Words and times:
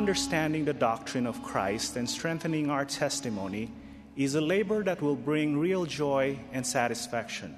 understanding 0.00 0.64
the 0.64 0.72
doctrine 0.72 1.26
of 1.26 1.42
Christ 1.42 1.96
and 1.96 2.08
strengthening 2.08 2.70
our 2.70 2.86
testimony 2.86 3.70
is 4.16 4.34
a 4.34 4.40
labor 4.40 4.82
that 4.82 5.02
will 5.02 5.14
bring 5.14 5.58
real 5.58 5.84
joy 5.84 6.38
and 6.54 6.66
satisfaction. 6.66 7.54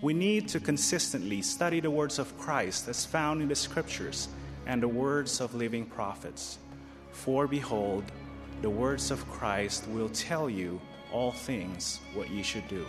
We 0.00 0.14
need 0.14 0.48
to 0.48 0.60
consistently 0.60 1.42
study 1.42 1.80
the 1.80 1.90
words 1.90 2.18
of 2.18 2.38
Christ 2.38 2.88
as 2.88 3.04
found 3.04 3.42
in 3.42 3.48
the 3.48 3.54
Scriptures 3.54 4.28
and 4.64 4.82
the 4.82 4.88
words 4.88 5.42
of 5.42 5.54
living 5.54 5.84
prophets. 5.84 6.56
For 7.12 7.46
behold, 7.46 8.04
the 8.62 8.70
words 8.70 9.10
of 9.10 9.28
Christ 9.28 9.86
will 9.88 10.08
tell 10.08 10.48
you 10.48 10.80
all 11.12 11.32
things 11.32 12.00
what 12.14 12.30
you 12.30 12.42
should 12.42 12.66
do. 12.66 12.86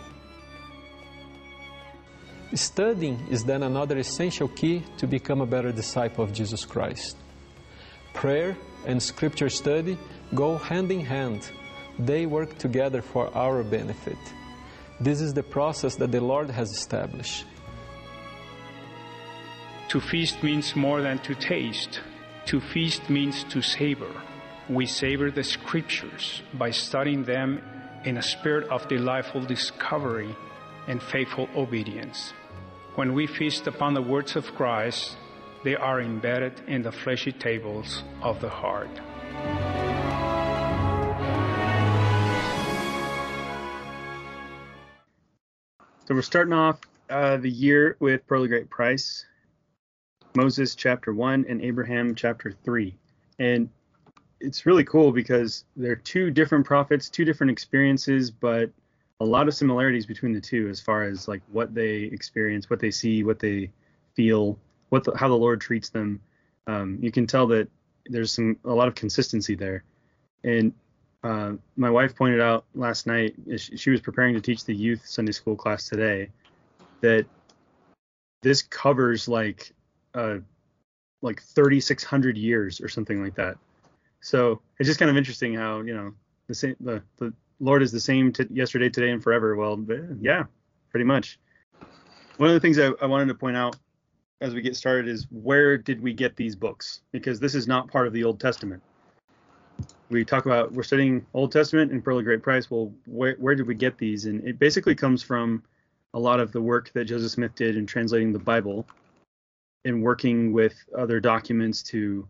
Studying 2.54 3.20
is 3.28 3.44
then 3.44 3.62
another 3.62 3.98
essential 3.98 4.48
key 4.48 4.84
to 4.96 5.06
become 5.06 5.42
a 5.42 5.46
better 5.46 5.70
disciple 5.70 6.24
of 6.24 6.32
Jesus 6.32 6.64
Christ. 6.64 7.18
Prayer 8.14 8.56
and 8.84 9.02
scripture 9.02 9.48
study 9.48 9.98
go 10.34 10.58
hand 10.58 10.90
in 10.92 11.00
hand, 11.00 11.50
they 11.98 12.26
work 12.26 12.58
together 12.58 13.00
for 13.00 13.34
our 13.36 13.62
benefit. 13.62 14.18
This 15.00 15.20
is 15.20 15.34
the 15.34 15.42
process 15.42 15.96
that 15.96 16.12
the 16.12 16.20
Lord 16.20 16.50
has 16.50 16.70
established. 16.70 17.44
To 19.88 20.00
feast 20.00 20.42
means 20.42 20.74
more 20.74 21.00
than 21.00 21.18
to 21.20 21.34
taste. 21.34 22.00
To 22.46 22.60
feast 22.60 23.08
means 23.08 23.44
to 23.44 23.62
savor. 23.62 24.10
We 24.68 24.86
savor 24.86 25.30
the 25.30 25.44
scriptures 25.44 26.42
by 26.54 26.70
studying 26.70 27.24
them 27.24 27.62
in 28.04 28.16
a 28.16 28.22
spirit 28.22 28.68
of 28.68 28.88
delightful 28.88 29.42
discovery 29.42 30.34
and 30.88 31.02
faithful 31.02 31.48
obedience. 31.54 32.32
When 32.96 33.14
we 33.14 33.26
feast 33.26 33.66
upon 33.66 33.94
the 33.94 34.02
words 34.02 34.36
of 34.36 34.54
Christ, 34.54 35.16
they 35.66 35.74
are 35.74 36.00
embedded 36.00 36.52
in 36.68 36.80
the 36.80 36.92
fleshy 36.92 37.32
tables 37.32 38.04
of 38.22 38.40
the 38.40 38.48
heart. 38.48 38.88
So 46.06 46.14
we're 46.14 46.22
starting 46.22 46.52
off 46.52 46.78
uh, 47.10 47.38
the 47.38 47.50
year 47.50 47.96
with 47.98 48.24
Pearl 48.28 48.44
of 48.44 48.48
Great 48.48 48.70
Price, 48.70 49.26
Moses 50.36 50.76
chapter 50.76 51.12
1 51.12 51.46
and 51.48 51.60
Abraham 51.60 52.14
chapter 52.14 52.52
3. 52.52 52.96
And 53.40 53.68
it's 54.38 54.66
really 54.66 54.84
cool 54.84 55.10
because 55.10 55.64
they're 55.74 55.96
two 55.96 56.30
different 56.30 56.64
prophets, 56.64 57.10
two 57.10 57.24
different 57.24 57.50
experiences, 57.50 58.30
but 58.30 58.70
a 59.18 59.24
lot 59.24 59.48
of 59.48 59.54
similarities 59.54 60.06
between 60.06 60.32
the 60.32 60.40
two 60.40 60.68
as 60.68 60.80
far 60.80 61.02
as 61.02 61.26
like 61.26 61.42
what 61.50 61.74
they 61.74 62.02
experience, 62.02 62.70
what 62.70 62.78
they 62.78 62.92
see, 62.92 63.24
what 63.24 63.40
they 63.40 63.72
feel, 64.14 64.60
what 64.88 65.04
the, 65.04 65.16
how 65.16 65.28
the 65.28 65.34
Lord 65.34 65.60
treats 65.60 65.88
them. 65.90 66.20
Um, 66.66 66.98
you 67.00 67.10
can 67.10 67.26
tell 67.26 67.46
that 67.48 67.68
there's 68.06 68.32
some 68.32 68.58
a 68.64 68.72
lot 68.72 68.88
of 68.88 68.94
consistency 68.94 69.54
there. 69.54 69.84
And 70.44 70.72
uh, 71.22 71.52
my 71.76 71.90
wife 71.90 72.14
pointed 72.14 72.40
out 72.40 72.64
last 72.74 73.06
night, 73.06 73.34
she, 73.56 73.90
was 73.90 74.00
preparing 74.00 74.34
to 74.34 74.40
teach 74.40 74.64
the 74.64 74.74
youth 74.74 75.02
Sunday 75.04 75.32
school 75.32 75.56
class 75.56 75.88
today, 75.88 76.30
that 77.00 77.26
this 78.42 78.62
covers 78.62 79.26
like 79.28 79.72
uh, 80.14 80.36
like 81.22 81.42
3,600 81.42 82.36
years 82.36 82.80
or 82.80 82.88
something 82.88 83.22
like 83.22 83.34
that. 83.34 83.58
So 84.20 84.60
it's 84.78 84.86
just 84.86 84.98
kind 84.98 85.10
of 85.10 85.16
interesting 85.16 85.54
how 85.54 85.80
you 85.80 85.94
know 85.94 86.12
the 86.46 86.54
same 86.54 86.76
the, 86.80 87.02
the 87.18 87.32
Lord 87.58 87.82
is 87.82 87.90
the 87.90 88.00
same 88.00 88.32
t- 88.32 88.46
yesterday, 88.50 88.88
today, 88.88 89.10
and 89.10 89.22
forever. 89.22 89.56
Well, 89.56 89.84
yeah, 90.20 90.44
pretty 90.90 91.04
much. 91.04 91.38
One 92.36 92.50
of 92.50 92.54
the 92.54 92.60
things 92.60 92.78
I, 92.78 92.90
I 93.00 93.06
wanted 93.06 93.28
to 93.28 93.34
point 93.34 93.56
out 93.56 93.76
as 94.40 94.54
we 94.54 94.60
get 94.60 94.76
started 94.76 95.08
is 95.08 95.26
where 95.30 95.78
did 95.78 96.02
we 96.02 96.12
get 96.12 96.36
these 96.36 96.54
books? 96.54 97.00
Because 97.12 97.40
this 97.40 97.54
is 97.54 97.66
not 97.66 97.90
part 97.90 98.06
of 98.06 98.12
the 98.12 98.24
Old 98.24 98.40
Testament. 98.40 98.82
We 100.08 100.24
talk 100.24 100.46
about 100.46 100.72
we're 100.72 100.82
studying 100.82 101.26
Old 101.34 101.52
Testament 101.52 101.90
and 101.90 102.04
Pearl 102.04 102.18
of 102.18 102.24
Great 102.24 102.42
Price. 102.42 102.70
Well, 102.70 102.92
where 103.06 103.34
where 103.34 103.54
did 103.54 103.66
we 103.66 103.74
get 103.74 103.98
these? 103.98 104.26
And 104.26 104.46
it 104.46 104.58
basically 104.58 104.94
comes 104.94 105.22
from 105.22 105.62
a 106.14 106.18
lot 106.18 106.40
of 106.40 106.52
the 106.52 106.60
work 106.60 106.92
that 106.92 107.06
Joseph 107.06 107.32
Smith 107.32 107.54
did 107.54 107.76
in 107.76 107.86
translating 107.86 108.32
the 108.32 108.38
Bible 108.38 108.86
and 109.84 110.02
working 110.02 110.52
with 110.52 110.74
other 110.96 111.18
documents 111.18 111.82
to 111.84 112.26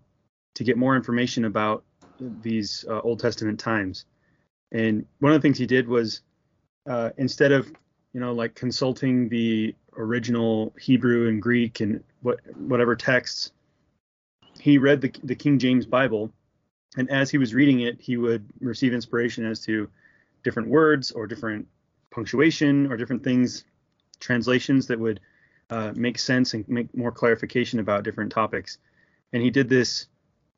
to 0.55 0.65
get 0.65 0.79
more 0.79 0.97
information 0.97 1.45
about 1.45 1.85
these 2.19 2.85
uh, 2.89 3.01
Old 3.01 3.21
Testament 3.21 3.61
times. 3.61 4.07
And 4.73 5.05
one 5.21 5.33
of 5.33 5.41
the 5.41 5.47
things 5.47 5.59
he 5.59 5.67
did 5.67 5.87
was 5.87 6.23
uh, 6.89 7.11
instead 7.19 7.53
of 7.53 7.71
you 8.15 8.21
know 8.21 8.33
like 8.33 8.55
consulting 8.55 9.29
the 9.29 9.75
original 9.97 10.75
Hebrew 10.81 11.29
and 11.29 11.41
Greek 11.41 11.81
and 11.81 12.03
what 12.23 12.41
whatever 12.57 12.97
texts. 12.97 13.53
He 14.59 14.79
read 14.79 15.01
the, 15.01 15.13
the 15.23 15.35
King 15.35 15.59
James 15.59 15.87
Bible, 15.87 16.33
and 16.97 17.11
as 17.11 17.31
he 17.31 17.39
was 17.39 17.55
reading 17.55 17.81
it, 17.81 18.01
he 18.01 18.17
would 18.17 18.49
receive 18.61 18.95
inspiration 18.95 19.45
as 19.45 19.61
to 19.67 19.89
different 20.43 20.69
words 20.69 21.13
or 21.13 21.27
different 21.27 21.67
punctuation 22.11 22.91
or 22.91 22.97
different 22.97 23.23
things, 23.23 23.65
translations 24.21 24.87
that 24.87 24.99
would 24.99 25.21
uh, 25.71 25.93
make 25.95 26.19
sense 26.19 26.55
and 26.55 26.67
make 26.69 26.95
more 26.97 27.13
clarification 27.13 27.81
about 27.81 28.05
different 28.05 28.33
topics. 28.33 28.79
And 29.33 29.43
he 29.43 29.51
did 29.51 29.69
this 29.69 30.07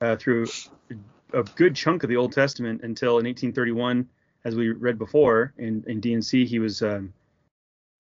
uh, 0.01 0.17
through 0.17 0.47
a 1.33 1.43
good 1.43 1.75
chunk 1.75 2.03
of 2.03 2.09
the 2.09 2.17
Old 2.17 2.33
Testament 2.33 2.83
until 2.83 3.19
in 3.19 3.27
1831, 3.27 4.09
as 4.45 4.55
we 4.55 4.71
read 4.71 4.99
before 4.99 5.53
in, 5.59 5.85
in 5.87 6.01
D&C, 6.01 6.47
he 6.47 6.59
was 6.59 6.83
um, 6.83 7.13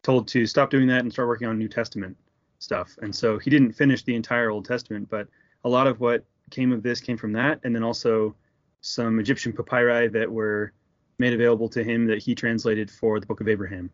told 0.02 0.28
to 0.28 0.46
stop 0.46 0.70
doing 0.70 0.86
that 0.88 1.00
and 1.00 1.12
start 1.12 1.28
working 1.28 1.48
on 1.48 1.58
New 1.58 1.68
Testament 1.68 2.16
stuff. 2.58 2.96
And 3.02 3.14
so 3.14 3.38
he 3.38 3.50
didn't 3.50 3.72
finish 3.72 4.02
the 4.02 4.14
entire 4.14 4.50
Old 4.50 4.64
Testament, 4.64 5.08
but 5.08 5.28
a 5.64 5.68
lot 5.68 5.86
of 5.86 6.00
what 6.00 6.24
came 6.50 6.72
of 6.72 6.82
this 6.82 7.00
came 7.00 7.16
from 7.16 7.32
that, 7.32 7.60
and 7.64 7.74
then 7.74 7.82
also 7.82 8.34
some 8.80 9.18
Egyptian 9.18 9.52
papyri 9.52 10.08
that 10.08 10.30
were 10.30 10.72
made 11.18 11.32
available 11.32 11.68
to 11.68 11.82
him 11.82 12.06
that 12.06 12.22
he 12.22 12.34
translated 12.34 12.90
for 12.90 13.20
the 13.20 13.26
Book 13.26 13.40
of 13.40 13.48
Abraham. 13.48 13.90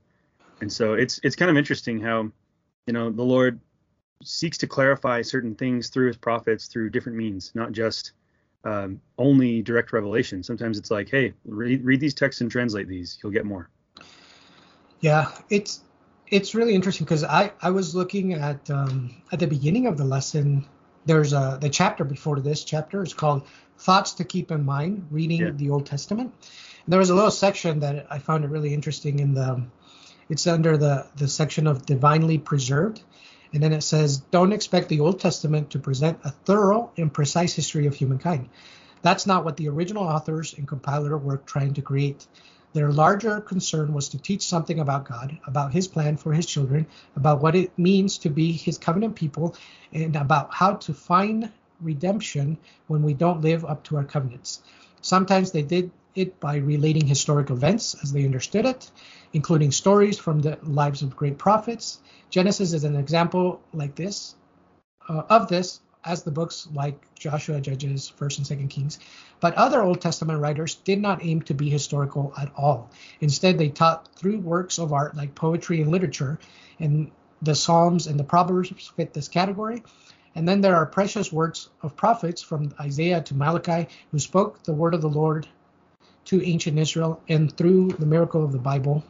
And 0.60 0.72
so 0.72 0.94
it's 0.94 1.20
it's 1.22 1.36
kind 1.36 1.50
of 1.50 1.56
interesting 1.56 2.00
how, 2.00 2.30
you 2.86 2.92
know, 2.92 3.10
the 3.10 3.22
Lord 3.22 3.60
seeks 4.22 4.58
to 4.58 4.66
clarify 4.66 5.22
certain 5.22 5.54
things 5.54 5.88
through 5.88 6.06
his 6.06 6.16
prophets 6.16 6.66
through 6.66 6.90
different 6.90 7.18
means, 7.18 7.50
not 7.54 7.72
just 7.72 8.12
um, 8.64 9.00
only 9.18 9.62
direct 9.62 9.92
revelation. 9.92 10.42
Sometimes 10.42 10.78
it's 10.78 10.90
like, 10.90 11.10
hey, 11.10 11.34
read, 11.44 11.84
read 11.84 12.00
these 12.00 12.14
texts 12.14 12.40
and 12.40 12.50
translate 12.50 12.88
these. 12.88 13.18
You'll 13.22 13.32
get 13.32 13.44
more. 13.44 13.68
Yeah, 15.00 15.32
it's 15.50 15.80
it's 16.28 16.54
really 16.54 16.74
interesting 16.74 17.04
because 17.04 17.24
I 17.24 17.52
I 17.60 17.70
was 17.70 17.94
looking 17.94 18.34
at 18.34 18.70
um, 18.70 19.14
at 19.32 19.38
the 19.38 19.46
beginning 19.46 19.86
of 19.86 19.96
the 19.96 20.04
lesson. 20.04 20.66
There's 21.06 21.32
a 21.32 21.58
the 21.60 21.68
chapter 21.68 22.04
before 22.04 22.40
this 22.40 22.64
chapter 22.64 23.02
is 23.02 23.12
called 23.12 23.46
thoughts 23.78 24.12
to 24.14 24.24
keep 24.24 24.50
in 24.50 24.64
mind 24.64 25.08
reading 25.10 25.40
yeah. 25.40 25.50
the 25.50 25.70
Old 25.70 25.86
Testament. 25.86 26.32
And 26.84 26.92
there 26.92 26.98
was 26.98 27.10
a 27.10 27.14
little 27.14 27.30
section 27.30 27.80
that 27.80 28.06
I 28.10 28.18
found 28.18 28.44
it 28.44 28.48
really 28.48 28.72
interesting 28.72 29.18
in 29.18 29.34
the 29.34 29.62
it's 30.28 30.46
under 30.46 30.76
the 30.76 31.06
the 31.16 31.28
section 31.28 31.66
of 31.66 31.84
divinely 31.84 32.38
preserved 32.38 33.02
and 33.52 33.62
then 33.62 33.72
it 33.72 33.82
says 33.82 34.18
don't 34.18 34.52
expect 34.52 34.88
the 34.88 35.00
Old 35.00 35.20
Testament 35.20 35.70
to 35.70 35.78
present 35.78 36.18
a 36.24 36.30
thorough 36.30 36.90
and 36.96 37.12
precise 37.12 37.54
history 37.54 37.86
of 37.86 37.94
humankind. 37.94 38.48
That's 39.02 39.26
not 39.26 39.44
what 39.44 39.56
the 39.56 39.68
original 39.68 40.04
authors 40.04 40.54
and 40.54 40.66
compiler 40.66 41.16
were 41.16 41.36
trying 41.36 41.74
to 41.74 41.82
create. 41.82 42.26
Their 42.74 42.90
larger 42.90 43.40
concern 43.40 43.94
was 43.94 44.08
to 44.10 44.18
teach 44.18 44.42
something 44.42 44.80
about 44.80 45.04
God, 45.08 45.38
about 45.46 45.72
his 45.72 45.86
plan 45.88 46.16
for 46.16 46.32
his 46.34 46.44
children, 46.44 46.86
about 47.14 47.40
what 47.40 47.54
it 47.54 47.70
means 47.78 48.18
to 48.18 48.28
be 48.28 48.52
his 48.52 48.78
covenant 48.78 49.14
people, 49.14 49.54
and 49.92 50.16
about 50.16 50.52
how 50.52 50.74
to 50.74 50.92
find 50.92 51.50
redemption 51.80 52.58
when 52.88 53.02
we 53.02 53.14
don't 53.14 53.42
live 53.42 53.64
up 53.64 53.84
to 53.84 53.96
our 53.96 54.04
covenants. 54.04 54.60
Sometimes 55.00 55.52
they 55.52 55.62
did 55.62 55.92
it 56.16 56.40
by 56.40 56.56
relating 56.56 57.06
historic 57.06 57.50
events 57.50 57.94
as 58.02 58.12
they 58.12 58.24
understood 58.24 58.66
it, 58.66 58.90
including 59.32 59.70
stories 59.70 60.18
from 60.18 60.40
the 60.40 60.58
lives 60.64 61.02
of 61.02 61.16
great 61.16 61.38
prophets. 61.38 62.00
Genesis 62.30 62.72
is 62.72 62.82
an 62.82 62.96
example 62.96 63.60
like 63.72 63.94
this 63.94 64.34
uh, 65.08 65.22
of 65.30 65.46
this, 65.48 65.80
as 66.04 66.22
the 66.22 66.30
books 66.30 66.68
like 66.72 67.00
Joshua, 67.14 67.60
Judges, 67.60 68.08
First 68.08 68.38
and 68.38 68.46
Second 68.46 68.68
Kings. 68.68 68.98
But 69.40 69.54
other 69.54 69.82
Old 69.82 70.00
Testament 70.00 70.40
writers 70.40 70.76
did 70.76 71.00
not 71.00 71.24
aim 71.24 71.42
to 71.42 71.54
be 71.54 71.70
historical 71.70 72.32
at 72.38 72.52
all. 72.56 72.90
Instead, 73.20 73.58
they 73.58 73.68
taught 73.68 74.08
through 74.14 74.38
works 74.38 74.78
of 74.78 74.92
art 74.92 75.16
like 75.16 75.34
poetry 75.34 75.80
and 75.80 75.90
literature, 75.90 76.38
and 76.78 77.10
the 77.42 77.54
Psalms 77.54 78.06
and 78.06 78.18
the 78.18 78.24
Proverbs 78.24 78.70
fit 78.96 79.12
this 79.12 79.28
category. 79.28 79.82
And 80.34 80.48
then 80.48 80.60
there 80.60 80.74
are 80.76 80.86
precious 80.86 81.32
works 81.32 81.68
of 81.82 81.94
prophets 81.94 82.42
from 82.42 82.74
Isaiah 82.80 83.22
to 83.22 83.34
Malachi 83.34 83.88
who 84.10 84.18
spoke 84.18 84.62
the 84.64 84.72
word 84.72 84.94
of 84.94 85.00
the 85.00 85.08
Lord 85.08 85.46
to 86.26 86.44
ancient 86.44 86.78
Israel 86.78 87.22
and 87.28 87.54
through 87.56 87.88
the 87.92 88.06
miracle 88.06 88.44
of 88.44 88.52
the 88.52 88.58
Bible, 88.58 89.04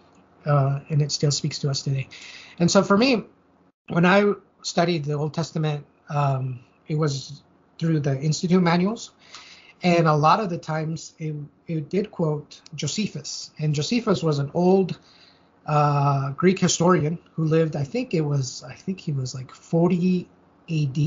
uh, 0.45 0.81
and 0.91 1.01
it 1.01 1.13
still 1.13 1.31
speaks 1.31 1.59
to 1.61 1.71
us 1.71 1.83
today. 1.83 2.09
And 2.59 2.71
so 2.71 2.83
for 2.83 2.99
me, 2.99 3.25
when 3.89 4.05
I 4.05 4.33
studied 4.63 5.05
the 5.05 5.15
Old 5.15 5.33
Testament, 5.33 5.87
um, 6.09 6.61
it 6.89 6.97
was 6.97 7.43
through 7.79 8.01
the 8.01 8.19
Institute 8.21 8.63
manuals. 8.63 9.11
And 9.83 10.07
a 10.07 10.15
lot 10.15 10.41
of 10.41 10.49
the 10.49 10.59
times 10.59 11.15
it, 11.19 11.35
it 11.67 11.89
did 11.91 12.11
quote 12.11 12.61
Josephus. 12.75 13.51
And 13.59 13.75
Josephus 13.75 14.23
was 14.23 14.39
an 14.39 14.51
old 14.55 14.99
uh, 15.67 16.31
Greek 16.31 16.59
historian 16.59 17.19
who 17.35 17.45
lived, 17.45 17.77
I 17.77 17.85
think 17.85 18.15
it 18.15 18.23
was, 18.23 18.63
I 18.63 18.75
think 18.75 19.01
he 19.01 19.13
was 19.13 19.35
like 19.35 19.53
40 19.53 20.29
AD, 20.71 20.99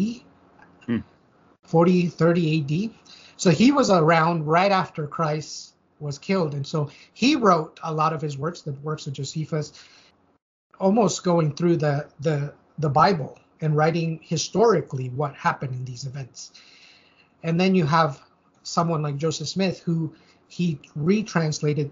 hmm. 0.85 1.00
40, 1.63 2.07
30 2.07 2.91
AD. 2.91 3.15
So 3.38 3.51
he 3.51 3.71
was 3.71 3.89
around 3.89 4.45
right 4.45 4.71
after 4.71 5.07
Christ 5.07 5.73
was 6.00 6.18
killed, 6.19 6.53
and 6.53 6.65
so 6.65 6.89
he 7.13 7.35
wrote 7.35 7.80
a 7.83 7.94
lot 7.94 8.13
of 8.13 8.21
his 8.21 8.38
works, 8.38 8.62
the 8.62 8.71
works 8.71 9.07
of 9.07 9.13
Josephus, 9.13 9.73
almost 10.80 11.23
going 11.23 11.56
through 11.56 11.77
the 11.77 12.07
the 12.19 12.53
the 12.77 12.89
Bible 12.89 13.39
and 13.62 13.75
writing 13.75 14.19
historically 14.24 15.09
what 15.09 15.33
happened 15.36 15.74
in 15.74 15.86
these 15.86 16.06
events. 16.06 16.51
And 17.44 17.59
then 17.59 17.75
you 17.75 17.86
have 17.86 18.21
someone 18.63 19.01
like 19.01 19.18
Joseph 19.18 19.48
Smith 19.48 19.80
who 19.80 20.13
he 20.48 20.80
retranslated 20.95 21.92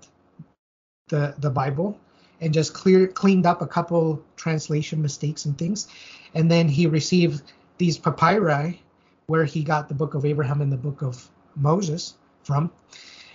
the 1.07 1.35
the 1.39 1.49
Bible 1.49 1.99
and 2.41 2.53
just 2.53 2.73
clear 2.73 3.07
cleaned 3.07 3.45
up 3.45 3.61
a 3.61 3.67
couple 3.67 4.23
translation 4.35 5.01
mistakes 5.01 5.45
and 5.45 5.57
things. 5.57 5.87
And 6.33 6.49
then 6.49 6.67
he 6.67 6.87
received 6.87 7.53
these 7.77 7.97
papyri 7.97 8.81
where 9.27 9.45
he 9.45 9.63
got 9.63 9.87
the 9.87 9.93
book 9.93 10.13
of 10.13 10.25
Abraham 10.25 10.61
and 10.61 10.71
the 10.71 10.77
book 10.77 11.01
of 11.01 11.29
Moses 11.55 12.15
from. 12.43 12.71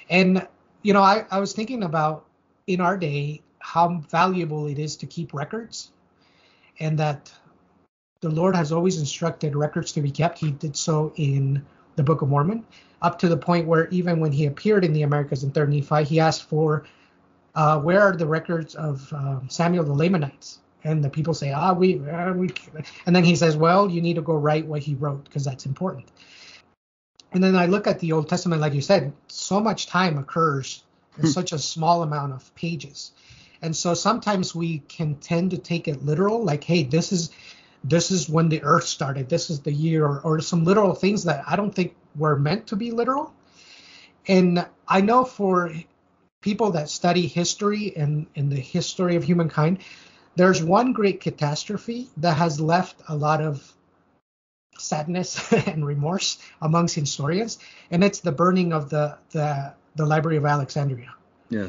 And 0.08 0.46
you 0.82 0.92
know, 0.92 1.02
I, 1.02 1.24
I 1.30 1.40
was 1.40 1.52
thinking 1.52 1.82
about 1.82 2.26
in 2.66 2.80
our 2.80 2.96
day 2.96 3.42
how 3.58 4.02
valuable 4.10 4.66
it 4.66 4.78
is 4.78 4.96
to 4.96 5.06
keep 5.06 5.34
records 5.34 5.92
and 6.78 6.98
that 6.98 7.32
the 8.20 8.30
Lord 8.30 8.54
has 8.54 8.70
always 8.70 8.98
instructed 8.98 9.56
records 9.56 9.92
to 9.92 10.02
be 10.02 10.10
kept. 10.10 10.38
He 10.38 10.50
did 10.50 10.76
so 10.76 11.12
in 11.16 11.64
the 11.96 12.02
Book 12.02 12.22
of 12.22 12.28
Mormon, 12.28 12.64
up 13.02 13.18
to 13.20 13.28
the 13.28 13.36
point 13.36 13.66
where 13.66 13.88
even 13.88 14.20
when 14.20 14.32
he 14.32 14.46
appeared 14.46 14.84
in 14.84 14.92
the 14.92 15.02
Americas 15.02 15.42
in 15.42 15.50
3rd 15.52 15.68
Nephi, 15.70 16.04
he 16.04 16.20
asked 16.20 16.44
for 16.44 16.84
uh, 17.54 17.80
where 17.80 18.00
are 18.00 18.16
the 18.16 18.26
records 18.26 18.74
of 18.74 19.12
uh, 19.12 19.40
Samuel 19.48 19.84
the 19.84 19.92
Lamanites? 19.92 20.58
And 20.84 21.04
the 21.04 21.10
people 21.10 21.34
say, 21.34 21.52
ah, 21.52 21.72
we, 21.74 22.00
uh, 22.08 22.32
we, 22.32 22.48
and 23.04 23.14
then 23.14 23.24
he 23.24 23.36
says, 23.36 23.56
well, 23.56 23.90
you 23.90 24.00
need 24.00 24.14
to 24.14 24.22
go 24.22 24.34
write 24.34 24.66
what 24.66 24.82
he 24.82 24.94
wrote 24.94 25.24
because 25.24 25.44
that's 25.44 25.66
important. 25.66 26.06
And 27.32 27.44
then 27.44 27.54
I 27.54 27.66
look 27.66 27.86
at 27.86 28.00
the 28.00 28.12
Old 28.12 28.28
Testament, 28.28 28.62
like 28.62 28.72
you 28.72 28.80
said, 28.80 29.12
so 29.28 29.60
much 29.60 29.86
time 29.86 30.16
occurs 30.16 30.82
in 31.16 31.24
hmm. 31.24 31.28
such 31.28 31.52
a 31.52 31.58
small 31.58 32.02
amount 32.02 32.32
of 32.32 32.54
pages. 32.54 33.12
And 33.62 33.76
so 33.76 33.92
sometimes 33.92 34.54
we 34.54 34.78
can 34.88 35.16
tend 35.16 35.50
to 35.50 35.58
take 35.58 35.86
it 35.86 36.02
literal, 36.02 36.42
like, 36.42 36.64
hey, 36.64 36.82
this 36.82 37.12
is 37.12 37.30
this 37.82 38.10
is 38.10 38.28
when 38.28 38.48
the 38.48 38.62
earth 38.62 38.84
started, 38.84 39.28
this 39.28 39.50
is 39.50 39.60
the 39.60 39.72
year, 39.72 40.04
or, 40.04 40.20
or 40.20 40.40
some 40.40 40.64
literal 40.64 40.94
things 40.94 41.24
that 41.24 41.44
I 41.46 41.56
don't 41.56 41.74
think 41.74 41.96
were 42.16 42.38
meant 42.38 42.66
to 42.68 42.76
be 42.76 42.90
literal. 42.90 43.32
And 44.28 44.66
I 44.86 45.00
know 45.00 45.24
for 45.24 45.72
people 46.42 46.72
that 46.72 46.88
study 46.88 47.26
history 47.26 47.96
and, 47.96 48.26
and 48.36 48.50
the 48.50 48.60
history 48.60 49.16
of 49.16 49.24
humankind, 49.24 49.78
there's 50.36 50.62
one 50.62 50.92
great 50.92 51.20
catastrophe 51.20 52.08
that 52.18 52.36
has 52.36 52.60
left 52.60 53.02
a 53.08 53.16
lot 53.16 53.40
of 53.40 53.72
sadness 54.78 55.52
and 55.66 55.86
remorse 55.86 56.38
amongst 56.62 56.94
historians, 56.94 57.58
and 57.90 58.02
it's 58.02 58.20
the 58.20 58.32
burning 58.32 58.72
of 58.72 58.90
the 58.90 59.18
the, 59.30 59.74
the 59.96 60.06
Library 60.06 60.36
of 60.36 60.46
Alexandria. 60.46 61.14
Yeah. 61.48 61.68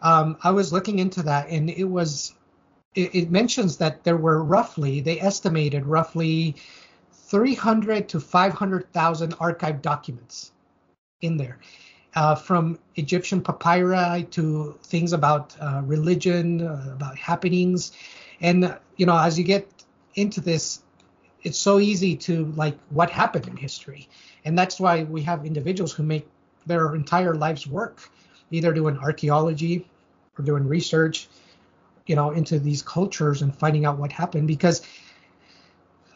Um, 0.00 0.36
I 0.42 0.52
was 0.52 0.72
looking 0.72 1.00
into 1.00 1.24
that, 1.24 1.48
and 1.48 1.68
it 1.68 1.84
was 1.84 2.34
it, 2.94 3.14
it 3.14 3.30
mentions 3.30 3.76
that 3.78 4.04
there 4.04 4.16
were 4.16 4.42
roughly 4.42 5.00
they 5.00 5.20
estimated 5.20 5.86
roughly 5.86 6.56
300 7.12 8.08
to 8.08 8.20
500,000 8.20 9.32
archived 9.36 9.82
documents 9.82 10.52
in 11.20 11.36
there, 11.36 11.58
uh, 12.14 12.34
from 12.34 12.78
Egyptian 12.96 13.42
papyri 13.42 14.24
to 14.30 14.78
things 14.82 15.12
about 15.12 15.54
uh, 15.60 15.82
religion, 15.84 16.62
uh, 16.62 16.92
about 16.92 17.18
happenings, 17.18 17.92
and 18.40 18.76
you 18.96 19.06
know 19.06 19.18
as 19.18 19.38
you 19.38 19.44
get 19.44 19.68
into 20.14 20.40
this, 20.40 20.82
it's 21.42 21.58
so 21.58 21.78
easy 21.78 22.16
to 22.16 22.46
like 22.56 22.78
what 22.90 23.10
happened 23.10 23.46
in 23.46 23.56
history, 23.56 24.08
and 24.44 24.58
that's 24.58 24.80
why 24.80 25.04
we 25.04 25.22
have 25.22 25.44
individuals 25.44 25.92
who 25.92 26.02
make 26.02 26.26
their 26.66 26.94
entire 26.94 27.34
life's 27.34 27.66
work 27.66 28.10
either 28.50 28.72
doing 28.72 28.96
archaeology 28.98 29.86
or 30.38 30.44
doing 30.44 30.66
research, 30.66 31.28
you 32.08 32.16
know, 32.16 32.32
into 32.32 32.58
these 32.58 32.82
cultures 32.82 33.42
and 33.42 33.54
finding 33.54 33.84
out 33.84 33.98
what 33.98 34.10
happened 34.10 34.48
because 34.48 34.82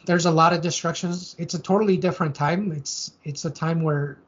there's 0.07 0.27
a 0.27 0.31
lot 0.31 0.53
of 0.53 0.63
destructions. 0.63 1.37
It's 1.39 1.55
a 1.55 1.59
totally 1.61 1.97
different 1.97 2.35
time. 2.35 2.73
It's 2.73 3.13
it's 3.23 3.45
a 3.45 3.51
time 3.51 3.83
where 3.83 4.19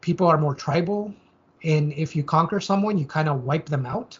people 0.00 0.26
are 0.26 0.38
more 0.38 0.54
tribal, 0.54 1.14
and 1.62 1.92
if 1.92 2.16
you 2.16 2.24
conquer 2.24 2.58
someone, 2.58 2.98
you 2.98 3.06
kind 3.06 3.28
of 3.28 3.44
wipe 3.44 3.66
them 3.66 3.86
out. 3.86 4.18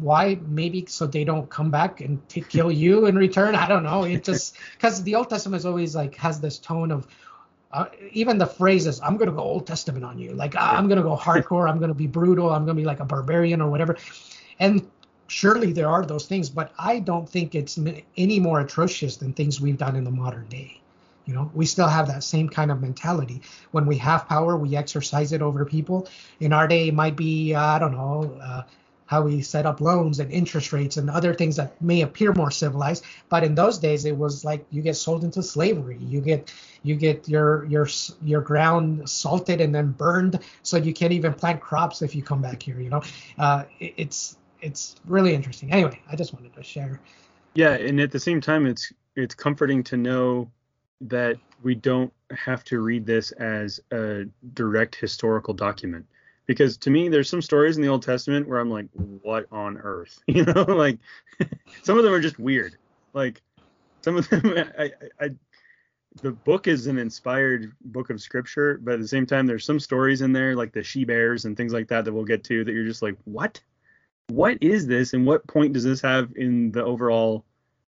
Why? 0.00 0.38
Maybe 0.46 0.84
so 0.88 1.06
they 1.06 1.24
don't 1.24 1.48
come 1.48 1.70
back 1.70 2.00
and 2.00 2.28
t- 2.28 2.40
kill 2.48 2.72
you 2.72 3.06
in 3.06 3.16
return. 3.16 3.54
I 3.54 3.68
don't 3.68 3.84
know. 3.84 4.02
It 4.02 4.24
just 4.24 4.56
because 4.72 5.02
the 5.04 5.14
Old 5.14 5.30
Testament 5.30 5.60
is 5.60 5.66
always 5.66 5.94
like 5.94 6.16
has 6.16 6.40
this 6.40 6.58
tone 6.58 6.90
of 6.90 7.06
uh, 7.72 7.86
even 8.10 8.36
the 8.36 8.44
phrases 8.44 9.00
i'm 9.00 9.16
going 9.16 9.30
to 9.30 9.34
go 9.34 9.40
old 9.40 9.66
testament 9.66 10.04
on 10.04 10.18
you 10.18 10.34
like 10.34 10.54
i'm 10.56 10.88
going 10.88 10.98
to 10.98 11.02
go 11.02 11.16
hardcore 11.16 11.66
i'm 11.66 11.78
going 11.78 11.88
to 11.88 11.94
be 11.94 12.06
brutal 12.06 12.50
i'm 12.50 12.66
going 12.66 12.76
to 12.76 12.80
be 12.82 12.84
like 12.84 13.00
a 13.00 13.04
barbarian 13.06 13.62
or 13.62 13.70
whatever 13.70 13.96
and 14.58 14.86
surely 15.32 15.72
there 15.72 15.88
are 15.88 16.04
those 16.04 16.26
things 16.26 16.50
but 16.50 16.72
i 16.78 16.98
don't 16.98 17.26
think 17.26 17.54
it's 17.54 17.78
any 18.18 18.38
more 18.38 18.60
atrocious 18.60 19.16
than 19.16 19.32
things 19.32 19.60
we've 19.60 19.78
done 19.78 19.96
in 19.96 20.04
the 20.04 20.10
modern 20.10 20.46
day. 20.48 20.78
You 21.24 21.34
know 21.34 21.50
we 21.54 21.66
still 21.66 21.88
have 21.88 22.06
that 22.08 22.24
same 22.24 22.48
kind 22.48 22.70
of 22.70 22.80
mentality. 22.82 23.40
When 23.70 23.86
we 23.86 23.96
have 23.98 24.28
power 24.28 24.56
we 24.56 24.76
exercise 24.76 25.32
it 25.32 25.40
over 25.40 25.64
people. 25.64 26.08
In 26.40 26.52
our 26.52 26.68
day 26.68 26.88
it 26.88 26.94
might 26.94 27.16
be 27.16 27.54
uh, 27.54 27.64
i 27.76 27.78
don't 27.78 27.92
know 27.92 28.38
uh, 28.42 28.62
how 29.06 29.22
we 29.22 29.40
set 29.40 29.64
up 29.64 29.80
loans 29.80 30.20
and 30.20 30.30
interest 30.32 30.72
rates 30.72 30.96
and 30.96 31.08
other 31.08 31.32
things 31.34 31.56
that 31.56 31.80
may 31.80 32.02
appear 32.02 32.32
more 32.32 32.50
civilized. 32.50 33.04
But 33.28 33.44
in 33.44 33.54
those 33.54 33.78
days 33.78 34.04
it 34.04 34.16
was 34.16 34.44
like 34.44 34.66
you 34.70 34.82
get 34.82 34.96
sold 34.96 35.24
into 35.24 35.42
slavery. 35.42 35.98
You 36.00 36.20
get 36.20 36.52
you 36.82 36.94
get 36.96 37.28
your 37.28 37.64
your 37.66 37.88
your 38.22 38.42
ground 38.42 39.08
salted 39.08 39.62
and 39.62 39.74
then 39.74 39.92
burned 39.92 40.40
so 40.62 40.76
you 40.76 40.92
can't 40.92 41.12
even 41.12 41.32
plant 41.32 41.60
crops 41.60 42.02
if 42.02 42.14
you 42.14 42.22
come 42.22 42.42
back 42.42 42.62
here 42.62 42.80
you 42.80 42.90
know? 42.90 43.02
Uh, 43.38 43.64
it, 43.80 43.94
it's 43.96 44.36
it's 44.62 44.96
really 45.04 45.34
interesting. 45.34 45.72
Anyway 45.72 46.00
i 46.10 46.16
just 46.16 46.32
wanted 46.32 46.54
to 46.54 46.62
share. 46.62 47.00
Yeah 47.54 47.72
and 47.74 48.00
at 48.00 48.10
the 48.10 48.20
same 48.20 48.40
time 48.40 48.66
it's 48.66 48.92
it's 49.16 49.34
comforting 49.34 49.82
to 49.84 49.96
know 49.96 50.50
that 51.02 51.36
we 51.62 51.74
don't 51.74 52.12
have 52.30 52.64
to 52.64 52.80
read 52.80 53.04
this 53.04 53.32
as 53.32 53.80
a 53.92 54.24
direct 54.54 54.94
historical 54.94 55.52
document. 55.52 56.06
Because 56.46 56.76
to 56.78 56.90
me 56.90 57.08
there's 57.08 57.28
some 57.28 57.42
stories 57.42 57.76
in 57.76 57.82
the 57.82 57.88
old 57.88 58.02
testament 58.02 58.48
where 58.48 58.58
i'm 58.58 58.70
like 58.70 58.86
what 59.22 59.46
on 59.52 59.76
earth? 59.78 60.18
You 60.26 60.44
know 60.44 60.62
like 60.62 60.98
some 61.82 61.98
of 61.98 62.04
them 62.04 62.12
are 62.12 62.20
just 62.20 62.38
weird. 62.38 62.76
Like 63.12 63.42
some 64.02 64.16
of 64.16 64.28
them 64.30 64.54
I, 64.78 64.92
I, 65.20 65.30
the 66.20 66.32
book 66.32 66.68
is 66.68 66.86
an 66.86 66.98
inspired 66.98 67.72
book 67.86 68.10
of 68.10 68.20
scripture 68.20 68.78
but 68.82 68.94
at 68.94 69.00
the 69.00 69.08
same 69.08 69.26
time 69.26 69.46
there's 69.46 69.64
some 69.64 69.80
stories 69.80 70.20
in 70.20 70.32
there 70.32 70.54
like 70.54 70.72
the 70.72 70.82
she 70.82 71.04
bears 71.04 71.46
and 71.46 71.56
things 71.56 71.72
like 71.72 71.88
that 71.88 72.04
that 72.04 72.12
we'll 72.12 72.24
get 72.24 72.44
to 72.44 72.64
that 72.64 72.72
you're 72.72 72.84
just 72.84 73.02
like 73.02 73.16
what 73.24 73.60
what 74.34 74.58
is 74.60 74.86
this 74.86 75.12
and 75.12 75.26
what 75.26 75.46
point 75.46 75.72
does 75.72 75.84
this 75.84 76.00
have 76.00 76.32
in 76.36 76.72
the 76.72 76.84
overall 76.84 77.44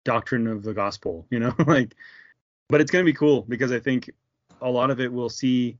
doctrine 0.03 0.47
of 0.47 0.63
the 0.63 0.73
gospel 0.73 1.25
you 1.29 1.39
know 1.39 1.53
like 1.67 1.95
but 2.69 2.81
it's 2.81 2.91
going 2.91 3.05
to 3.05 3.11
be 3.11 3.15
cool 3.15 3.43
because 3.43 3.71
i 3.71 3.79
think 3.79 4.09
a 4.61 4.69
lot 4.69 4.89
of 4.89 4.99
it 4.99 5.11
we'll 5.11 5.29
see 5.29 5.77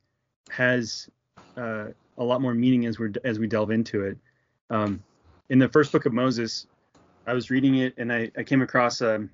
has 0.50 1.10
uh, 1.58 1.88
a 2.18 2.24
lot 2.24 2.42
more 2.42 2.54
meaning 2.54 2.86
as 2.86 3.00
we 3.00 3.10
as 3.24 3.40
we 3.40 3.48
delve 3.48 3.72
into 3.72 4.04
it. 4.04 4.18
Um, 4.70 5.04
in 5.50 5.60
the 5.60 5.70
first 5.70 5.92
book 5.92 6.06
of 6.06 6.14
Moses, 6.14 6.68
I 7.28 7.34
was 7.34 7.50
reading 7.50 7.76
it 7.76 7.94
and 7.98 8.12
I, 8.12 8.32
I 8.38 8.44
came 8.44 8.62
across 8.62 9.02
a, 9.02 9.28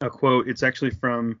a 0.00 0.10
quote. 0.10 0.48
It's 0.48 0.62
actually 0.62 0.90
from 0.90 1.40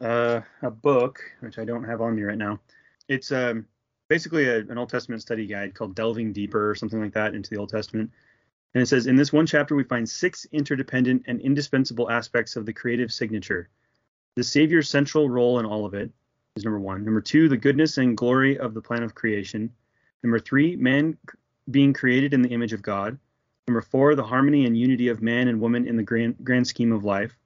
uh, 0.00 0.40
a 0.62 0.70
book 0.70 1.20
which 1.40 1.58
I 1.58 1.64
don't 1.64 1.84
have 1.84 2.00
on 2.00 2.16
me 2.16 2.22
right 2.22 2.38
now. 2.38 2.60
It's 3.08 3.32
um, 3.32 3.66
basically 4.08 4.48
a, 4.48 4.58
an 4.58 4.78
Old 4.78 4.90
Testament 4.90 5.22
study 5.22 5.46
guide 5.46 5.74
called 5.74 5.94
Delving 5.94 6.32
Deeper 6.32 6.70
or 6.70 6.74
something 6.74 7.00
like 7.00 7.14
that 7.14 7.34
into 7.34 7.50
the 7.50 7.56
Old 7.56 7.70
Testament. 7.70 8.10
And 8.74 8.82
it 8.82 8.86
says 8.86 9.06
in 9.06 9.16
this 9.16 9.32
one 9.32 9.46
chapter 9.46 9.74
we 9.74 9.84
find 9.84 10.08
six 10.08 10.46
interdependent 10.52 11.24
and 11.26 11.40
indispensable 11.40 12.10
aspects 12.10 12.56
of 12.56 12.66
the 12.66 12.72
creative 12.72 13.12
signature. 13.12 13.68
The 14.36 14.44
Savior's 14.44 14.88
central 14.88 15.28
role 15.28 15.58
in 15.58 15.66
all 15.66 15.84
of 15.84 15.94
it 15.94 16.10
is 16.56 16.64
number 16.64 16.80
one. 16.80 17.04
Number 17.04 17.20
two, 17.20 17.48
the 17.48 17.56
goodness 17.56 17.98
and 17.98 18.16
glory 18.16 18.58
of 18.58 18.74
the 18.74 18.80
plan 18.80 19.02
of 19.02 19.14
creation. 19.14 19.70
Number 20.22 20.38
three, 20.38 20.76
man 20.76 21.18
being 21.70 21.92
created 21.92 22.32
in 22.32 22.42
the 22.42 22.48
image 22.48 22.72
of 22.72 22.82
God. 22.82 23.18
Number 23.68 23.82
four, 23.82 24.14
the 24.14 24.24
harmony 24.24 24.66
and 24.66 24.76
unity 24.76 25.08
of 25.08 25.22
man 25.22 25.48
and 25.48 25.60
woman 25.60 25.86
in 25.86 25.96
the 25.96 26.02
grand, 26.02 26.36
grand 26.42 26.66
scheme 26.66 26.92
of 26.92 27.04
life. 27.04 27.36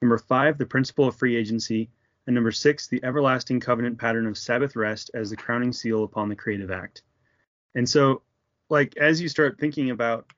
Number 0.00 0.18
five, 0.18 0.58
the 0.58 0.66
principle 0.66 1.06
of 1.06 1.16
free 1.16 1.36
agency. 1.36 1.88
And 2.26 2.34
number 2.34 2.52
six, 2.52 2.86
the 2.86 3.02
everlasting 3.02 3.60
covenant 3.60 3.98
pattern 3.98 4.26
of 4.26 4.38
Sabbath 4.38 4.76
rest 4.76 5.10
as 5.14 5.30
the 5.30 5.36
crowning 5.36 5.72
seal 5.72 6.04
upon 6.04 6.28
the 6.28 6.36
creative 6.36 6.70
act. 6.70 7.02
And 7.74 7.88
so, 7.88 8.22
like, 8.68 8.96
as 8.96 9.20
you 9.20 9.28
start 9.28 9.58
thinking 9.58 9.90
about, 9.90 10.30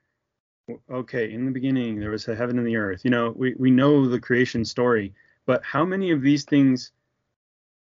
okay, 0.91 1.31
in 1.31 1.45
the 1.45 1.50
beginning 1.50 2.00
there 2.00 2.11
was 2.11 2.26
a 2.26 2.35
heaven 2.35 2.59
and 2.59 2.67
the 2.67 2.76
earth, 2.76 3.05
you 3.05 3.11
know, 3.11 3.35
we, 3.37 3.55
we 3.59 3.71
know 3.71 4.09
the 4.09 4.21
creation 4.21 4.64
story, 4.64 5.12
but 5.47 5.62
how 5.62 5.85
many 5.85 6.11
of 6.11 6.23
these 6.23 6.45
things 6.45 6.91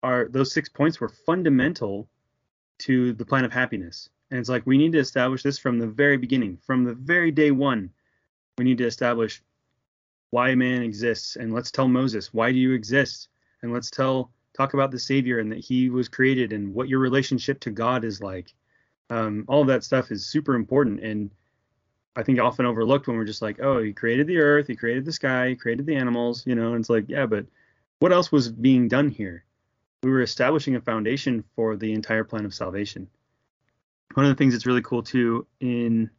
are, 0.01 0.27
those 0.29 0.51
six 0.51 0.67
points 0.67 0.99
were 0.99 1.09
fundamental 1.09 2.07
to 2.79 3.13
the 3.13 3.25
plan 3.25 3.45
of 3.45 3.53
happiness. 3.53 4.09
And 4.31 4.39
it's 4.39 4.49
like 4.49 4.65
we 4.65 4.77
need 4.77 4.93
to 4.93 4.99
establish 4.99 5.43
this 5.43 5.59
from 5.59 5.77
the 5.77 5.87
very 5.87 6.17
beginning, 6.17 6.57
from 6.65 6.85
the 6.85 6.95
very 6.95 7.31
day 7.31 7.51
one. 7.51 7.91
We 8.57 8.65
need 8.65 8.79
to 8.79 8.87
establish 8.87 9.43
why 10.31 10.55
man 10.55 10.81
exists, 10.81 11.35
and 11.35 11.53
let's 11.53 11.71
tell 11.71 11.87
Moses 11.87 12.33
why 12.33 12.51
do 12.51 12.57
you 12.57 12.71
exist, 12.71 13.27
and 13.61 13.73
let's 13.73 13.89
tell 13.89 14.31
talk 14.55 14.73
about 14.73 14.91
the 14.91 14.99
Savior 14.99 15.39
and 15.39 15.51
that 15.51 15.59
He 15.59 15.89
was 15.89 16.09
created 16.09 16.53
and 16.53 16.73
what 16.73 16.89
your 16.89 16.99
relationship 16.99 17.59
to 17.61 17.71
God 17.71 18.03
is 18.03 18.21
like. 18.21 18.53
Um, 19.09 19.45
all 19.47 19.61
of 19.61 19.67
that 19.67 19.83
stuff 19.83 20.11
is 20.11 20.25
super 20.25 20.55
important 20.55 21.01
and 21.01 21.31
I 22.15 22.23
think 22.23 22.39
often 22.39 22.65
overlooked 22.65 23.07
when 23.07 23.15
we're 23.15 23.25
just 23.25 23.41
like, 23.41 23.59
oh, 23.61 23.81
He 23.81 23.93
created 23.93 24.27
the 24.27 24.37
earth, 24.37 24.67
He 24.67 24.75
created 24.75 25.05
the 25.05 25.13
sky, 25.13 25.49
He 25.49 25.55
created 25.55 25.85
the 25.85 25.95
animals, 25.95 26.45
you 26.45 26.55
know. 26.55 26.73
And 26.73 26.81
it's 26.81 26.89
like, 26.89 27.05
yeah, 27.07 27.25
but 27.25 27.45
what 27.99 28.11
else 28.11 28.31
was 28.31 28.51
being 28.51 28.87
done 28.87 29.09
here? 29.09 29.45
We 30.03 30.09
were 30.09 30.21
establishing 30.21 30.75
a 30.75 30.81
foundation 30.81 31.43
for 31.55 31.77
the 31.77 31.93
entire 31.93 32.23
plan 32.23 32.45
of 32.45 32.53
salvation. 32.53 33.07
One 34.15 34.25
of 34.25 34.29
the 34.29 34.35
things 34.35 34.53
that's 34.53 34.65
really 34.65 34.81
cool 34.81 35.03
too 35.03 35.45
in 35.59 36.09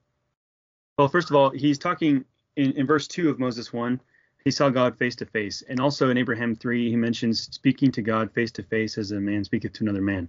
well, 0.99 1.09
first 1.09 1.31
of 1.31 1.37
all, 1.37 1.51
he's 1.51 1.79
talking 1.79 2.25
in, 2.57 2.73
in 2.73 2.87
verse 2.87 3.09
two 3.09 3.29
of 3.29 3.39
Moses 3.39 3.73
one 3.73 4.01
he 4.45 4.51
saw 4.51 4.71
God 4.71 4.97
face 4.99 5.17
to 5.17 5.27
face. 5.27 5.63
And 5.69 5.81
also 5.81 6.11
in 6.11 6.17
Abraham 6.17 6.57
3, 6.57 6.91
he 6.91 6.97
mentions 6.97 7.43
speaking 7.43 7.93
to 7.93 8.03
God 8.03 8.33
face 8.33 8.51
to 8.53 8.63
face 8.63 8.99
as 8.99 9.13
a 9.13 9.21
man 9.21 9.45
speaketh 9.45 9.73
to 9.75 9.85
another 9.85 10.03
man. 10.03 10.29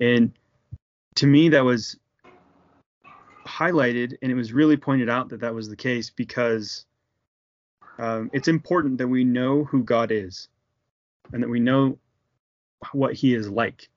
And 0.00 0.32
to 1.16 1.26
me, 1.26 1.48
that 1.50 1.64
was 1.64 1.96
highlighted 3.46 4.16
and 4.20 4.30
it 4.30 4.34
was 4.34 4.52
really 4.52 4.76
pointed 4.76 5.08
out 5.08 5.30
that 5.30 5.40
that 5.40 5.54
was 5.54 5.68
the 5.68 5.76
case 5.76 6.10
because 6.10 6.84
um, 7.98 8.30
it's 8.32 8.48
important 8.48 8.98
that 8.98 9.08
we 9.08 9.24
know 9.24 9.64
who 9.64 9.82
God 9.82 10.12
is 10.12 10.48
and 11.32 11.42
that 11.42 11.48
we 11.48 11.60
know 11.60 11.98
what 12.92 13.14
he 13.14 13.34
is 13.34 13.48
like. 13.48 13.88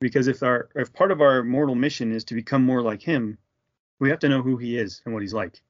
Because 0.00 0.28
if 0.28 0.42
our 0.42 0.68
if 0.74 0.92
part 0.92 1.10
of 1.10 1.20
our 1.20 1.42
mortal 1.42 1.74
mission 1.74 2.12
is 2.12 2.24
to 2.24 2.34
become 2.34 2.64
more 2.64 2.80
like 2.80 3.02
him, 3.02 3.36
we 3.98 4.08
have 4.08 4.20
to 4.20 4.28
know 4.28 4.40
who 4.40 4.56
he 4.56 4.78
is 4.78 5.02
and 5.04 5.12
what 5.12 5.22
he's 5.22 5.34
like. 5.34 5.60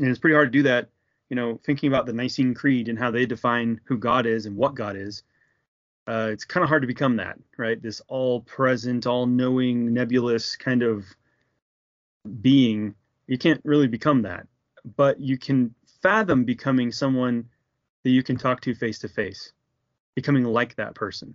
And 0.00 0.08
it's 0.08 0.18
pretty 0.18 0.34
hard 0.34 0.52
to 0.52 0.58
do 0.58 0.64
that 0.64 0.88
you 1.34 1.40
know, 1.40 1.58
thinking 1.64 1.88
about 1.88 2.06
the 2.06 2.12
Nicene 2.12 2.54
Creed 2.54 2.88
and 2.88 2.96
how 2.96 3.10
they 3.10 3.26
define 3.26 3.80
who 3.86 3.98
God 3.98 4.24
is 4.24 4.46
and 4.46 4.56
what 4.56 4.76
God 4.76 4.94
is, 4.94 5.24
uh, 6.06 6.28
it's 6.30 6.44
kind 6.44 6.62
of 6.62 6.68
hard 6.68 6.82
to 6.82 6.86
become 6.86 7.16
that, 7.16 7.36
right? 7.56 7.82
This 7.82 8.00
all 8.06 8.42
present, 8.42 9.04
all 9.04 9.26
knowing, 9.26 9.92
nebulous 9.92 10.54
kind 10.54 10.84
of 10.84 11.04
being. 12.40 12.94
You 13.26 13.36
can't 13.36 13.60
really 13.64 13.88
become 13.88 14.22
that, 14.22 14.46
but 14.96 15.18
you 15.18 15.36
can 15.36 15.74
fathom 16.02 16.44
becoming 16.44 16.92
someone 16.92 17.48
that 18.04 18.10
you 18.10 18.22
can 18.22 18.36
talk 18.36 18.60
to 18.60 18.72
face 18.72 19.00
to 19.00 19.08
face, 19.08 19.50
becoming 20.14 20.44
like 20.44 20.76
that 20.76 20.94
person. 20.94 21.34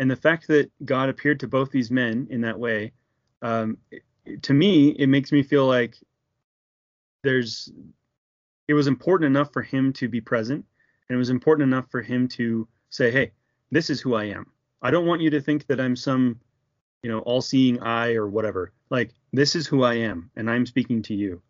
And 0.00 0.10
the 0.10 0.16
fact 0.16 0.48
that 0.48 0.72
God 0.84 1.08
appeared 1.08 1.38
to 1.38 1.46
both 1.46 1.70
these 1.70 1.92
men 1.92 2.26
in 2.30 2.40
that 2.40 2.58
way, 2.58 2.94
um, 3.42 3.78
to 4.42 4.52
me, 4.52 4.88
it 4.88 5.06
makes 5.06 5.30
me 5.30 5.44
feel 5.44 5.68
like 5.68 5.94
there's 7.22 7.70
it 8.70 8.74
was 8.74 8.86
important 8.86 9.26
enough 9.26 9.52
for 9.52 9.62
him 9.62 9.92
to 9.92 10.08
be 10.08 10.20
present 10.20 10.64
and 11.08 11.16
it 11.16 11.18
was 11.18 11.28
important 11.28 11.66
enough 11.66 11.90
for 11.90 12.00
him 12.00 12.28
to 12.28 12.68
say 12.88 13.10
hey 13.10 13.32
this 13.72 13.90
is 13.90 14.00
who 14.00 14.14
i 14.14 14.24
am. 14.24 14.46
I 14.80 14.92
don't 14.92 15.06
want 15.06 15.22
you 15.22 15.30
to 15.30 15.40
think 15.40 15.66
that 15.66 15.80
i'm 15.80 15.96
some 15.96 16.38
you 17.02 17.10
know 17.10 17.18
all-seeing 17.18 17.82
eye 17.82 18.14
or 18.14 18.28
whatever. 18.28 18.72
Like 18.88 19.12
this 19.32 19.56
is 19.56 19.66
who 19.66 19.82
i 19.82 19.94
am 19.94 20.30
and 20.36 20.48
i'm 20.48 20.66
speaking 20.66 21.02
to 21.02 21.14
you. 21.14 21.42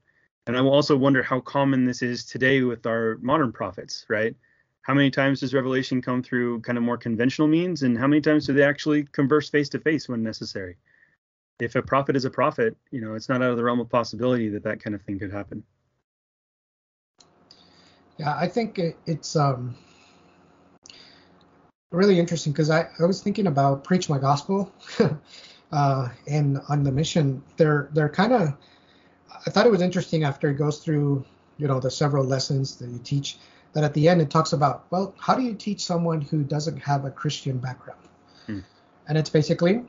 And 0.46 0.56
i 0.56 0.62
will 0.62 0.72
also 0.72 0.96
wonder 0.96 1.22
how 1.22 1.40
common 1.40 1.84
this 1.84 2.00
is 2.00 2.24
today 2.24 2.62
with 2.62 2.86
our 2.86 3.18
modern 3.20 3.52
prophets 3.52 4.06
right? 4.08 4.34
How 4.80 4.94
many 4.94 5.10
times 5.10 5.40
does 5.40 5.52
revelation 5.52 6.00
come 6.00 6.22
through 6.22 6.62
kind 6.62 6.78
of 6.78 6.84
more 6.84 6.96
conventional 6.96 7.48
means 7.48 7.82
and 7.82 7.98
how 7.98 8.06
many 8.06 8.22
times 8.22 8.46
do 8.46 8.54
they 8.54 8.64
actually 8.64 9.04
converse 9.04 9.50
face 9.50 9.68
to 9.70 9.78
face 9.78 10.08
when 10.08 10.22
necessary? 10.22 10.78
If 11.60 11.74
a 11.74 11.82
prophet 11.82 12.16
is 12.16 12.24
a 12.24 12.30
prophet 12.30 12.78
you 12.90 13.02
know 13.02 13.12
it's 13.12 13.28
not 13.28 13.42
out 13.42 13.50
of 13.50 13.58
the 13.58 13.64
realm 13.64 13.80
of 13.80 13.90
possibility 13.90 14.48
that 14.48 14.64
that 14.64 14.82
kind 14.82 14.94
of 14.94 15.02
thing 15.02 15.18
could 15.18 15.32
happen 15.32 15.64
yeah, 18.20 18.36
I 18.36 18.48
think 18.48 18.78
it, 18.78 18.98
it's 19.06 19.34
um, 19.34 19.74
really 21.90 22.20
interesting 22.20 22.52
because 22.52 22.68
I, 22.68 22.86
I 22.98 23.04
was 23.04 23.22
thinking 23.22 23.46
about 23.46 23.82
preach 23.82 24.10
my 24.10 24.18
gospel, 24.18 24.70
uh, 25.72 26.08
and 26.28 26.60
on 26.68 26.84
the 26.84 26.92
mission, 26.92 27.42
they're 27.56 27.88
they're 27.94 28.10
kind 28.10 28.34
of. 28.34 28.52
I 29.46 29.50
thought 29.50 29.64
it 29.64 29.72
was 29.72 29.80
interesting 29.80 30.24
after 30.24 30.50
it 30.50 30.56
goes 30.56 30.80
through, 30.80 31.24
you 31.56 31.66
know, 31.66 31.80
the 31.80 31.90
several 31.90 32.22
lessons 32.22 32.76
that 32.76 32.90
you 32.90 32.98
teach, 32.98 33.38
that 33.72 33.84
at 33.84 33.94
the 33.94 34.06
end 34.06 34.20
it 34.20 34.28
talks 34.28 34.52
about, 34.52 34.84
well, 34.90 35.14
how 35.18 35.34
do 35.34 35.42
you 35.42 35.54
teach 35.54 35.82
someone 35.82 36.20
who 36.20 36.42
doesn't 36.42 36.76
have 36.76 37.06
a 37.06 37.10
Christian 37.10 37.56
background? 37.56 38.02
Hmm. 38.44 38.58
And 39.08 39.16
it's 39.16 39.30
basically, 39.30 39.82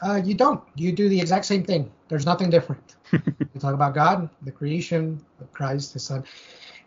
uh, 0.00 0.22
you 0.24 0.32
don't. 0.32 0.62
You 0.74 0.90
do 0.90 1.10
the 1.10 1.20
exact 1.20 1.44
same 1.44 1.64
thing. 1.64 1.90
There's 2.08 2.24
nothing 2.24 2.48
different. 2.48 2.94
you 3.12 3.60
talk 3.60 3.74
about 3.74 3.94
God, 3.94 4.30
the 4.40 4.52
creation 4.52 5.20
of 5.38 5.52
Christ, 5.52 5.92
His 5.92 6.04
Son, 6.04 6.24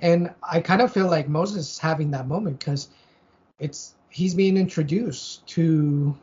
and 0.02 0.34
I 0.44 0.60
kind 0.60 0.82
of 0.82 0.92
feel 0.94 1.08
like 1.08 1.28
Moses 1.28 1.72
is 1.72 1.80
having 1.80 2.12
that 2.12 2.28
moment 2.28 2.60
because 2.60 2.90
it's 3.60 3.96
he's 4.10 4.34
being 4.34 4.58
introduced 4.58 5.46
to 5.48 6.16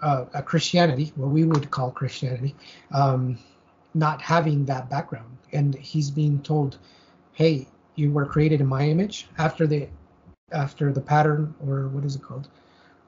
uh, 0.00 0.26
a 0.34 0.42
Christianity, 0.42 1.12
what 1.16 1.30
we 1.30 1.44
would 1.44 1.70
call 1.70 1.90
Christianity, 1.90 2.54
um, 2.92 3.38
not 3.94 4.20
having 4.20 4.64
that 4.66 4.88
background, 4.90 5.36
and 5.52 5.74
he's 5.74 6.10
being 6.10 6.40
told, 6.42 6.78
"Hey, 7.32 7.68
you 7.94 8.10
were 8.10 8.26
created 8.26 8.60
in 8.60 8.66
my 8.66 8.88
image 8.88 9.28
after 9.38 9.66
the 9.66 9.88
after 10.52 10.92
the 10.92 11.00
pattern, 11.00 11.54
or 11.66 11.88
what 11.88 12.04
is 12.04 12.16
it 12.16 12.22
called? 12.22 12.48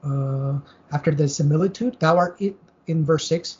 Uh, 0.03 0.59
after 0.93 1.11
the 1.11 1.27
similitude, 1.27 1.97
thou 1.99 2.17
art 2.17 2.39
it 2.39 2.55
in 2.87 3.03
verse 3.03 3.27
six. 3.27 3.57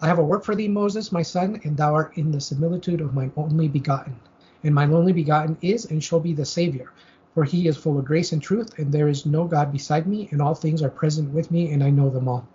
I 0.00 0.06
have 0.06 0.18
a 0.18 0.24
work 0.24 0.44
for 0.44 0.54
thee, 0.54 0.68
Moses, 0.68 1.12
my 1.12 1.22
son, 1.22 1.60
and 1.64 1.76
thou 1.76 1.94
art 1.94 2.16
in 2.16 2.30
the 2.30 2.40
similitude 2.40 3.02
of 3.02 3.14
my 3.14 3.30
only 3.36 3.68
begotten 3.68 4.18
and 4.62 4.74
my 4.74 4.84
only 4.84 5.12
begotten 5.12 5.56
is 5.62 5.86
and 5.86 6.02
shall 6.02 6.20
be 6.20 6.32
the 6.32 6.44
Savior. 6.44 6.92
For 7.34 7.44
he 7.44 7.68
is 7.68 7.76
full 7.76 7.98
of 7.98 8.04
grace 8.04 8.32
and 8.32 8.42
truth, 8.42 8.78
and 8.78 8.92
there 8.92 9.08
is 9.08 9.24
no 9.24 9.44
God 9.44 9.72
beside 9.72 10.06
me, 10.06 10.28
and 10.32 10.42
all 10.42 10.54
things 10.54 10.82
are 10.82 10.90
present 10.90 11.32
with 11.32 11.50
me, 11.50 11.72
and 11.72 11.82
I 11.82 11.90
know 11.90 12.10
them 12.10 12.26
all. 12.26 12.46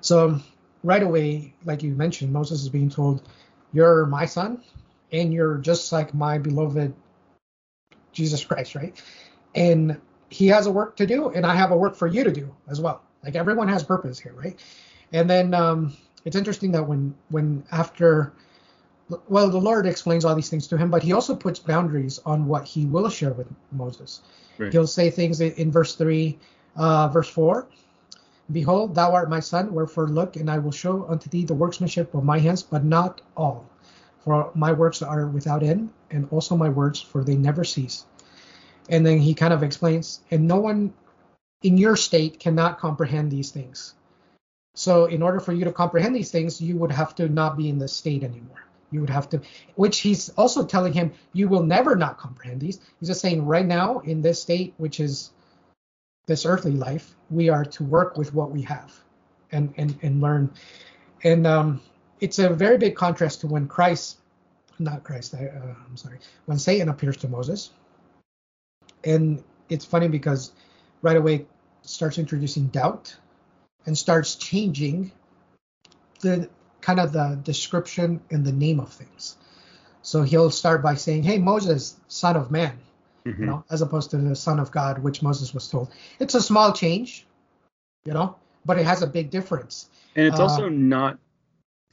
So, 0.00 0.40
right 0.82 1.02
away, 1.02 1.54
like 1.64 1.82
you 1.82 1.94
mentioned, 1.94 2.32
Moses 2.32 2.62
is 2.62 2.68
being 2.68 2.90
told, 2.90 3.22
You're 3.72 4.06
my 4.06 4.26
son, 4.26 4.62
and 5.12 5.32
you're 5.32 5.58
just 5.58 5.92
like 5.92 6.12
my 6.14 6.38
beloved 6.38 6.92
Jesus 8.12 8.44
Christ, 8.44 8.74
right? 8.74 9.00
And 9.54 10.00
he 10.30 10.48
has 10.48 10.66
a 10.66 10.72
work 10.72 10.96
to 10.96 11.06
do, 11.06 11.28
and 11.30 11.46
I 11.46 11.54
have 11.54 11.70
a 11.70 11.76
work 11.76 11.94
for 11.94 12.06
you 12.06 12.24
to 12.24 12.32
do 12.32 12.54
as 12.68 12.80
well. 12.80 13.02
Like 13.24 13.36
everyone 13.36 13.68
has 13.68 13.82
purpose 13.82 14.18
here, 14.18 14.32
right? 14.32 14.58
And 15.12 15.28
then 15.28 15.54
um, 15.54 15.96
it's 16.24 16.36
interesting 16.36 16.72
that 16.72 16.84
when 16.84 17.14
when 17.28 17.64
after 17.72 18.32
well, 19.28 19.50
the 19.50 19.58
Lord 19.58 19.86
explains 19.86 20.24
all 20.24 20.34
these 20.34 20.48
things 20.48 20.66
to 20.68 20.76
him, 20.76 20.90
but 20.90 21.02
he 21.02 21.12
also 21.12 21.34
puts 21.34 21.58
boundaries 21.58 22.20
on 22.24 22.46
what 22.46 22.64
he 22.64 22.86
will 22.86 23.08
share 23.08 23.32
with 23.32 23.48
Moses. 23.72 24.20
Right. 24.58 24.72
He'll 24.72 24.86
say 24.86 25.10
things 25.10 25.40
in 25.40 25.70
verse 25.70 25.94
3, 25.94 26.38
uh, 26.76 27.08
verse 27.08 27.28
4 27.28 27.66
Behold, 28.52 28.94
thou 28.96 29.12
art 29.12 29.30
my 29.30 29.40
son, 29.40 29.72
wherefore 29.72 30.08
look, 30.08 30.34
and 30.36 30.50
I 30.50 30.58
will 30.58 30.72
show 30.72 31.06
unto 31.08 31.30
thee 31.30 31.44
the 31.44 31.54
workmanship 31.54 32.14
of 32.14 32.24
my 32.24 32.38
hands, 32.38 32.62
but 32.62 32.84
not 32.84 33.20
all. 33.36 33.64
For 34.24 34.50
my 34.54 34.72
works 34.72 35.02
are 35.02 35.26
without 35.26 35.62
end, 35.62 35.90
and 36.10 36.26
also 36.30 36.56
my 36.56 36.68
words, 36.68 37.00
for 37.00 37.22
they 37.22 37.36
never 37.36 37.62
cease. 37.62 38.06
And 38.88 39.06
then 39.06 39.18
he 39.18 39.34
kind 39.34 39.52
of 39.52 39.62
explains, 39.62 40.20
and 40.30 40.48
no 40.48 40.56
one 40.56 40.92
in 41.62 41.78
your 41.78 41.96
state 41.96 42.40
cannot 42.40 42.80
comprehend 42.80 43.30
these 43.30 43.50
things. 43.50 43.94
So, 44.74 45.04
in 45.04 45.22
order 45.22 45.38
for 45.38 45.52
you 45.52 45.64
to 45.64 45.72
comprehend 45.72 46.16
these 46.16 46.30
things, 46.30 46.60
you 46.60 46.76
would 46.76 46.92
have 46.92 47.14
to 47.16 47.28
not 47.28 47.56
be 47.56 47.68
in 47.68 47.78
the 47.78 47.88
state 47.88 48.24
anymore 48.24 48.64
you 48.90 49.00
would 49.00 49.10
have 49.10 49.28
to 49.30 49.40
which 49.74 50.00
he's 50.00 50.28
also 50.30 50.64
telling 50.64 50.92
him 50.92 51.12
you 51.32 51.48
will 51.48 51.62
never 51.62 51.96
not 51.96 52.18
comprehend 52.18 52.60
these. 52.60 52.80
He's 52.98 53.08
just 53.08 53.20
saying 53.20 53.46
right 53.46 53.66
now 53.66 54.00
in 54.00 54.22
this 54.22 54.42
state 54.42 54.74
which 54.76 55.00
is 55.00 55.30
this 56.26 56.46
earthly 56.46 56.72
life 56.72 57.16
we 57.30 57.48
are 57.48 57.64
to 57.64 57.84
work 57.84 58.16
with 58.16 58.34
what 58.34 58.50
we 58.50 58.62
have 58.62 58.92
and 59.52 59.72
and 59.76 59.98
and 60.02 60.20
learn. 60.20 60.52
And 61.22 61.46
um 61.46 61.80
it's 62.20 62.38
a 62.38 62.50
very 62.50 62.78
big 62.78 62.94
contrast 62.94 63.40
to 63.40 63.46
when 63.46 63.66
christ 63.66 64.18
not 64.78 65.04
christ 65.04 65.34
I, 65.34 65.46
uh, 65.46 65.74
i'm 65.88 65.96
sorry 65.96 66.18
when 66.46 66.58
satan 66.58 66.88
appears 66.88 67.16
to 67.18 67.28
moses. 67.28 67.70
And 69.04 69.42
it's 69.68 69.84
funny 69.84 70.08
because 70.08 70.52
right 71.02 71.16
away 71.16 71.46
starts 71.82 72.18
introducing 72.18 72.66
doubt 72.66 73.16
and 73.86 73.96
starts 73.96 74.36
changing 74.36 75.12
the 76.20 76.48
kind 76.80 77.00
of 77.00 77.12
the 77.12 77.38
description 77.42 78.20
and 78.30 78.44
the 78.44 78.52
name 78.52 78.80
of 78.80 78.92
things. 78.92 79.36
So 80.02 80.22
he'll 80.22 80.50
start 80.50 80.82
by 80.82 80.94
saying, 80.94 81.22
"Hey 81.22 81.38
Moses, 81.38 81.96
son 82.08 82.36
of 82.36 82.50
man," 82.50 82.78
mm-hmm. 83.24 83.42
you 83.42 83.46
know, 83.46 83.64
as 83.70 83.82
opposed 83.82 84.10
to 84.10 84.16
the 84.16 84.36
son 84.36 84.58
of 84.58 84.70
God, 84.70 84.98
which 84.98 85.22
Moses 85.22 85.52
was 85.52 85.68
told. 85.68 85.90
It's 86.18 86.34
a 86.34 86.40
small 86.40 86.72
change, 86.72 87.26
you 88.04 88.12
know, 88.12 88.36
but 88.64 88.78
it 88.78 88.86
has 88.86 89.02
a 89.02 89.06
big 89.06 89.30
difference. 89.30 89.88
And 90.16 90.26
it's 90.26 90.40
uh, 90.40 90.44
also 90.44 90.68
not 90.68 91.18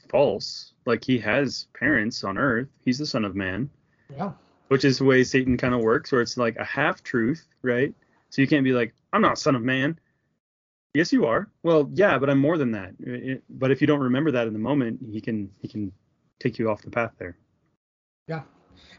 false. 0.08 0.72
Like 0.86 1.04
he 1.04 1.18
has 1.18 1.66
parents 1.78 2.24
on 2.24 2.38
earth. 2.38 2.68
He's 2.84 2.98
the 2.98 3.06
son 3.06 3.24
of 3.24 3.36
man. 3.36 3.70
Yeah. 4.14 4.32
Which 4.68 4.84
is 4.84 4.98
the 4.98 5.04
way 5.04 5.24
Satan 5.24 5.56
kind 5.56 5.74
of 5.74 5.80
works, 5.80 6.12
where 6.12 6.20
it's 6.20 6.36
like 6.36 6.56
a 6.56 6.64
half 6.64 7.02
truth, 7.02 7.46
right? 7.62 7.94
So 8.30 8.42
you 8.42 8.48
can't 8.48 8.64
be 8.64 8.72
like, 8.72 8.94
I'm 9.12 9.22
not 9.22 9.38
son 9.38 9.54
of 9.54 9.62
man. 9.62 9.98
Yes, 10.94 11.12
you 11.12 11.26
are. 11.26 11.48
Well, 11.62 11.90
yeah, 11.94 12.18
but 12.18 12.30
I'm 12.30 12.38
more 12.38 12.58
than 12.58 12.72
that. 12.72 12.94
It, 13.00 13.42
but 13.50 13.70
if 13.70 13.80
you 13.80 13.86
don't 13.86 14.00
remember 14.00 14.30
that 14.32 14.46
in 14.46 14.52
the 14.52 14.58
moment, 14.58 15.00
he 15.10 15.20
can 15.20 15.50
he 15.60 15.68
can 15.68 15.92
take 16.40 16.58
you 16.58 16.70
off 16.70 16.82
the 16.82 16.90
path 16.90 17.12
there. 17.18 17.36
Yeah, 18.26 18.42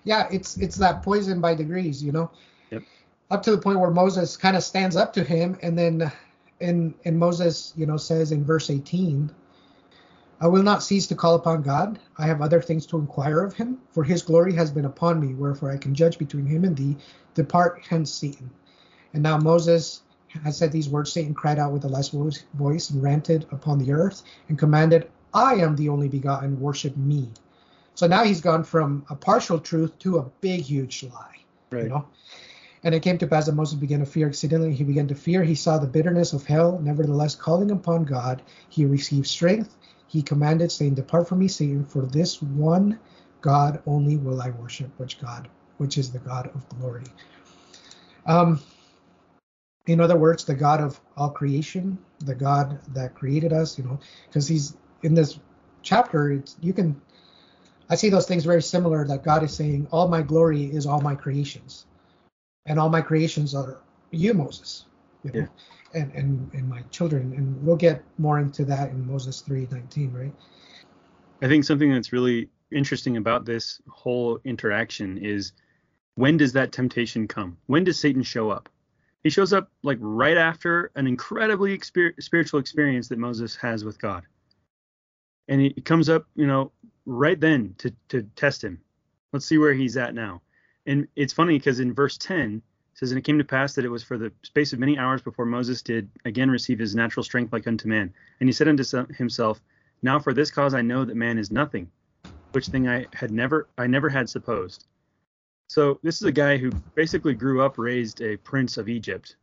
yeah. 0.03 0.27
It's 0.31 0.57
it's 0.57 0.75
that 0.77 1.03
poison 1.03 1.41
by 1.41 1.55
degrees, 1.55 2.03
you 2.03 2.11
know. 2.11 2.31
Yep. 2.71 2.83
Up 3.31 3.43
to 3.43 3.51
the 3.51 3.57
point 3.57 3.79
where 3.79 3.91
Moses 3.91 4.37
kind 4.37 4.55
of 4.55 4.63
stands 4.63 4.95
up 4.95 5.13
to 5.13 5.23
him, 5.23 5.57
and 5.61 5.77
then 5.77 6.11
and 6.61 6.93
and 7.05 7.17
Moses, 7.17 7.73
you 7.75 7.85
know, 7.85 7.97
says 7.97 8.31
in 8.31 8.45
verse 8.45 8.69
18, 8.69 9.31
I 10.41 10.47
will 10.47 10.63
not 10.63 10.83
cease 10.83 11.07
to 11.07 11.15
call 11.15 11.35
upon 11.35 11.63
God. 11.63 11.99
I 12.17 12.25
have 12.25 12.41
other 12.41 12.61
things 12.61 12.85
to 12.87 12.97
inquire 12.97 13.43
of 13.43 13.53
him, 13.55 13.79
for 13.91 14.03
his 14.03 14.21
glory 14.21 14.53
has 14.53 14.71
been 14.71 14.85
upon 14.85 15.19
me, 15.19 15.33
wherefore 15.33 15.71
I 15.71 15.77
can 15.77 15.93
judge 15.93 16.17
between 16.17 16.45
him 16.45 16.63
and 16.63 16.77
thee. 16.77 16.97
Depart 17.33 17.81
hence, 17.87 18.11
Satan. 18.11 18.49
And 19.13 19.23
now 19.23 19.37
Moses 19.37 20.03
has 20.43 20.57
said 20.57 20.71
these 20.71 20.89
words. 20.89 21.11
Satan 21.11 21.33
cried 21.33 21.59
out 21.59 21.71
with 21.71 21.85
a 21.85 21.87
less 21.87 22.09
voice 22.09 22.89
and 22.89 23.03
ranted 23.03 23.45
upon 23.51 23.79
the 23.79 23.91
earth 23.91 24.23
and 24.47 24.57
commanded, 24.57 25.09
I 25.33 25.55
am 25.55 25.75
the 25.75 25.89
only 25.89 26.07
begotten, 26.07 26.59
worship 26.59 26.95
me. 26.97 27.29
So 27.95 28.07
now 28.07 28.23
he's 28.23 28.41
gone 28.41 28.63
from 28.63 29.05
a 29.09 29.15
partial 29.15 29.59
truth 29.59 29.97
to 29.99 30.19
a 30.19 30.23
big, 30.41 30.61
huge 30.61 31.03
lie. 31.03 31.37
Right. 31.71 31.83
You 31.83 31.89
know? 31.89 32.07
And 32.83 32.95
it 32.95 33.01
came 33.01 33.17
to 33.17 33.27
pass 33.27 33.45
that 33.45 33.55
Moses 33.55 33.77
began 33.77 33.99
to 33.99 34.05
fear 34.05 34.27
exceedingly. 34.27 34.73
He 34.73 34.85
began 34.85 35.07
to 35.07 35.15
fear. 35.15 35.43
He 35.43 35.55
saw 35.55 35.77
the 35.77 35.87
bitterness 35.87 36.31
of 36.31 36.45
hell. 36.45 36.79
Nevertheless, 36.81 37.35
calling 37.35 37.71
upon 37.71 38.05
God, 38.05 38.41
he 38.69 38.85
received 38.85 39.27
strength. 39.27 39.75
He 40.07 40.21
commanded, 40.21 40.71
saying, 40.71 40.95
Depart 40.95 41.27
from 41.27 41.39
me, 41.39 41.49
Satan, 41.49 41.85
for 41.85 42.03
this 42.03 42.41
one 42.41 42.97
God 43.41 43.81
only 43.85 44.17
will 44.17 44.41
I 44.41 44.51
worship, 44.51 44.89
which 44.97 45.19
God, 45.19 45.47
which 45.77 45.97
is 45.97 46.11
the 46.11 46.19
God 46.19 46.49
of 46.55 46.67
glory. 46.69 47.03
Um, 48.25 48.61
in 49.85 49.99
other 49.99 50.17
words, 50.17 50.45
the 50.45 50.55
God 50.55 50.81
of 50.81 50.99
all 51.17 51.29
creation, 51.29 51.97
the 52.19 52.35
God 52.35 52.79
that 52.93 53.15
created 53.15 53.53
us, 53.53 53.77
you 53.77 53.83
know, 53.83 53.99
because 54.27 54.47
he's 54.47 54.77
in 55.03 55.13
this 55.13 55.39
chapter, 55.81 56.31
it's, 56.31 56.57
you 56.61 56.73
can, 56.73 57.01
I 57.89 57.95
see 57.95 58.09
those 58.09 58.27
things 58.27 58.45
very 58.45 58.61
similar 58.61 59.05
that 59.07 59.23
God 59.23 59.43
is 59.43 59.53
saying, 59.53 59.87
all 59.91 60.07
my 60.07 60.21
glory 60.21 60.65
is 60.65 60.85
all 60.85 61.01
my 61.01 61.15
creations 61.15 61.85
and 62.69 62.79
all 62.79 62.89
my 62.89 63.01
creations 63.01 63.53
are 63.55 63.79
you, 64.11 64.33
Moses, 64.33 64.85
you 65.23 65.31
know, 65.31 65.39
yeah. 65.93 66.01
and, 66.01 66.13
and 66.13 66.51
and 66.53 66.69
my 66.69 66.81
children. 66.91 67.33
And 67.35 67.61
we'll 67.65 67.75
get 67.75 68.03
more 68.17 68.39
into 68.39 68.63
that 68.65 68.91
in 68.91 69.05
Moses 69.05 69.43
3:19, 69.47 70.13
right? 70.13 70.33
I 71.41 71.47
think 71.47 71.63
something 71.63 71.91
that's 71.91 72.13
really 72.13 72.49
interesting 72.71 73.17
about 73.17 73.45
this 73.45 73.81
whole 73.89 74.39
interaction 74.43 75.17
is 75.17 75.53
when 76.15 76.37
does 76.37 76.53
that 76.53 76.71
temptation 76.71 77.27
come? 77.27 77.57
When 77.65 77.83
does 77.83 77.99
Satan 77.99 78.23
show 78.23 78.49
up? 78.49 78.69
He 79.23 79.29
shows 79.29 79.51
up 79.51 79.69
like 79.83 79.97
right 79.99 80.37
after 80.37 80.91
an 80.95 81.07
incredibly 81.07 81.77
exper- 81.77 82.21
spiritual 82.21 82.59
experience 82.59 83.09
that 83.09 83.19
Moses 83.19 83.55
has 83.57 83.83
with 83.83 83.99
God. 83.99 84.23
And 85.47 85.61
he 85.61 85.71
comes 85.81 86.09
up, 86.09 86.27
you 86.35 86.47
know, 86.47 86.71
right 87.05 87.39
then 87.39 87.75
to 87.79 87.93
to 88.09 88.23
test 88.35 88.63
him. 88.63 88.79
Let's 89.33 89.45
see 89.45 89.57
where 89.57 89.73
he's 89.73 89.97
at 89.97 90.13
now. 90.13 90.41
And 90.85 91.07
it's 91.15 91.33
funny 91.33 91.57
because 91.57 91.79
in 91.79 91.93
verse 91.93 92.17
10 92.17 92.55
it 92.55 92.97
says, 92.97 93.11
And 93.11 93.19
it 93.19 93.23
came 93.23 93.37
to 93.37 93.43
pass 93.43 93.75
that 93.75 93.85
it 93.85 93.89
was 93.89 94.03
for 94.03 94.17
the 94.17 94.31
space 94.43 94.73
of 94.73 94.79
many 94.79 94.97
hours 94.97 95.21
before 95.21 95.45
Moses 95.45 95.81
did 95.81 96.09
again 96.25 96.49
receive 96.49 96.79
his 96.79 96.95
natural 96.95 97.23
strength 97.23 97.51
like 97.51 97.67
unto 97.67 97.87
man. 97.87 98.13
And 98.39 98.47
he 98.47 98.53
said 98.53 98.67
unto 98.67 98.83
himself, 99.13 99.59
Now 100.01 100.19
for 100.19 100.33
this 100.33 100.51
cause 100.51 100.73
I 100.73 100.81
know 100.81 101.03
that 101.03 101.15
man 101.15 101.37
is 101.37 101.51
nothing, 101.51 101.91
which 102.53 102.67
thing 102.67 102.87
I 102.87 103.07
had 103.13 103.31
never 103.31 103.67
I 103.77 103.87
never 103.87 104.09
had 104.09 104.29
supposed. 104.29 104.85
So 105.69 105.99
this 106.01 106.15
is 106.15 106.23
a 106.23 106.31
guy 106.31 106.57
who 106.57 106.71
basically 106.95 107.35
grew 107.35 107.61
up 107.61 107.77
raised 107.77 108.23
a 108.23 108.37
prince 108.37 108.77
of 108.77 108.89
Egypt. 108.89 109.35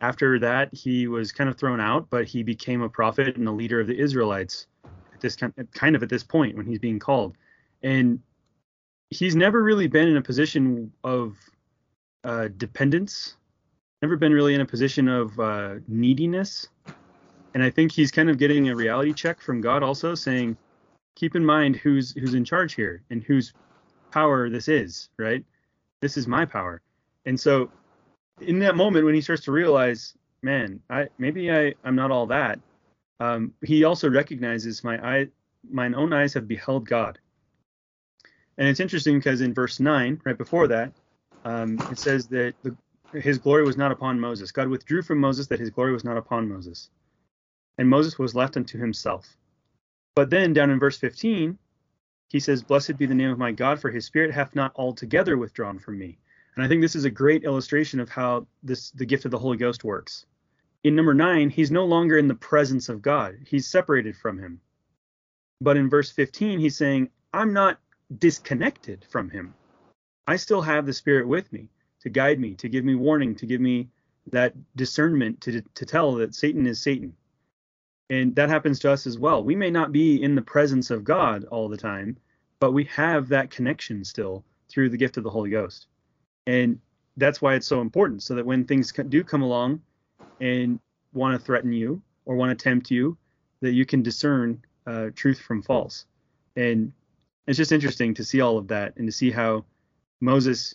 After 0.00 0.36
that, 0.40 0.74
he 0.74 1.06
was 1.06 1.30
kind 1.30 1.48
of 1.48 1.56
thrown 1.56 1.80
out, 1.80 2.10
but 2.10 2.26
he 2.26 2.42
became 2.42 2.82
a 2.82 2.88
prophet 2.88 3.36
and 3.36 3.46
a 3.46 3.52
leader 3.52 3.80
of 3.80 3.86
the 3.86 3.96
Israelites 3.96 4.66
at 5.14 5.20
this 5.20 5.36
kind 5.36 5.94
of 5.94 6.02
at 6.02 6.08
this 6.08 6.24
point 6.24 6.56
when 6.56 6.66
he's 6.66 6.80
being 6.80 6.98
called. 6.98 7.36
And 7.84 8.20
he's 9.10 9.36
never 9.36 9.62
really 9.62 9.86
been 9.86 10.08
in 10.08 10.16
a 10.16 10.22
position 10.22 10.92
of 11.04 11.36
uh, 12.24 12.48
dependence, 12.56 13.36
never 14.02 14.16
been 14.16 14.32
really 14.32 14.54
in 14.54 14.60
a 14.60 14.66
position 14.66 15.06
of 15.06 15.38
uh, 15.38 15.76
neediness. 15.86 16.66
And 17.54 17.62
I 17.62 17.70
think 17.70 17.92
he's 17.92 18.10
kind 18.10 18.28
of 18.28 18.38
getting 18.38 18.68
a 18.68 18.74
reality 18.74 19.12
check 19.12 19.40
from 19.40 19.60
God 19.60 19.84
also 19.84 20.16
saying, 20.16 20.56
keep 21.14 21.36
in 21.36 21.44
mind 21.44 21.76
who's 21.76 22.12
who's 22.14 22.34
in 22.34 22.44
charge 22.44 22.74
here 22.74 23.04
and 23.10 23.22
whose 23.22 23.52
power 24.10 24.50
this 24.50 24.66
is, 24.66 25.08
right? 25.18 25.44
This 26.00 26.16
is 26.16 26.26
my 26.26 26.44
power. 26.44 26.80
And 27.26 27.38
so 27.38 27.70
in 28.40 28.58
that 28.60 28.76
moment 28.76 29.04
when 29.04 29.14
he 29.14 29.20
starts 29.20 29.44
to 29.44 29.52
realize, 29.52 30.14
man, 30.42 30.80
I 30.90 31.08
maybe 31.18 31.50
I, 31.50 31.74
I'm 31.84 31.96
not 31.96 32.10
all 32.10 32.26
that, 32.26 32.60
um, 33.20 33.52
he 33.64 33.84
also 33.84 34.08
recognizes 34.08 34.84
my 34.84 34.98
eye 34.98 35.28
mine 35.68 35.94
own 35.94 36.12
eyes 36.12 36.34
have 36.34 36.48
beheld 36.48 36.88
God. 36.88 37.18
And 38.56 38.68
it's 38.68 38.80
interesting 38.80 39.18
because 39.18 39.40
in 39.40 39.54
verse 39.54 39.80
9, 39.80 40.20
right 40.24 40.38
before 40.38 40.68
that, 40.68 40.92
um, 41.44 41.78
it 41.90 41.98
says 41.98 42.26
that 42.28 42.54
the, 42.62 42.76
his 43.18 43.38
glory 43.38 43.64
was 43.64 43.76
not 43.76 43.92
upon 43.92 44.18
Moses. 44.18 44.52
God 44.52 44.68
withdrew 44.68 45.02
from 45.02 45.18
Moses 45.18 45.46
that 45.48 45.60
his 45.60 45.70
glory 45.70 45.92
was 45.92 46.04
not 46.04 46.16
upon 46.16 46.48
Moses. 46.48 46.90
And 47.78 47.88
Moses 47.88 48.18
was 48.18 48.34
left 48.34 48.56
unto 48.56 48.78
himself. 48.78 49.36
But 50.16 50.30
then 50.30 50.52
down 50.52 50.70
in 50.70 50.80
verse 50.80 50.98
15, 50.98 51.56
he 52.28 52.40
says, 52.40 52.62
Blessed 52.62 52.96
be 52.98 53.06
the 53.06 53.14
name 53.14 53.30
of 53.30 53.38
my 53.38 53.52
God, 53.52 53.80
for 53.80 53.90
his 53.90 54.04
spirit 54.04 54.32
hath 54.32 54.54
not 54.54 54.72
altogether 54.76 55.36
withdrawn 55.36 55.78
from 55.78 55.98
me. 55.98 56.18
And 56.54 56.64
I 56.64 56.68
think 56.68 56.82
this 56.82 56.96
is 56.96 57.04
a 57.04 57.10
great 57.10 57.44
illustration 57.44 58.00
of 58.00 58.08
how 58.08 58.46
this 58.62 58.90
the 58.90 59.06
gift 59.06 59.24
of 59.24 59.30
the 59.30 59.38
Holy 59.38 59.56
Ghost 59.56 59.84
works. 59.84 60.26
In 60.84 60.94
number 60.94 61.14
nine, 61.14 61.50
he's 61.50 61.70
no 61.70 61.84
longer 61.84 62.18
in 62.18 62.28
the 62.28 62.34
presence 62.34 62.88
of 62.88 63.02
God. 63.02 63.36
He's 63.46 63.66
separated 63.66 64.16
from 64.16 64.38
him. 64.38 64.60
But 65.60 65.76
in 65.76 65.88
verse 65.88 66.10
15, 66.10 66.58
he's 66.60 66.76
saying, 66.76 67.10
I'm 67.32 67.52
not 67.52 67.80
disconnected 68.18 69.04
from 69.10 69.30
him. 69.30 69.54
I 70.26 70.36
still 70.36 70.62
have 70.62 70.86
the 70.86 70.92
Spirit 70.92 71.26
with 71.26 71.52
me 71.52 71.68
to 72.00 72.08
guide 72.08 72.38
me, 72.38 72.54
to 72.54 72.68
give 72.68 72.84
me 72.84 72.94
warning, 72.94 73.34
to 73.36 73.46
give 73.46 73.60
me 73.60 73.88
that 74.30 74.54
discernment 74.76 75.40
to, 75.42 75.62
to 75.62 75.86
tell 75.86 76.14
that 76.16 76.34
Satan 76.34 76.66
is 76.66 76.80
Satan. 76.80 77.14
And 78.10 78.34
that 78.36 78.48
happens 78.48 78.78
to 78.80 78.90
us 78.90 79.06
as 79.06 79.18
well. 79.18 79.42
We 79.44 79.54
may 79.54 79.70
not 79.70 79.92
be 79.92 80.22
in 80.22 80.34
the 80.34 80.42
presence 80.42 80.90
of 80.90 81.04
God 81.04 81.44
all 81.44 81.68
the 81.68 81.76
time, 81.76 82.16
but 82.60 82.72
we 82.72 82.84
have 82.84 83.28
that 83.28 83.50
connection 83.50 84.04
still 84.04 84.44
through 84.68 84.90
the 84.90 84.96
gift 84.96 85.16
of 85.16 85.24
the 85.24 85.30
Holy 85.30 85.50
Ghost. 85.50 85.86
And 86.46 86.80
that's 87.16 87.42
why 87.42 87.54
it's 87.54 87.66
so 87.66 87.80
important, 87.80 88.22
so 88.22 88.34
that 88.34 88.46
when 88.46 88.64
things 88.64 88.92
do 88.92 89.22
come 89.22 89.42
along 89.42 89.82
and 90.40 90.80
want 91.12 91.38
to 91.38 91.44
threaten 91.44 91.72
you 91.72 92.00
or 92.24 92.36
want 92.36 92.56
to 92.56 92.62
tempt 92.62 92.90
you, 92.90 93.18
that 93.60 93.72
you 93.72 93.84
can 93.84 94.02
discern 94.02 94.62
uh, 94.86 95.08
truth 95.14 95.40
from 95.40 95.62
false. 95.62 96.06
And 96.56 96.92
it's 97.46 97.56
just 97.56 97.72
interesting 97.72 98.14
to 98.14 98.24
see 98.24 98.40
all 98.40 98.58
of 98.58 98.68
that 98.68 98.96
and 98.96 99.06
to 99.06 99.12
see 99.12 99.30
how 99.30 99.64
Moses 100.20 100.74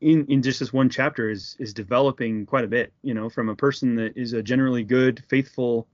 in 0.00 0.26
in 0.26 0.42
just 0.42 0.60
this 0.60 0.72
one 0.72 0.90
chapter 0.90 1.30
is 1.30 1.56
is 1.58 1.72
developing 1.72 2.44
quite 2.44 2.64
a 2.64 2.68
bit 2.68 2.92
you 3.02 3.14
know 3.14 3.30
from 3.30 3.48
a 3.48 3.56
person 3.56 3.94
that 3.96 4.16
is 4.16 4.32
a 4.32 4.42
generally 4.42 4.84
good 4.84 5.22
faithful. 5.28 5.86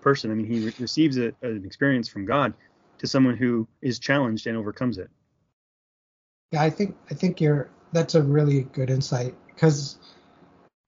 Person 0.00 0.30
i 0.30 0.34
mean 0.34 0.46
he 0.46 0.60
re- 0.60 0.72
receives 0.78 1.18
a, 1.18 1.32
an 1.42 1.62
experience 1.64 2.08
from 2.08 2.24
god 2.24 2.54
to 2.98 3.06
someone 3.06 3.36
who 3.36 3.66
is 3.82 3.98
challenged 3.98 4.46
and 4.46 4.56
overcomes 4.56 4.98
it 4.98 5.10
yeah 6.52 6.62
i 6.62 6.70
think 6.70 6.96
i 7.10 7.14
think 7.14 7.40
you're 7.40 7.68
that's 7.92 8.14
a 8.14 8.22
really 8.22 8.62
good 8.72 8.90
insight 8.90 9.34
because 9.54 9.98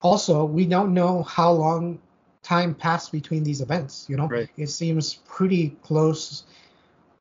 also 0.01 0.45
we 0.45 0.65
don't 0.65 0.93
know 0.93 1.23
how 1.23 1.51
long 1.51 1.99
time 2.41 2.73
passed 2.73 3.11
between 3.11 3.43
these 3.43 3.59
events 3.59 4.05
you 4.09 4.15
know 4.15 4.27
right. 4.27 4.49
it 4.57 4.67
seems 4.67 5.15
pretty 5.25 5.69
close 5.83 6.45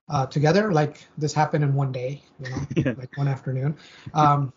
uh, 0.08 0.26
together. 0.26 0.72
Like 0.72 1.06
this 1.16 1.32
happened 1.32 1.64
in 1.64 1.74
one 1.74 1.92
day, 1.92 2.22
you 2.42 2.50
know, 2.50 2.60
yeah. 2.76 2.94
like 2.96 3.16
one 3.16 3.28
afternoon. 3.28 3.76
Um, 4.14 4.52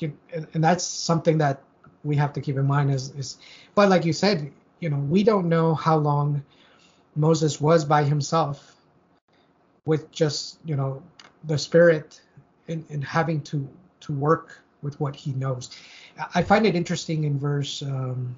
and 0.00 0.64
that's 0.64 0.84
something 0.84 1.38
that 1.38 1.62
we 2.02 2.16
have 2.16 2.32
to 2.32 2.40
keep 2.40 2.56
in 2.56 2.66
mind 2.66 2.90
is, 2.90 3.10
is, 3.10 3.38
but 3.74 3.88
like 3.88 4.04
you 4.04 4.12
said, 4.12 4.52
you 4.82 4.90
know, 4.90 4.98
we 4.98 5.22
don't 5.22 5.48
know 5.48 5.76
how 5.76 5.96
long 5.96 6.42
Moses 7.14 7.60
was 7.60 7.84
by 7.84 8.02
himself 8.02 8.74
with 9.84 10.10
just, 10.10 10.58
you 10.64 10.74
know, 10.74 11.00
the 11.44 11.56
spirit 11.56 12.20
and, 12.66 12.84
and 12.90 13.04
having 13.04 13.40
to, 13.42 13.68
to 14.00 14.12
work 14.12 14.58
with 14.82 14.98
what 14.98 15.14
he 15.14 15.32
knows. 15.34 15.70
I 16.34 16.42
find 16.42 16.66
it 16.66 16.74
interesting 16.74 17.22
in 17.24 17.38
verse, 17.38 17.80
um, 17.82 18.34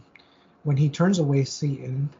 when 0.65 0.77
he 0.77 0.91
turns 0.91 1.19
away 1.19 1.45
Satan. 1.45 2.11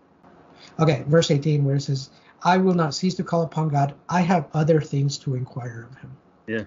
Okay, 0.79 1.05
verse 1.07 1.31
18, 1.31 1.63
where 1.63 1.77
it 1.77 1.83
says, 1.83 2.09
I 2.43 2.57
will 2.57 2.75
not 2.75 2.95
cease 2.95 3.15
to 3.17 3.25
call 3.25 3.43
upon 3.43 3.69
God. 3.69 3.95
I 4.09 4.23
have 4.23 4.49
other 4.55 4.81
things 4.81 5.19
to 5.19 5.35
inquire 5.35 5.89
of 5.91 5.99
him. 5.99 6.17
Yeah. 6.47 6.65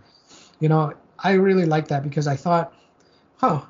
You 0.60 0.70
know, 0.70 0.94
I 1.18 1.34
really 1.34 1.66
like 1.66 1.88
that 1.88 2.04
because 2.04 2.28
I 2.28 2.36
thought, 2.36 2.74
huh, 3.38 3.62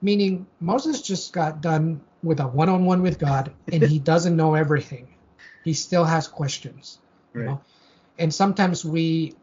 meaning 0.00 0.46
Moses 0.60 1.02
just 1.02 1.34
got 1.34 1.60
done 1.60 2.00
with 2.24 2.40
a 2.40 2.46
one 2.46 2.68
on 2.68 2.84
one 2.84 3.02
with 3.02 3.18
God 3.18 3.52
and 3.70 3.82
he 3.82 3.98
doesn't 4.12 4.36
know 4.36 4.54
everything. 4.54 5.08
He 5.64 5.74
still 5.74 6.04
has 6.04 6.26
questions. 6.26 6.98
Right. 7.32 7.42
You 7.42 7.48
know? 7.48 7.60
And 8.18 8.32
sometimes 8.32 8.84
we 8.84 9.34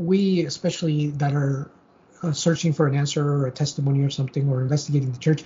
we 0.00 0.44
especially 0.46 1.08
that 1.08 1.34
are 1.34 1.70
uh, 2.22 2.32
searching 2.32 2.72
for 2.72 2.86
an 2.86 2.94
answer 2.94 3.26
or 3.26 3.46
a 3.46 3.50
testimony 3.50 4.02
or 4.02 4.10
something 4.10 4.48
or 4.48 4.60
investigating 4.62 5.10
the 5.10 5.18
church, 5.18 5.42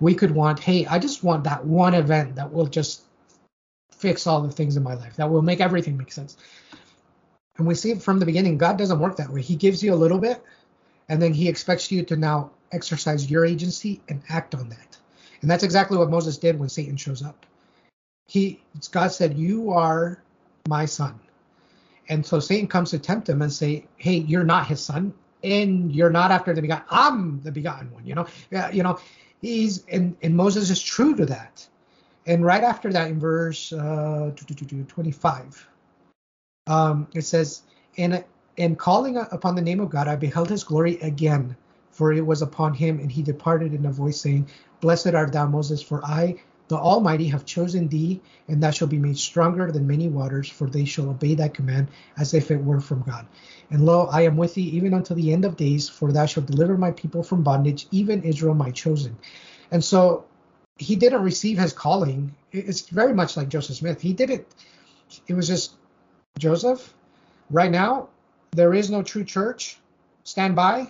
we 0.00 0.14
could 0.14 0.30
want, 0.30 0.58
hey, 0.58 0.86
I 0.86 0.98
just 0.98 1.24
want 1.24 1.44
that 1.44 1.64
one 1.64 1.94
event 1.94 2.36
that 2.36 2.52
will 2.52 2.66
just 2.66 3.02
fix 3.90 4.26
all 4.26 4.42
the 4.42 4.52
things 4.52 4.76
in 4.76 4.82
my 4.82 4.94
life. 4.94 5.16
That 5.16 5.30
will 5.30 5.42
make 5.42 5.60
everything 5.60 5.96
make 5.96 6.12
sense. 6.12 6.36
And 7.56 7.66
we 7.66 7.74
see 7.74 7.90
it 7.90 8.02
from 8.02 8.18
the 8.18 8.26
beginning. 8.26 8.58
God 8.58 8.78
doesn't 8.78 9.00
work 9.00 9.16
that 9.16 9.30
way. 9.30 9.42
He 9.42 9.56
gives 9.56 9.82
you 9.82 9.92
a 9.92 9.96
little 9.96 10.18
bit, 10.18 10.42
and 11.08 11.20
then 11.20 11.32
He 11.32 11.48
expects 11.48 11.90
you 11.90 12.04
to 12.04 12.16
now 12.16 12.50
exercise 12.70 13.28
your 13.28 13.44
agency 13.44 14.00
and 14.08 14.22
act 14.28 14.54
on 14.54 14.68
that. 14.68 14.96
And 15.40 15.50
that's 15.50 15.62
exactly 15.62 15.96
what 15.96 16.10
Moses 16.10 16.38
did 16.38 16.58
when 16.58 16.68
Satan 16.68 16.96
shows 16.96 17.22
up. 17.22 17.46
he 18.26 18.60
God 18.90 19.08
said, 19.12 19.38
"You 19.38 19.70
are 19.70 20.22
my 20.68 20.84
son." 20.84 21.18
And 22.08 22.24
so 22.24 22.40
Satan 22.40 22.68
comes 22.68 22.90
to 22.90 22.98
tempt 22.98 23.28
him 23.28 23.42
and 23.42 23.52
say, 23.52 23.86
"Hey, 23.96 24.18
you're 24.18 24.44
not 24.44 24.66
his 24.66 24.80
son, 24.80 25.14
and 25.42 25.94
you're 25.94 26.10
not 26.10 26.30
after 26.30 26.52
the 26.54 26.60
begotten. 26.60 26.86
I'm 26.90 27.40
the 27.42 27.52
begotten 27.52 27.90
one." 27.92 28.06
You 28.06 28.16
know, 28.16 28.26
yeah, 28.50 28.70
you 28.70 28.82
know, 28.82 28.98
he's 29.40 29.84
and 29.86 30.16
and 30.22 30.36
Moses 30.36 30.70
is 30.70 30.82
true 30.82 31.14
to 31.16 31.26
that. 31.26 31.66
And 32.26 32.44
right 32.44 32.62
after 32.62 32.92
that, 32.92 33.10
in 33.10 33.18
verse 33.18 33.72
uh, 33.72 34.32
25, 34.36 35.68
um, 36.66 37.08
it 37.14 37.22
says, 37.22 37.62
"And 37.96 38.24
and 38.58 38.78
calling 38.78 39.16
upon 39.16 39.54
the 39.54 39.62
name 39.62 39.80
of 39.80 39.88
God, 39.88 40.08
I 40.08 40.16
beheld 40.16 40.50
His 40.50 40.64
glory 40.64 40.98
again, 41.00 41.56
for 41.90 42.12
it 42.12 42.24
was 42.24 42.42
upon 42.42 42.74
him, 42.74 43.00
and 43.00 43.10
he 43.10 43.22
departed 43.22 43.74
in 43.74 43.86
a 43.86 43.90
voice 43.90 44.20
saying, 44.20 44.48
Blessed 44.80 45.14
art 45.14 45.32
thou, 45.32 45.46
Moses, 45.46 45.82
for 45.82 46.04
I 46.04 46.40
the 46.68 46.76
Almighty 46.76 47.28
have 47.28 47.46
chosen 47.46 47.88
thee, 47.88 48.20
and 48.46 48.62
thou 48.62 48.70
shalt 48.70 48.90
be 48.90 48.98
made 48.98 49.16
stronger 49.18 49.72
than 49.72 49.86
many 49.86 50.08
waters, 50.08 50.50
for 50.50 50.68
they 50.68 50.84
shall 50.84 51.08
obey 51.08 51.34
thy 51.34 51.48
command 51.48 51.88
as 52.18 52.34
if 52.34 52.50
it 52.50 52.62
were 52.62 52.80
from 52.80 53.02
God. 53.02 53.26
And 53.70 53.86
lo, 53.86 54.06
I 54.06 54.22
am 54.22 54.36
with 54.36 54.54
thee 54.54 54.68
even 54.76 54.92
until 54.92 55.16
the 55.16 55.32
end 55.32 55.46
of 55.46 55.56
days, 55.56 55.88
for 55.88 56.12
thou 56.12 56.26
shalt 56.26 56.46
deliver 56.46 56.76
my 56.76 56.90
people 56.90 57.22
from 57.22 57.42
bondage, 57.42 57.86
even 57.90 58.22
Israel 58.22 58.54
my 58.54 58.70
chosen. 58.70 59.16
And 59.70 59.82
so 59.82 60.26
he 60.76 60.94
didn't 60.94 61.22
receive 61.22 61.58
his 61.58 61.72
calling. 61.72 62.34
It's 62.52 62.88
very 62.88 63.14
much 63.14 63.36
like 63.36 63.48
Joseph 63.48 63.76
Smith. 63.76 64.00
He 64.00 64.12
didn't, 64.12 64.46
it 65.26 65.34
was 65.34 65.48
just, 65.48 65.74
Joseph, 66.38 66.92
right 67.50 67.70
now, 67.70 68.08
there 68.52 68.74
is 68.74 68.90
no 68.90 69.02
true 69.02 69.24
church. 69.24 69.78
Stand 70.24 70.54
by, 70.54 70.86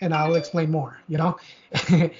and 0.00 0.12
I'll 0.12 0.34
explain 0.34 0.72
more. 0.72 0.98
You 1.06 1.18
know, 1.18 1.38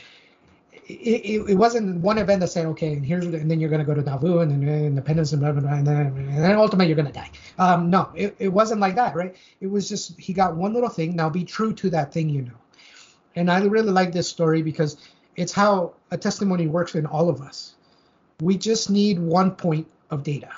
it, 0.89 1.51
it, 1.51 1.55
wasn't 1.55 2.01
one 2.01 2.19
event 2.19 2.41
that 2.41 2.49
said, 2.49 2.67
okay, 2.67 2.93
and 2.93 3.05
here's 3.05 3.25
and 3.25 3.51
then 3.51 3.59
you're 3.59 3.71
going 3.71 3.81
to 3.81 3.87
go 3.87 3.95
to 3.95 4.03
Nauvoo 4.03 4.39
and 4.39 4.51
then 4.51 4.69
Independence 4.69 5.33
and 5.33 5.41
blah, 5.41 5.53
blah, 5.53 5.61
blah, 5.61 5.73
and 5.73 5.87
then 5.87 6.07
and 6.07 6.45
then 6.45 6.57
ultimately 6.57 6.87
you're 6.87 6.97
going 6.97 7.07
to 7.07 7.13
die. 7.13 7.31
Um, 7.59 7.91
no, 7.91 8.11
it, 8.15 8.37
it 8.39 8.49
wasn't 8.49 8.81
like 8.81 8.95
that, 8.95 9.17
right? 9.17 9.35
It 9.61 9.67
was 9.67 9.89
just 9.89 10.19
he 10.19 10.33
got 10.33 10.57
one 10.57 10.73
little 10.75 10.89
thing. 10.89 11.17
Now 11.17 11.29
be 11.29 11.45
true 11.45 11.73
to 11.75 11.91
that 11.91 12.13
thing 12.13 12.29
you 12.29 12.43
know. 12.43 12.59
And 13.35 13.51
I 13.51 13.65
really 13.65 13.91
like 13.91 14.13
this 14.13 14.29
story 14.29 14.63
because 14.63 14.97
it's 15.35 15.53
how 15.53 15.95
a 16.11 16.17
testimony 16.17 16.69
works 16.69 16.95
in 16.95 17.05
all 17.05 17.29
of 17.29 17.41
us. 17.41 17.75
We 18.41 18.57
just 18.57 18.89
need 18.89 19.19
one 19.19 19.57
point 19.57 19.89
of 20.11 20.23
data. 20.23 20.51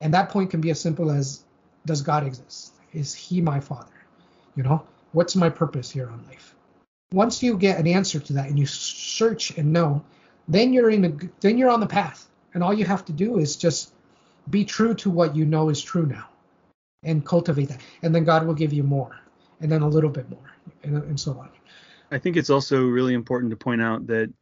And 0.00 0.12
that 0.14 0.28
point 0.28 0.50
can 0.50 0.60
be 0.60 0.70
as 0.70 0.80
simple 0.80 1.10
as 1.10 1.44
does 1.86 2.02
God 2.02 2.26
exist? 2.26 2.74
Is 2.92 3.14
he 3.14 3.40
my 3.40 3.60
father? 3.60 3.86
You 4.54 4.64
know, 4.64 4.86
what's 5.12 5.34
my 5.34 5.48
purpose 5.48 5.90
here 5.90 6.08
on 6.10 6.24
life? 6.26 6.54
Once 7.12 7.42
you 7.42 7.56
get 7.56 7.78
an 7.78 7.86
answer 7.86 8.20
to 8.20 8.32
that 8.34 8.48
and 8.48 8.58
you 8.58 8.66
search 8.66 9.50
and 9.58 9.72
know, 9.72 10.02
then 10.46 10.72
you're 10.72 10.90
in 10.90 11.02
the 11.02 11.28
then 11.40 11.58
you're 11.58 11.70
on 11.70 11.80
the 11.80 11.86
path, 11.86 12.28
and 12.54 12.62
all 12.62 12.72
you 12.72 12.84
have 12.84 13.04
to 13.04 13.12
do 13.12 13.38
is 13.38 13.56
just 13.56 13.92
be 14.48 14.64
true 14.64 14.94
to 14.94 15.10
what 15.10 15.34
you 15.36 15.44
know 15.44 15.68
is 15.68 15.82
true 15.82 16.06
now, 16.06 16.28
and 17.02 17.24
cultivate 17.24 17.68
that, 17.68 17.80
and 18.02 18.14
then 18.14 18.24
God 18.24 18.46
will 18.46 18.54
give 18.54 18.72
you 18.72 18.82
more, 18.82 19.18
and 19.60 19.70
then 19.70 19.82
a 19.82 19.88
little 19.88 20.10
bit 20.10 20.28
more, 20.30 20.52
and, 20.82 20.96
and 20.96 21.18
so 21.18 21.32
on. 21.32 21.48
I 22.10 22.18
think 22.18 22.36
it's 22.36 22.50
also 22.50 22.84
really 22.86 23.14
important 23.14 23.50
to 23.50 23.56
point 23.56 23.82
out 23.82 24.06
that 24.08 24.32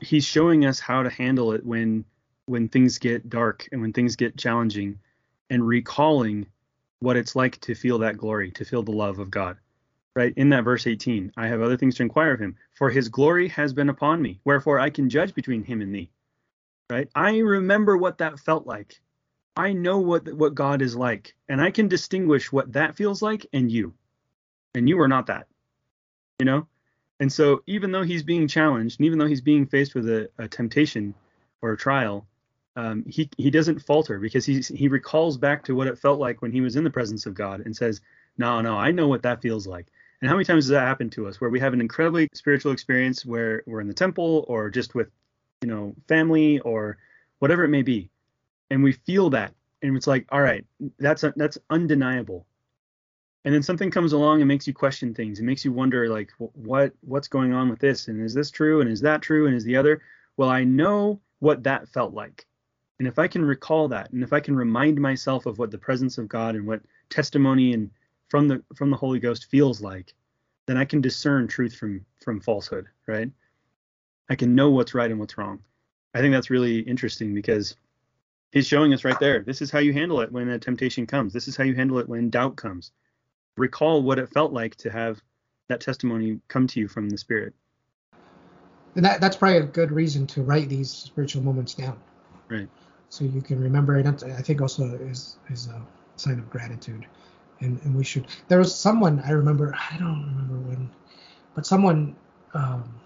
He's 0.00 0.24
showing 0.24 0.64
us 0.64 0.78
how 0.78 1.02
to 1.02 1.10
handle 1.10 1.52
it 1.52 1.64
when 1.64 2.04
when 2.46 2.68
things 2.68 2.98
get 2.98 3.28
dark 3.28 3.68
and 3.72 3.80
when 3.80 3.92
things 3.92 4.16
get 4.16 4.36
challenging, 4.36 4.98
and 5.50 5.66
recalling 5.66 6.46
what 7.00 7.16
it's 7.16 7.36
like 7.36 7.60
to 7.60 7.74
feel 7.74 7.98
that 7.98 8.16
glory, 8.16 8.50
to 8.52 8.64
feel 8.64 8.82
the 8.82 8.92
love 8.92 9.18
of 9.18 9.30
God 9.30 9.56
right? 10.18 10.34
In 10.36 10.48
that 10.48 10.64
verse 10.64 10.88
18, 10.88 11.32
I 11.36 11.46
have 11.46 11.62
other 11.62 11.76
things 11.76 11.94
to 11.94 12.02
inquire 12.02 12.32
of 12.32 12.40
him, 12.40 12.56
for 12.74 12.90
his 12.90 13.08
glory 13.08 13.46
has 13.50 13.72
been 13.72 13.88
upon 13.88 14.20
me, 14.20 14.40
wherefore 14.44 14.80
I 14.80 14.90
can 14.90 15.08
judge 15.08 15.32
between 15.32 15.62
him 15.62 15.80
and 15.80 15.94
thee, 15.94 16.10
right? 16.90 17.08
I 17.14 17.38
remember 17.38 17.96
what 17.96 18.18
that 18.18 18.40
felt 18.40 18.66
like. 18.66 19.00
I 19.56 19.74
know 19.74 20.00
what 20.00 20.32
what 20.32 20.56
God 20.56 20.82
is 20.82 20.96
like, 20.96 21.36
and 21.48 21.60
I 21.60 21.70
can 21.70 21.86
distinguish 21.86 22.50
what 22.50 22.72
that 22.72 22.96
feels 22.96 23.22
like 23.22 23.46
and 23.52 23.70
you, 23.70 23.94
and 24.74 24.88
you 24.88 25.00
are 25.00 25.06
not 25.06 25.26
that, 25.26 25.46
you 26.40 26.46
know. 26.46 26.66
And 27.20 27.32
so, 27.32 27.62
even 27.68 27.92
though 27.92 28.02
he's 28.02 28.24
being 28.24 28.48
challenged, 28.48 28.98
and 28.98 29.06
even 29.06 29.20
though 29.20 29.26
he's 29.26 29.40
being 29.40 29.66
faced 29.66 29.94
with 29.94 30.08
a, 30.08 30.28
a 30.36 30.48
temptation 30.48 31.14
or 31.62 31.70
a 31.70 31.76
trial, 31.76 32.26
um, 32.74 33.04
he 33.06 33.30
he 33.38 33.52
doesn't 33.52 33.82
falter 33.82 34.18
because 34.18 34.44
he 34.44 34.62
he 34.62 34.88
recalls 34.88 35.36
back 35.36 35.62
to 35.66 35.76
what 35.76 35.86
it 35.86 35.96
felt 35.96 36.18
like 36.18 36.42
when 36.42 36.50
he 36.50 36.60
was 36.60 36.74
in 36.74 36.82
the 36.82 36.90
presence 36.90 37.24
of 37.24 37.34
God 37.34 37.60
and 37.60 37.76
says, 37.76 38.00
"No, 38.36 38.60
no, 38.60 38.76
I 38.76 38.90
know 38.90 39.06
what 39.06 39.22
that 39.22 39.42
feels 39.42 39.64
like. 39.64 39.86
And 40.20 40.28
how 40.28 40.34
many 40.34 40.44
times 40.44 40.64
does 40.64 40.70
that 40.70 40.86
happen 40.86 41.10
to 41.10 41.28
us 41.28 41.40
where 41.40 41.50
we 41.50 41.60
have 41.60 41.72
an 41.72 41.80
incredibly 41.80 42.28
spiritual 42.34 42.72
experience 42.72 43.24
where 43.24 43.62
we're 43.66 43.80
in 43.80 43.88
the 43.88 43.94
temple 43.94 44.44
or 44.48 44.68
just 44.68 44.94
with, 44.94 45.08
you 45.62 45.68
know, 45.68 45.94
family 46.08 46.58
or 46.60 46.98
whatever 47.38 47.64
it 47.64 47.68
may 47.68 47.82
be, 47.82 48.10
and 48.70 48.82
we 48.82 48.92
feel 48.92 49.30
that, 49.30 49.54
and 49.82 49.96
it's 49.96 50.08
like, 50.08 50.26
all 50.30 50.40
right, 50.40 50.64
that's 50.98 51.24
that's 51.36 51.56
undeniable. 51.70 52.46
And 53.44 53.54
then 53.54 53.62
something 53.62 53.90
comes 53.90 54.12
along 54.12 54.40
and 54.40 54.48
makes 54.48 54.66
you 54.66 54.74
question 54.74 55.14
things. 55.14 55.38
It 55.38 55.44
makes 55.44 55.64
you 55.64 55.72
wonder, 55.72 56.08
like, 56.08 56.32
what 56.38 56.92
what's 57.00 57.28
going 57.28 57.52
on 57.52 57.68
with 57.68 57.78
this, 57.78 58.08
and 58.08 58.20
is 58.20 58.34
this 58.34 58.50
true, 58.50 58.80
and 58.80 58.90
is 58.90 59.00
that 59.02 59.22
true, 59.22 59.46
and 59.46 59.54
is 59.54 59.64
the 59.64 59.76
other? 59.76 60.02
Well, 60.36 60.50
I 60.50 60.64
know 60.64 61.20
what 61.38 61.62
that 61.62 61.88
felt 61.88 62.12
like, 62.12 62.44
and 62.98 63.06
if 63.06 63.18
I 63.18 63.28
can 63.28 63.44
recall 63.44 63.88
that, 63.88 64.10
and 64.10 64.22
if 64.24 64.32
I 64.32 64.40
can 64.40 64.56
remind 64.56 65.00
myself 65.00 65.46
of 65.46 65.58
what 65.58 65.70
the 65.70 65.78
presence 65.78 66.18
of 66.18 66.28
God 66.28 66.56
and 66.56 66.66
what 66.66 66.82
testimony 67.08 67.72
and 67.72 67.90
from 68.28 68.48
the 68.48 68.62
from 68.74 68.90
the 68.90 68.96
Holy 68.96 69.18
Ghost 69.18 69.46
feels 69.46 69.80
like, 69.80 70.14
then 70.66 70.76
I 70.76 70.84
can 70.84 71.00
discern 71.00 71.48
truth 71.48 71.74
from 71.74 72.04
from 72.22 72.40
falsehood, 72.40 72.86
right? 73.06 73.30
I 74.30 74.34
can 74.34 74.54
know 74.54 74.70
what's 74.70 74.94
right 74.94 75.10
and 75.10 75.18
what's 75.18 75.38
wrong. 75.38 75.60
I 76.14 76.20
think 76.20 76.32
that's 76.32 76.50
really 76.50 76.80
interesting 76.80 77.34
because 77.34 77.74
he's 78.52 78.66
showing 78.66 78.92
us 78.92 79.04
right 79.04 79.18
there. 79.20 79.42
This 79.42 79.62
is 79.62 79.70
how 79.70 79.78
you 79.78 79.92
handle 79.92 80.20
it 80.20 80.32
when 80.32 80.48
a 80.48 80.58
temptation 80.58 81.06
comes. 81.06 81.32
This 81.32 81.48
is 81.48 81.56
how 81.56 81.64
you 81.64 81.74
handle 81.74 81.98
it 81.98 82.08
when 82.08 82.30
doubt 82.30 82.56
comes. 82.56 82.92
Recall 83.56 84.02
what 84.02 84.18
it 84.18 84.28
felt 84.30 84.52
like 84.52 84.76
to 84.76 84.90
have 84.90 85.20
that 85.68 85.80
testimony 85.80 86.40
come 86.48 86.66
to 86.68 86.80
you 86.80 86.88
from 86.88 87.08
the 87.08 87.18
Spirit. 87.18 87.54
And 88.94 89.04
that, 89.04 89.20
that's 89.20 89.36
probably 89.36 89.58
a 89.58 89.62
good 89.62 89.92
reason 89.92 90.26
to 90.28 90.42
write 90.42 90.68
these 90.68 90.90
spiritual 90.90 91.42
moments 91.42 91.74
down. 91.74 91.98
Right. 92.48 92.68
So 93.10 93.24
you 93.24 93.40
can 93.40 93.60
remember 93.60 93.96
it. 93.96 94.06
I 94.06 94.42
think 94.42 94.60
also 94.60 94.84
is 94.84 95.38
is 95.50 95.68
a 95.68 95.86
sign 96.16 96.38
of 96.38 96.50
gratitude 96.50 97.06
and, 97.60 97.80
and 97.82 97.94
we 97.94 98.04
should. 98.04 98.26
There 98.48 98.58
was 98.58 98.74
someone 98.74 99.20
I 99.24 99.30
remember. 99.30 99.74
I 99.74 99.96
don't 99.98 100.26
remember 100.26 100.68
when, 100.68 100.90
but 101.54 101.66
someone 101.66 102.16
um, 102.54 103.00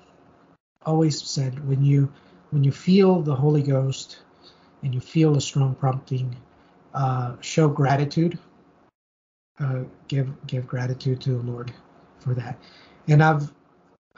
always 0.84 1.22
said 1.22 1.66
when 1.66 1.84
you 1.84 2.12
when 2.50 2.64
you 2.64 2.72
feel 2.72 3.22
the 3.22 3.34
Holy 3.34 3.62
Ghost 3.62 4.18
and 4.82 4.94
you 4.94 5.00
feel 5.00 5.36
a 5.36 5.40
strong 5.40 5.74
prompting, 5.74 6.36
uh, 6.94 7.36
show 7.40 7.68
gratitude. 7.68 8.38
Uh, 9.58 9.84
give 10.08 10.30
give 10.46 10.66
gratitude 10.66 11.20
to 11.20 11.30
the 11.30 11.50
Lord 11.50 11.72
for 12.18 12.34
that. 12.34 12.58
And 13.08 13.22
I've 13.22 13.52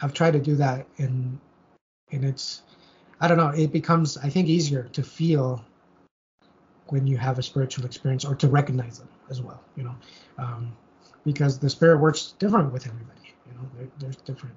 I've 0.00 0.12
tried 0.12 0.32
to 0.32 0.40
do 0.40 0.56
that, 0.56 0.86
and 0.98 1.38
and 2.12 2.24
it's 2.24 2.62
I 3.20 3.28
don't 3.28 3.38
know. 3.38 3.48
It 3.48 3.72
becomes 3.72 4.16
I 4.16 4.28
think 4.28 4.48
easier 4.48 4.84
to 4.92 5.02
feel 5.02 5.64
when 6.88 7.06
you 7.06 7.16
have 7.16 7.38
a 7.38 7.42
spiritual 7.42 7.84
experience 7.84 8.24
or 8.24 8.34
to 8.36 8.48
recognize 8.48 8.98
them 8.98 9.08
as 9.30 9.40
well, 9.40 9.62
you 9.76 9.84
know, 9.84 9.94
um, 10.38 10.76
because 11.24 11.58
the 11.58 11.70
spirit 11.70 11.98
works 11.98 12.34
different 12.38 12.72
with 12.72 12.86
everybody, 12.86 13.34
you 13.46 13.54
know, 13.54 13.68
there, 13.76 13.88
there's 13.98 14.16
different. 14.16 14.54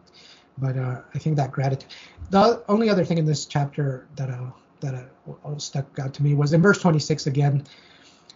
But 0.58 0.78
uh, 0.78 1.02
I 1.14 1.20
think 1.20 1.36
that 1.38 1.52
gratitude. 1.52 1.90
The 2.32 2.64
only 2.68 2.90
other 2.90 3.06
thing 3.06 3.18
in 3.18 3.26
this 3.26 3.46
chapter 3.46 4.08
that 4.16 4.30
uh, 4.30 4.50
that 4.80 4.96
uh, 4.96 5.58
stuck 5.58 5.86
out 6.00 6.14
to 6.16 6.24
me 6.24 6.34
was 6.34 6.54
in 6.54 6.62
verse 6.62 6.80
26 6.80 7.28
again, 7.28 7.64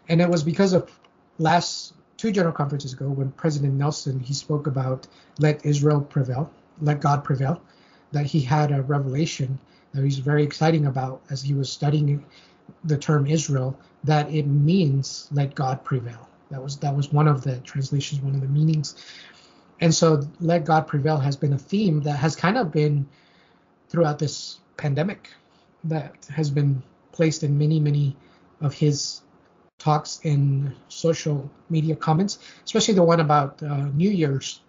and 0.08 0.21
it 0.21 0.30
was 0.30 0.43
because 0.43 0.73
of 0.73 0.91
last 1.38 1.93
two 2.17 2.32
general 2.32 2.54
conferences 2.54 2.93
ago 2.93 3.10
when 3.10 3.32
President 3.32 3.73
Nelson 3.73 4.19
he 4.19 4.34
spoke 4.34 4.67
about 4.67 5.08
let 5.39 5.65
Israel 5.65 6.01
prevail, 6.01 6.51
let 6.80 7.01
God 7.01 7.23
prevail, 7.23 7.62
that 8.12 8.25
he 8.25 8.39
had 8.39 8.71
a 8.71 8.82
revelation 8.84 9.58
that 9.93 10.04
he's 10.04 10.19
very 10.19 10.43
exciting 10.43 10.86
about 10.86 11.21
as 11.30 11.41
he 11.41 11.54
was 11.54 11.71
studying 11.71 12.23
the 12.84 12.97
term 12.97 13.27
Israel 13.27 13.77
that 14.03 14.29
it 14.31 14.47
means 14.47 15.27
let 15.31 15.55
God 15.55 15.84
prevail. 15.84 16.27
That 16.49 16.62
was 16.62 16.77
that 16.77 16.95
was 16.95 17.12
one 17.12 17.27
of 17.27 17.43
the 17.43 17.57
translations, 17.60 18.21
one 18.21 18.36
of 18.36 18.41
the 18.41 18.47
meanings. 18.47 18.95
And 19.79 19.93
so 19.93 20.21
let 20.39 20.65
God 20.65 20.88
prevail 20.88 21.17
has 21.17 21.36
been 21.36 21.53
a 21.53 21.57
theme 21.57 22.01
that 22.01 22.17
has 22.17 22.36
kind 22.36 22.57
of 22.57 22.71
been 22.71 23.07
throughout 23.89 24.19
this 24.19 24.60
pandemic 24.77 25.29
that 25.86 26.13
has 26.34 26.51
been 26.51 26.84
placed 27.12 27.43
in 27.43 27.57
many, 27.57 27.79
many 27.79 28.15
of 28.62 28.73
his 28.73 29.21
talks 29.79 30.19
in 30.23 30.75
social 30.88 31.49
media 31.69 31.95
comments, 31.95 32.38
especially 32.63 32.93
the 32.93 33.03
one 33.03 33.19
about 33.19 33.62
uh, 33.63 33.86
New 33.88 34.10
Year's. 34.10 34.62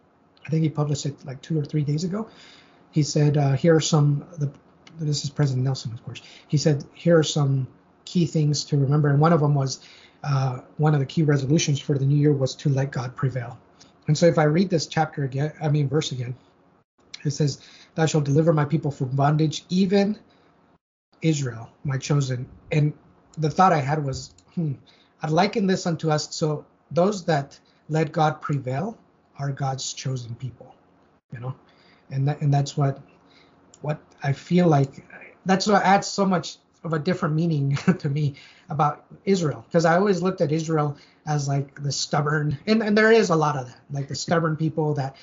I 0.46 0.50
think 0.50 0.62
he 0.62 0.70
published 0.70 1.06
it 1.06 1.24
like 1.24 1.42
two 1.42 1.58
or 1.58 1.64
three 1.64 1.84
days 1.84 2.04
ago. 2.04 2.28
He 2.90 3.02
said, 3.02 3.36
uh, 3.36 3.52
"Here 3.52 3.74
are 3.74 3.80
some." 3.80 4.24
The, 4.38 4.50
this 4.98 5.24
is 5.24 5.30
President 5.30 5.64
Nelson, 5.64 5.92
of 5.92 6.02
course. 6.04 6.22
He 6.48 6.56
said, 6.56 6.84
"Here 6.94 7.18
are 7.18 7.22
some 7.22 7.66
key 8.04 8.26
things 8.26 8.64
to 8.64 8.76
remember, 8.76 9.08
and 9.08 9.20
one 9.20 9.32
of 9.32 9.40
them 9.40 9.54
was 9.54 9.80
uh, 10.24 10.60
one 10.76 10.94
of 10.94 11.00
the 11.00 11.06
key 11.06 11.22
resolutions 11.22 11.80
for 11.80 11.98
the 11.98 12.06
new 12.06 12.16
year 12.16 12.32
was 12.32 12.54
to 12.54 12.68
let 12.68 12.92
God 12.92 13.14
prevail. 13.16 13.58
And 14.08 14.16
so 14.16 14.26
if 14.26 14.38
I 14.38 14.44
read 14.44 14.70
this 14.70 14.86
chapter 14.86 15.24
again, 15.24 15.52
I 15.60 15.68
mean 15.68 15.88
verse 15.88 16.12
again, 16.12 16.34
it 17.24 17.30
says, 17.30 17.60
"Thou 17.94 18.06
shalt 18.06 18.24
deliver 18.24 18.52
my 18.52 18.64
people 18.64 18.90
from 18.90 19.08
bondage, 19.10 19.64
even 19.68 20.18
Israel, 21.22 21.70
my 21.84 21.96
chosen. 21.96 22.46
And 22.72 22.92
the 23.38 23.48
thought 23.48 23.72
I 23.72 23.78
had 23.78 24.04
was, 24.04 24.34
hmm, 24.54 24.72
I'd 25.22 25.30
liken 25.30 25.66
this 25.66 25.86
unto 25.86 26.10
us. 26.10 26.34
So 26.34 26.66
those 26.90 27.24
that 27.24 27.58
let 27.88 28.12
God 28.12 28.40
prevail 28.40 28.98
are 29.38 29.50
God's 29.50 29.92
chosen 29.92 30.34
people, 30.34 30.74
you 31.32 31.40
know, 31.40 31.54
and 32.10 32.28
that, 32.28 32.40
and 32.42 32.52
that's 32.52 32.76
what 32.76 33.00
what 33.80 34.00
I 34.22 34.32
feel 34.32 34.68
like. 34.68 35.04
That's 35.46 35.66
what 35.66 35.82
adds 35.82 36.06
so 36.06 36.24
much 36.26 36.58
of 36.84 36.92
a 36.92 36.98
different 36.98 37.34
meaning 37.34 37.76
to 37.98 38.08
me 38.08 38.34
about 38.68 39.04
Israel 39.24 39.64
because 39.68 39.84
I 39.84 39.96
always 39.96 40.22
looked 40.22 40.40
at 40.40 40.52
Israel 40.52 40.96
as 41.26 41.48
like 41.48 41.82
the 41.82 41.92
stubborn 41.92 42.58
and, 42.66 42.82
and 42.82 42.96
there 42.96 43.12
is 43.12 43.30
a 43.30 43.36
lot 43.36 43.56
of 43.56 43.66
that 43.66 43.80
like 43.90 44.08
the 44.08 44.14
stubborn 44.14 44.56
people 44.56 44.94
that 44.94 45.16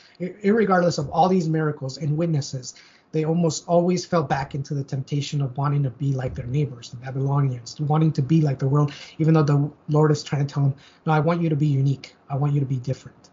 regardless 0.43 0.97
of 0.97 1.09
all 1.09 1.27
these 1.27 1.49
miracles 1.49 1.97
and 1.97 2.15
witnesses 2.17 2.75
they 3.11 3.25
almost 3.25 3.67
always 3.67 4.05
fell 4.05 4.23
back 4.23 4.53
into 4.53 4.73
the 4.73 4.83
temptation 4.83 5.41
of 5.41 5.57
wanting 5.57 5.81
to 5.83 5.89
be 5.89 6.13
like 6.13 6.35
their 6.35 6.45
neighbors 6.45 6.91
the 6.91 6.97
Babylonians 6.97 7.79
wanting 7.81 8.11
to 8.13 8.21
be 8.21 8.41
like 8.41 8.59
the 8.59 8.67
world 8.67 8.93
even 9.17 9.33
though 9.33 9.43
the 9.43 9.69
Lord 9.89 10.11
is 10.11 10.23
trying 10.23 10.45
to 10.45 10.53
tell 10.53 10.63
them 10.63 10.75
no 11.05 11.11
I 11.11 11.19
want 11.19 11.41
you 11.41 11.49
to 11.49 11.55
be 11.55 11.67
unique. 11.67 12.15
I 12.29 12.35
want 12.37 12.53
you 12.53 12.59
to 12.59 12.65
be 12.65 12.77
different. 12.77 13.29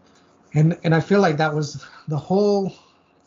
And 0.53 0.77
and 0.83 0.93
I 0.95 0.99
feel 0.99 1.21
like 1.21 1.37
that 1.37 1.53
was 1.53 1.85
the 2.07 2.17
whole 2.17 2.73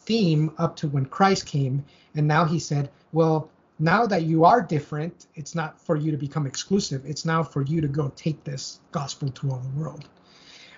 theme 0.01 0.53
up 0.59 0.77
to 0.77 0.89
when 0.89 1.07
Christ 1.07 1.47
came 1.47 1.85
and 2.15 2.27
now 2.27 2.45
he 2.45 2.59
said 2.59 2.91
well 3.13 3.51
now 3.81 4.07
that 4.07 4.25
you 4.25 4.45
are 4.45 4.61
different, 4.61 5.27
it's 5.35 5.55
not 5.55 5.81
for 5.81 5.97
you 5.97 6.11
to 6.11 6.17
become 6.17 6.47
exclusive. 6.47 7.05
It's 7.07 7.25
now 7.25 7.43
for 7.43 7.63
you 7.63 7.81
to 7.81 7.89
go 7.89 8.13
take 8.15 8.45
this 8.45 8.81
gospel 8.93 9.31
to 9.31 9.51
all 9.51 9.59
the 9.59 9.81
world. 9.81 10.09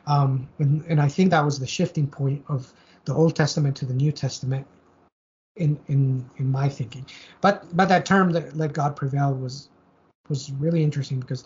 Um, 0.07 0.49
and, 0.59 0.85
and 0.89 1.01
I 1.01 1.09
think 1.09 1.31
that 1.31 1.45
was 1.45 1.59
the 1.59 1.67
shifting 1.67 2.07
point 2.07 2.45
of 2.49 2.73
the 3.05 3.15
Old 3.15 3.35
Testament 3.35 3.77
to 3.79 3.87
the 3.87 3.95
New 3.95 4.13
Testament 4.13 4.67
in 5.57 5.79
in 5.89 6.29
in 6.39 6.51
my 6.51 6.69
thinking. 6.69 7.05
But 7.41 7.77
but 7.77 7.89
that 7.89 8.07
term 8.07 8.33
that 8.33 8.57
let 8.57 8.73
God 8.73 8.97
prevail 8.97 9.35
was 9.35 9.69
was 10.29 10.51
really 10.53 10.83
interesting 10.83 11.21
because 11.21 11.45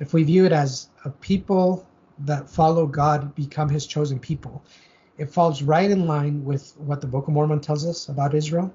if 0.00 0.12
we 0.12 0.24
view 0.24 0.44
it 0.44 0.52
as 0.52 0.88
a 1.04 1.10
people 1.10 1.86
that 2.20 2.50
follow 2.50 2.86
God 2.86 3.34
become 3.34 3.68
his 3.68 3.86
chosen 3.86 4.18
people, 4.18 4.62
it 5.18 5.30
falls 5.30 5.62
right 5.62 5.90
in 5.90 6.06
line 6.06 6.44
with 6.44 6.74
what 6.76 7.00
the 7.00 7.06
Book 7.06 7.28
of 7.28 7.34
Mormon 7.34 7.60
tells 7.60 7.86
us 7.86 8.08
about 8.08 8.34
Israel 8.34 8.74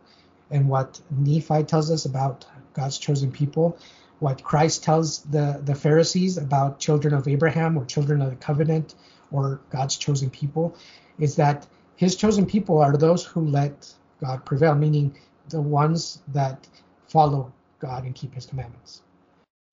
and 0.52 0.68
what 0.68 1.00
Nephi 1.12 1.64
tells 1.64 1.92
us 1.92 2.06
about 2.06 2.46
God's 2.74 2.98
chosen 2.98 3.32
people, 3.32 3.78
what 4.20 4.44
Christ 4.44 4.84
tells 4.84 5.20
the, 5.24 5.62
the 5.64 5.76
Pharisees 5.76 6.38
about 6.38 6.80
children 6.80 7.14
of 7.14 7.28
Abraham 7.28 7.78
or 7.78 7.86
children 7.86 8.22
of 8.22 8.30
the 8.30 8.36
covenant 8.38 8.96
or 9.32 9.60
God's 9.70 9.98
chosen 9.98 10.30
people, 10.30 10.76
is 11.20 11.36
that 11.36 11.68
his 11.96 12.16
chosen 12.16 12.46
people 12.46 12.78
are 12.80 12.96
those 12.96 13.26
who 13.26 13.42
let 13.42 13.94
God 14.22 14.46
prevail, 14.46 14.76
meaning 14.76 15.16
the 15.50 15.62
ones 15.62 16.22
that 16.30 16.68
follow 17.08 17.52
God 17.80 18.06
and 18.06 18.16
keep 18.16 18.34
his 18.34 18.46
commandments. 18.46 19.02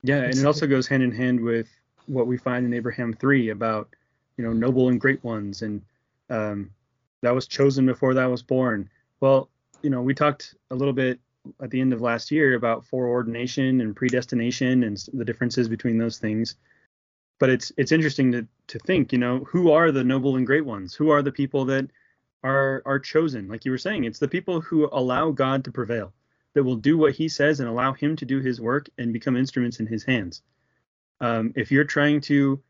Yeah, 0.03 0.23
and 0.23 0.37
it 0.37 0.45
also 0.45 0.67
goes 0.67 0.87
hand 0.87 1.03
in 1.03 1.13
hand 1.13 1.41
with 1.41 1.69
what 2.07 2.27
we 2.27 2.37
find 2.37 2.67
in 2.67 2.75
Abraham 2.75 3.15
3 3.15 3.51
about, 3.51 3.89
you 4.37 4.45
know, 4.45 4.53
noble 4.53 4.89
and 4.89 5.01
great 5.01 5.23
ones 5.25 5.63
and 5.63 5.83
um, 6.31 6.71
that 7.23 7.35
was 7.35 7.47
chosen 7.47 7.87
before 7.87 8.15
that 8.15 8.27
was 8.27 8.43
born. 8.43 8.91
Well, 9.21 9.49
you 9.85 9.91
know, 9.91 10.01
we 10.01 10.15
talked 10.15 10.55
a 10.71 10.75
little 10.75 10.95
bit 10.95 11.21
at 11.61 11.71
the 11.71 11.81
end 11.81 11.93
of 11.93 12.01
last 12.01 12.31
year 12.31 12.55
about 12.55 12.87
foreordination 12.87 13.83
and 13.83 13.95
predestination 13.95 14.83
and 14.83 14.97
the 15.13 15.27
differences 15.27 15.69
between 15.69 15.99
those 15.99 16.19
things. 16.19 16.57
But 17.39 17.51
it's 17.51 17.71
it's 17.77 17.93
interesting 17.93 18.33
to 18.33 18.47
to 18.69 18.79
think, 18.79 19.13
you 19.13 19.19
know, 19.19 19.41
who 19.41 19.71
are 19.71 19.93
the 19.93 20.03
noble 20.03 20.37
and 20.37 20.47
great 20.47 20.65
ones? 20.65 20.95
Who 20.95 21.11
are 21.11 21.21
the 21.21 21.33
people 21.33 21.67
that 21.67 21.91
are 22.43 22.83
are 22.87 22.99
chosen? 22.99 23.47
Like 23.49 23.67
you 23.67 23.73
were 23.73 23.79
saying, 23.79 24.05
it's 24.05 24.19
the 24.19 24.29
people 24.29 24.63
who 24.63 24.89
allow 24.91 25.31
God 25.31 25.65
to 25.65 25.71
prevail, 25.71 26.15
that 26.55 26.65
will 26.65 26.77
do 26.77 26.97
what 26.97 27.15
He 27.15 27.29
says 27.29 27.61
and 27.61 27.69
allow 27.69 27.93
Him 27.93 28.17
to 28.17 28.25
do 28.25 28.41
His 28.41 28.61
work 28.61 28.89
and 28.97 29.13
become 29.13 29.37
instruments 29.37 29.81
in 29.81 29.87
His 29.87 30.05
hands. 30.05 30.43
Um, 31.21 31.53
if 31.57 31.71
you're 31.71 31.85
trying 31.85 32.23
to 32.23 32.63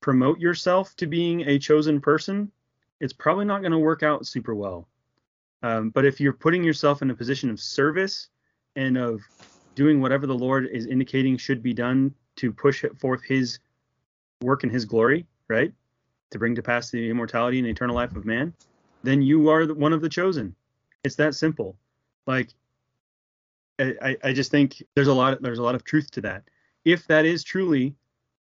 promote 0.00 0.40
yourself 0.40 0.96
to 0.96 1.06
being 1.06 1.42
a 1.42 1.60
chosen 1.60 2.00
person, 2.00 2.50
it's 2.98 3.12
probably 3.12 3.44
not 3.44 3.60
going 3.60 3.72
to 3.72 3.78
work 3.78 4.02
out 4.02 4.26
super 4.26 4.54
well. 4.54 4.88
Um, 5.62 5.90
but 5.90 6.04
if 6.04 6.20
you're 6.20 6.32
putting 6.32 6.64
yourself 6.64 7.02
in 7.02 7.10
a 7.10 7.14
position 7.14 7.50
of 7.50 7.60
service 7.60 8.28
and 8.76 8.98
of 8.98 9.20
doing 9.74 10.00
whatever 10.00 10.26
the 10.26 10.34
Lord 10.34 10.66
is 10.66 10.86
indicating 10.86 11.36
should 11.36 11.62
be 11.62 11.72
done 11.72 12.14
to 12.36 12.52
push 12.52 12.84
forth 12.98 13.22
His 13.24 13.58
work 14.40 14.64
and 14.64 14.72
His 14.72 14.84
glory, 14.84 15.26
right, 15.48 15.72
to 16.30 16.38
bring 16.38 16.54
to 16.54 16.62
pass 16.62 16.90
the 16.90 17.08
immortality 17.08 17.58
and 17.58 17.68
eternal 17.68 17.94
life 17.94 18.16
of 18.16 18.24
man, 18.24 18.52
then 19.02 19.22
you 19.22 19.48
are 19.50 19.66
one 19.72 19.92
of 19.92 20.00
the 20.00 20.08
chosen. 20.08 20.54
It's 21.04 21.16
that 21.16 21.34
simple. 21.34 21.76
Like, 22.26 22.50
I, 23.78 24.16
I 24.22 24.32
just 24.32 24.50
think 24.50 24.82
there's 24.94 25.08
a 25.08 25.14
lot 25.14 25.42
there's 25.42 25.58
a 25.58 25.62
lot 25.62 25.74
of 25.74 25.82
truth 25.82 26.10
to 26.12 26.20
that. 26.20 26.44
If 26.84 27.06
that 27.08 27.24
is 27.24 27.42
truly 27.42 27.94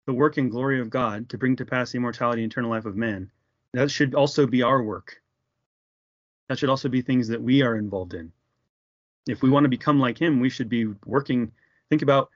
the 0.06 0.14
work 0.14 0.38
and 0.38 0.52
glory 0.52 0.80
of 0.80 0.90
God 0.90 1.30
to 1.30 1.38
bring 1.38 1.56
to 1.58 1.66
pass 1.66 1.92
the 1.92 1.98
immortality 1.98 2.44
and 2.44 2.52
eternal 2.52 2.70
life 2.70 2.86
of 2.86 2.96
man, 2.96 3.30
that 3.74 3.92
should 3.92 4.16
also 4.16 4.46
be 4.46 4.62
our 4.62 4.82
work 4.82 5.22
that 6.48 6.60
should 6.60 6.70
also 6.70 6.90
be 6.90 7.02
things 7.02 7.28
that 7.28 7.42
we 7.42 7.62
are 7.62 7.76
involved 7.76 8.14
in. 8.14 8.32
If 9.28 9.42
we 9.42 9.50
want 9.50 9.64
to 9.64 9.70
become 9.70 10.00
like 10.00 10.18
him, 10.18 10.40
we 10.40 10.50
should 10.50 10.70
be 10.70 10.86
working. 11.06 11.52
Think 11.90 12.02
about 12.02 12.30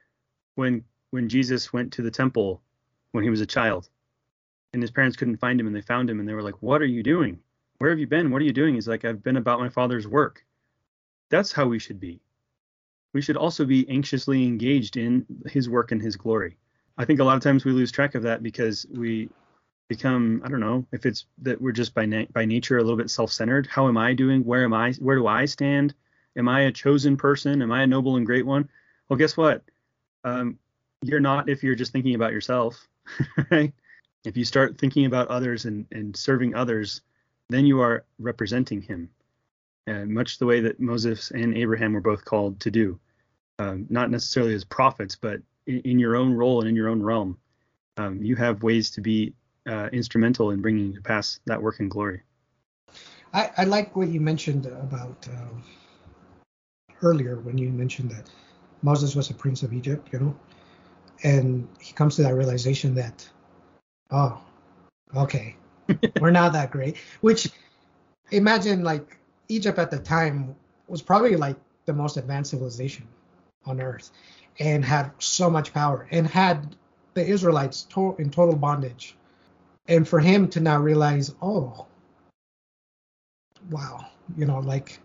when 0.56 0.84
when 1.12 1.30
Jesus 1.30 1.74
went 1.74 1.93
to 1.93 2.02
the 2.02 2.12
temple 2.12 2.62
when 3.12 3.24
he 3.24 3.30
was 3.30 3.41
a 3.41 3.45
child 3.45 3.89
and 4.74 4.84
his 4.84 4.91
parents 4.91 5.17
couldn't 5.17 5.38
find 5.38 5.60
him 5.60 5.67
and 5.67 5.76
they 5.76 5.82
found 5.82 6.10
him 6.10 6.19
and 6.19 6.28
they 6.28 6.34
were 6.34 6.43
like, 6.43 6.62
What 6.62 6.82
are 6.82 6.88
you 6.88 7.04
doing? 7.04 7.39
Where 7.78 7.89
have 7.89 8.00
you 8.00 8.08
been? 8.08 8.32
What 8.32 8.41
are 8.41 8.45
you 8.45 8.54
doing? 8.54 8.76
He's 8.76 8.88
like, 8.88 9.06
I've 9.06 9.24
been 9.24 9.38
about 9.38 9.60
my 9.60 9.69
father's 9.69 10.08
work. 10.08 10.45
That's 11.30 11.52
how 11.52 11.67
we 11.67 11.80
should 11.80 12.00
be. 12.00 12.19
We 13.13 13.22
should 13.22 13.38
also 13.38 13.65
be 13.65 13.89
anxiously 13.89 14.45
engaged 14.45 14.98
in 14.98 15.26
his 15.48 15.69
work 15.69 15.91
and 15.91 16.02
his 16.02 16.15
glory. 16.15 16.58
I 16.98 17.06
think 17.06 17.19
a 17.19 17.24
lot 17.24 17.38
of 17.38 17.43
times 17.43 17.65
we 17.65 17.72
lose 17.72 17.91
track 17.91 18.15
of 18.15 18.24
that 18.24 18.43
because 18.43 18.86
we 18.91 19.30
become 19.89 20.41
i 20.45 20.47
don't 20.47 20.60
know 20.60 20.86
if 20.93 21.06
it's 21.06 21.25
that 21.39 21.60
we're 21.60 21.73
just 21.73 21.93
by 21.93 22.06
na- 22.06 22.25
by 22.32 22.45
nature 22.45 22.78
a 22.78 22.82
little 22.82 22.95
bit 22.95 23.10
self-centered 23.10 23.67
how 23.67 23.88
am 23.88 23.97
i 23.97 24.13
doing? 24.13 24.45
Where 24.45 24.63
am 24.63 24.73
i? 24.73 24.93
Where 24.93 25.17
do 25.17 25.28
i 25.28 25.45
stand? 25.45 25.93
Am 26.38 26.47
i 26.47 26.62
a 26.62 26.71
chosen 26.71 27.17
person? 27.17 27.62
Am 27.62 27.71
i 27.71 27.82
a 27.82 27.88
noble 27.88 28.15
and 28.15 28.25
great 28.25 28.45
one? 28.45 28.69
Well 29.10 29.17
guess 29.17 29.36
what? 29.36 29.63
Um, 30.23 30.60
you're 31.02 31.19
not 31.19 31.49
if 31.49 31.63
you're 31.63 31.75
just 31.75 31.91
thinking 31.91 32.15
about 32.15 32.32
yourself 32.32 32.88
right? 33.52 33.73
If 34.25 34.38
you 34.38 34.45
start 34.45 34.78
thinking 34.78 35.06
about 35.06 35.30
others 35.30 35.65
and, 35.65 35.88
and 35.91 36.15
serving 36.15 36.56
others 36.56 37.02
then 37.49 37.65
you 37.65 37.82
are 37.82 38.06
representing 38.19 38.82
him 38.82 39.10
and 39.88 40.13
much 40.13 40.38
the 40.38 40.45
way 40.45 40.62
that 40.62 40.80
moses 40.80 41.32
and 41.32 41.58
abraham 41.58 41.93
were 41.93 42.02
both 42.02 42.23
called 42.23 42.60
to 42.60 42.69
do. 42.69 42.99
Um, 43.58 43.88
not 43.89 44.12
necessarily 44.12 44.54
as 44.54 44.63
prophets 44.63 45.15
but 45.15 45.41
in, 45.65 45.80
in, 45.80 45.99
your 45.99 46.15
own 46.15 46.34
role 46.34 46.60
and 46.60 46.69
in 46.69 46.75
your 46.75 46.89
own 46.89 47.02
realm. 47.02 47.38
Um, 47.97 48.21
you 48.23 48.36
have 48.38 48.63
ways 48.63 48.91
to 48.91 49.02
be 49.02 49.34
uh, 49.70 49.90
instrumental 49.94 50.52
in 50.52 50.62
bringing 50.62 50.94
to 50.94 51.02
pass 51.02 51.40
that 51.46 51.62
work 51.62 51.80
in 51.80 51.90
glory. 51.90 52.22
I, 53.34 53.52
I 53.58 53.64
like 53.66 53.96
what 53.96 54.10
you 54.10 54.20
mentioned 54.20 54.66
about 54.66 55.28
uh, 55.32 56.94
earlier 57.02 57.40
when 57.40 57.58
you 57.58 57.70
mentioned 57.70 58.10
that 58.12 58.30
Moses 58.82 59.16
was 59.16 59.30
a 59.30 59.34
prince 59.34 59.62
of 59.62 59.74
Egypt, 59.74 60.10
you 60.12 60.20
know, 60.20 60.36
and 61.24 61.68
he 61.80 61.94
comes 61.94 62.16
to 62.16 62.24
that 62.24 62.34
realization 62.34 62.96
that, 62.96 63.28
oh, 64.10 64.42
okay, 65.16 65.56
we're 66.20 66.32
not 66.32 66.54
that 66.54 66.72
great. 66.72 66.98
Which 67.22 67.50
imagine 68.32 68.84
like 68.84 69.18
Egypt 69.50 69.78
at 69.78 69.92
the 69.92 70.00
time 70.00 70.56
was 70.88 71.02
probably 71.02 71.36
like 71.36 71.58
the 71.86 71.94
most 71.94 72.18
advanced 72.18 72.52
civilization 72.52 73.08
on 73.66 73.82
earth 73.82 74.10
and 74.60 74.84
had 74.84 75.12
so 75.20 75.50
much 75.50 75.74
power 75.74 76.08
and 76.12 76.26
had 76.26 76.76
the 77.14 77.26
Israelites 77.26 77.84
to- 77.84 78.16
in 78.18 78.32
total 78.32 78.56
bondage 78.56 79.16
and 79.89 80.08
for 80.08 80.19
him 80.19 80.47
to 80.49 80.60
now 80.60 80.80
realize, 80.80 81.34
oh, 81.41 81.86
wow, 83.69 84.06
you 84.38 84.45
know, 84.45 84.60
like 84.60 84.99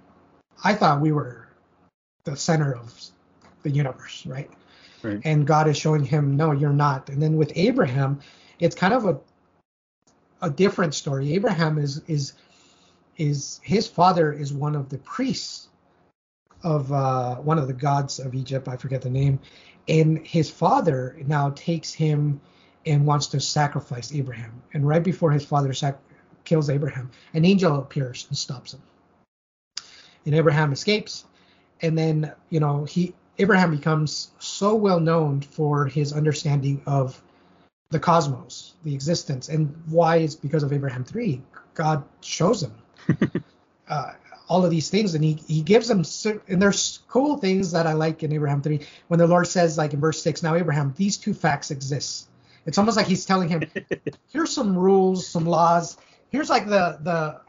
I 0.63 0.75
thought 0.75 1.01
we 1.01 1.11
were 1.11 1.49
the 2.25 2.37
center 2.37 2.75
of 2.75 2.95
the 3.63 3.71
universe, 3.71 4.25
right? 4.27 4.51
right? 5.03 5.21
And 5.25 5.47
God 5.47 5.69
is 5.69 5.77
showing 5.77 6.05
him, 6.05 6.37
no, 6.37 6.53
you're 6.53 6.73
not. 6.73 7.09
And 7.09 7.21
then 7.21 7.37
with 7.37 7.51
Abraham, 7.57 8.21
it's 8.61 8.77
kind 8.77 8.95
of 8.95 9.07
a 9.07 9.19
a 10.43 10.51
different 10.51 10.95
story. 10.95 11.33
Abraham 11.33 11.79
is 11.79 12.03
is 12.07 12.35
is 13.17 13.61
his 13.63 13.89
father 13.89 14.33
is 14.33 14.53
one 14.53 14.77
of 14.77 14.91
the 14.91 14.99
priests 14.99 15.69
of 16.63 16.93
uh, 16.93 17.37
one 17.37 17.59
of 17.59 17.67
the 17.67 17.73
gods 17.73 18.19
of 18.19 18.35
Egypt. 18.35 18.69
I 18.69 18.77
forget 18.77 19.01
the 19.01 19.11
name. 19.11 19.39
And 19.89 20.27
his 20.27 20.51
father 20.51 21.17
now 21.27 21.51
takes 21.51 21.93
him 21.93 22.41
and 22.87 23.07
wants 23.07 23.29
to 23.29 23.41
sacrifice 23.41 24.13
Abraham. 24.13 24.63
And 24.73 24.87
right 24.87 25.03
before 25.03 25.31
his 25.31 25.45
father 25.45 25.73
sac- 25.73 25.99
kills 26.45 26.71
Abraham, 26.71 27.11
an 27.33 27.45
angel 27.45 27.79
appears 27.79 28.27
and 28.29 28.37
stops 28.37 28.75
him. 28.75 28.83
And 30.27 30.35
Abraham 30.35 30.73
escapes. 30.73 31.25
And 31.81 31.97
then, 31.99 32.33
you 32.51 32.61
know, 32.61 32.85
he 32.85 33.15
Abraham 33.39 33.73
becomes 33.73 34.31
so 34.39 34.75
well 34.75 35.01
known 35.01 35.41
for 35.41 35.87
his 35.87 36.13
understanding 36.13 36.83
of 36.87 37.21
the 37.91 37.99
cosmos, 37.99 38.75
the 38.85 38.95
existence, 38.95 39.49
and 39.49 39.75
why 39.87 40.17
it's 40.17 40.35
because 40.35 40.63
of 40.63 40.73
Abraham 40.73 41.05
3. 41.05 41.43
God 41.75 42.05
shows 42.21 42.63
him 42.63 42.75
uh, 43.89 44.13
all 44.49 44.65
of 44.65 44.71
these 44.71 44.91
things, 44.91 45.15
and 45.15 45.25
he 45.25 45.35
he 45.49 45.63
gives 45.63 45.89
them 45.89 46.05
and 46.49 46.61
there's 46.61 47.01
cool 47.09 47.39
things 47.39 47.73
that 47.73 47.87
I 47.87 47.93
like 47.95 48.23
in 48.23 48.33
Abraham 48.33 48.63
three 48.63 48.87
when 49.09 49.19
the 49.19 49.27
Lord 49.27 49.47
says 49.47 49.79
like 49.79 49.95
in 49.95 50.01
verse 50.01 50.23
six, 50.23 50.43
now 50.43 50.55
Abraham, 50.55 50.95
these 50.97 51.17
two 51.17 51.35
facts 51.35 51.71
exist. 51.71 52.29
It's 52.67 52.79
almost 52.79 52.97
like 52.97 53.07
he's 53.07 53.25
telling 53.25 53.49
him, 53.49 53.63
here's 54.33 54.53
some 54.53 54.77
rules, 54.77 55.27
some 55.27 55.47
laws. 55.47 55.97
Here's 56.31 56.51
like 56.51 56.67
the 56.67 56.99
the 57.03 57.41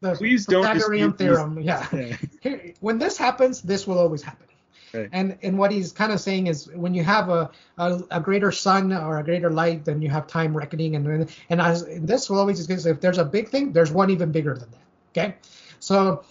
the 0.00 0.14
Please 0.14 0.46
Pythagorean 0.46 1.12
theorem. 1.14 1.60
Yeah. 1.60 1.86
yeah. 1.92 2.16
Here, 2.40 2.74
when 2.80 2.98
this 2.98 3.16
happens, 3.16 3.62
this 3.62 3.86
will 3.86 3.98
always 3.98 4.22
happen. 4.22 4.46
Right. 4.94 5.08
And 5.12 5.36
and 5.42 5.58
what 5.58 5.70
he's 5.70 5.92
kind 5.92 6.12
of 6.12 6.20
saying 6.20 6.46
is 6.46 6.68
when 6.68 6.94
you 6.94 7.04
have 7.04 7.28
a, 7.28 7.50
a, 7.76 8.00
a 8.10 8.20
greater 8.20 8.50
sun 8.50 8.92
or 8.92 9.18
a 9.18 9.24
greater 9.24 9.50
light, 9.50 9.84
then 9.84 10.00
you 10.00 10.08
have 10.08 10.26
time 10.26 10.56
reckoning, 10.56 10.96
and 10.96 11.30
and 11.50 11.60
as 11.60 11.84
this 12.00 12.30
will 12.30 12.38
always 12.38 12.60
exist. 12.60 12.86
If 12.86 13.00
there's 13.00 13.18
a 13.18 13.24
big 13.24 13.48
thing, 13.48 13.72
there's 13.72 13.92
one 13.92 14.10
even 14.10 14.32
bigger 14.32 14.54
than 14.56 14.70
that. 14.70 14.78
Okay, 15.12 15.34
so 15.78 16.24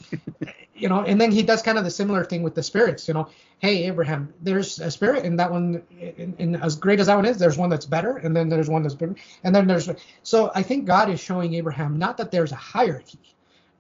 you 0.78 0.90
know, 0.90 1.02
and 1.04 1.20
then 1.20 1.32
he 1.32 1.44
does 1.44 1.62
kind 1.62 1.78
of 1.78 1.84
the 1.84 1.92
similar 1.92 2.24
thing 2.24 2.44
with 2.44 2.56
the 2.56 2.64
spirits. 2.64 3.08
You 3.08 3.14
know, 3.14 3.30
hey 3.60 3.86
Abraham, 3.86 4.34
there's 4.42 4.80
a 4.80 4.92
spirit, 4.92 5.26
and 5.26 5.40
that 5.40 5.52
one, 5.52 5.84
and, 6.00 6.62
as 6.64 6.76
great 6.76 7.00
as 7.00 7.08
that 7.08 7.16
one 7.16 7.26
is, 7.26 7.38
there's 7.38 7.58
one 7.58 7.70
that's 7.70 7.86
better, 7.86 8.18
and 8.18 8.36
then 8.36 8.50
there's 8.50 8.70
one 8.70 8.84
that's 8.84 8.96
better, 8.96 9.16
and 9.44 9.56
then 9.56 9.68
there's. 9.68 9.90
So 10.24 10.52
I 10.56 10.64
think 10.64 10.86
God 10.86 11.10
is 11.10 11.20
showing 11.20 11.54
Abraham 11.56 11.98
not 11.98 12.18
that 12.18 12.32
there's 12.32 12.52
a 12.52 12.56
hierarchy, 12.56 13.20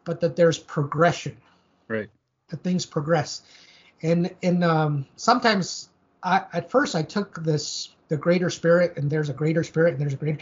but 0.04 0.20
that 0.22 0.36
there's 0.36 0.58
progression. 0.58 1.38
Right. 1.88 2.10
That 2.50 2.64
things 2.64 2.86
progress 2.86 3.42
and 4.02 4.34
and 4.44 4.64
um, 4.64 5.06
sometimes 5.16 5.90
I, 6.24 6.44
at 6.54 6.70
first 6.70 6.96
I 6.96 7.04
took 7.04 7.44
this 7.44 7.90
the 8.08 8.18
greater 8.18 8.50
spirit 8.50 8.98
and 8.98 9.10
there's 9.10 9.30
a 9.30 9.34
greater 9.34 9.64
spirit 9.64 9.94
and 9.94 10.02
there's 10.02 10.14
a 10.14 10.18
greater 10.18 10.40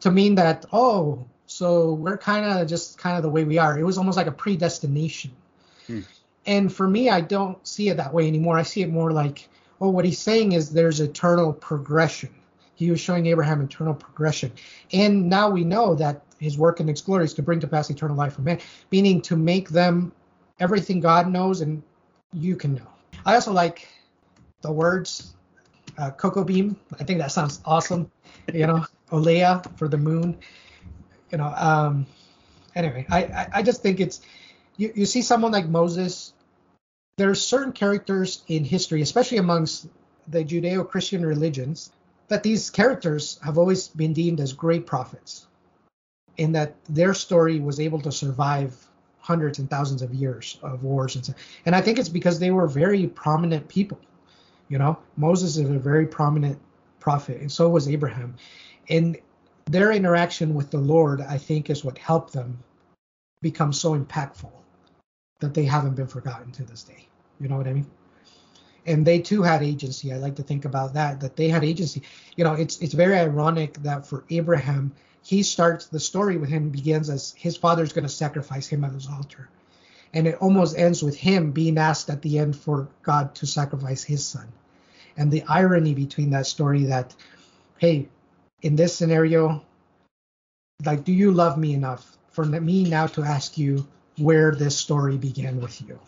to 0.00 0.10
mean 0.10 0.34
that 0.36 0.66
oh 0.72 1.24
so 1.46 1.94
we're 1.94 2.18
kind 2.18 2.44
of 2.44 2.68
just 2.68 2.98
kind 2.98 3.16
of 3.16 3.22
the 3.22 3.30
way 3.30 3.44
we 3.44 3.56
are. 3.56 3.78
It 3.78 3.82
was 3.82 3.96
almost 3.96 4.18
like 4.18 4.26
a 4.26 4.32
predestination. 4.32 5.30
Hmm. 5.88 6.00
And 6.46 6.72
for 6.72 6.88
me, 6.88 7.10
I 7.10 7.20
don't 7.20 7.66
see 7.66 7.88
it 7.88 7.96
that 7.96 8.14
way 8.14 8.26
anymore. 8.28 8.56
I 8.56 8.62
see 8.62 8.82
it 8.82 8.90
more 8.90 9.10
like, 9.10 9.48
oh, 9.80 9.90
what 9.90 10.04
he's 10.04 10.18
saying 10.18 10.52
is 10.52 10.70
there's 10.70 11.00
eternal 11.00 11.52
progression. 11.52 12.30
He 12.74 12.90
was 12.90 13.00
showing 13.00 13.26
Abraham 13.26 13.60
eternal 13.60 13.94
progression. 13.94 14.52
And 14.92 15.28
now 15.28 15.50
we 15.50 15.64
know 15.64 15.96
that 15.96 16.22
his 16.38 16.56
work 16.56 16.78
in 16.80 16.86
his 16.86 17.02
glory 17.02 17.24
is 17.24 17.34
to 17.34 17.42
bring 17.42 17.60
to 17.60 17.66
pass 17.66 17.90
eternal 17.90 18.16
life 18.16 18.34
for 18.34 18.42
man, 18.42 18.60
meaning 18.92 19.20
to 19.22 19.36
make 19.36 19.68
them 19.68 20.12
everything 20.60 21.00
God 21.00 21.28
knows 21.28 21.60
and 21.60 21.82
you 22.32 22.56
can 22.56 22.74
know. 22.74 22.86
I 23.26 23.34
also 23.34 23.52
like 23.52 23.88
the 24.62 24.72
words 24.72 25.34
uh, 25.98 26.10
Kokaubeam. 26.12 26.76
I 26.98 27.04
think 27.04 27.18
that 27.18 27.32
sounds 27.32 27.60
awesome. 27.64 28.10
you 28.52 28.66
know, 28.66 28.86
Olea 29.12 29.62
for 29.76 29.88
the 29.88 29.98
moon. 29.98 30.38
You 31.32 31.38
know, 31.38 31.52
um, 31.56 32.06
anyway, 32.74 33.06
I, 33.10 33.24
I, 33.24 33.48
I 33.54 33.62
just 33.62 33.82
think 33.82 34.00
it's 34.00 34.20
you, 34.78 34.92
you 34.94 35.06
see 35.06 35.20
someone 35.20 35.52
like 35.52 35.68
Moses. 35.68 36.32
there 37.18 37.28
are 37.28 37.34
certain 37.34 37.72
characters 37.72 38.42
in 38.46 38.64
history, 38.64 39.02
especially 39.02 39.38
amongst 39.38 39.88
the 40.28 40.44
Judeo-Christian 40.44 41.26
religions, 41.26 41.90
that 42.28 42.44
these 42.44 42.70
characters 42.70 43.40
have 43.42 43.58
always 43.58 43.88
been 43.88 44.12
deemed 44.12 44.40
as 44.40 44.52
great 44.52 44.86
prophets, 44.86 45.48
in 46.36 46.52
that 46.52 46.76
their 46.88 47.12
story 47.12 47.58
was 47.58 47.80
able 47.80 48.00
to 48.02 48.12
survive 48.12 48.72
hundreds 49.18 49.58
and 49.58 49.68
thousands 49.68 50.00
of 50.00 50.14
years 50.14 50.58
of 50.62 50.82
wars 50.84 51.16
and 51.16 51.26
so, 51.26 51.34
and 51.66 51.74
I 51.74 51.82
think 51.82 51.98
it's 51.98 52.08
because 52.08 52.38
they 52.38 52.50
were 52.50 52.66
very 52.66 53.06
prominent 53.08 53.68
people. 53.68 53.98
You 54.68 54.78
know, 54.78 54.98
Moses 55.16 55.56
is 55.56 55.68
a 55.68 55.78
very 55.78 56.06
prominent 56.06 56.58
prophet, 57.00 57.40
and 57.40 57.50
so 57.50 57.68
was 57.68 57.88
Abraham, 57.88 58.36
and 58.88 59.18
their 59.66 59.90
interaction 59.92 60.54
with 60.54 60.70
the 60.70 60.78
Lord, 60.78 61.20
I 61.20 61.36
think, 61.36 61.68
is 61.68 61.84
what 61.84 61.98
helped 61.98 62.32
them 62.32 62.62
become 63.42 63.72
so 63.72 63.98
impactful 63.98 64.52
that 65.40 65.54
they 65.54 65.64
haven't 65.64 65.94
been 65.94 66.06
forgotten 66.06 66.52
to 66.52 66.64
this 66.64 66.82
day. 66.82 67.06
You 67.40 67.48
know 67.48 67.56
what 67.56 67.68
I 67.68 67.72
mean? 67.72 67.90
And 68.86 69.06
they 69.06 69.20
too 69.20 69.42
had 69.42 69.62
agency. 69.62 70.12
I 70.12 70.16
like 70.16 70.36
to 70.36 70.42
think 70.42 70.64
about 70.64 70.94
that, 70.94 71.20
that 71.20 71.36
they 71.36 71.48
had 71.48 71.64
agency. 71.64 72.02
You 72.36 72.44
know, 72.44 72.54
it's 72.54 72.78
it's 72.80 72.94
very 72.94 73.16
ironic 73.18 73.74
that 73.82 74.06
for 74.06 74.24
Abraham, 74.30 74.92
he 75.22 75.42
starts 75.42 75.86
the 75.86 76.00
story 76.00 76.36
with 76.38 76.48
him 76.48 76.70
begins 76.70 77.10
as 77.10 77.34
his 77.36 77.56
father's 77.56 77.92
to 77.92 78.08
sacrifice 78.08 78.66
him 78.66 78.84
at 78.84 78.92
his 78.92 79.06
altar 79.08 79.48
and 80.14 80.26
it 80.26 80.36
almost 80.40 80.78
ends 80.78 81.02
with 81.02 81.16
him 81.16 81.52
being 81.52 81.78
asked 81.78 82.08
at 82.08 82.22
the 82.22 82.38
end 82.38 82.56
for 82.56 82.88
god 83.02 83.34
to 83.34 83.46
sacrifice 83.46 84.02
his 84.02 84.26
son 84.26 84.48
and 85.16 85.30
the 85.30 85.42
irony 85.48 85.94
between 85.94 86.30
that 86.30 86.46
story 86.46 86.84
that 86.84 87.14
hey 87.78 88.08
in 88.62 88.76
this 88.76 88.94
scenario 88.94 89.64
like 90.84 91.04
do 91.04 91.12
you 91.12 91.30
love 91.30 91.58
me 91.58 91.74
enough 91.74 92.16
for 92.30 92.44
me 92.44 92.84
now 92.84 93.06
to 93.06 93.22
ask 93.22 93.58
you 93.58 93.86
where 94.18 94.54
this 94.54 94.76
story 94.76 95.16
began 95.16 95.60
with 95.60 95.80
you 95.82 95.98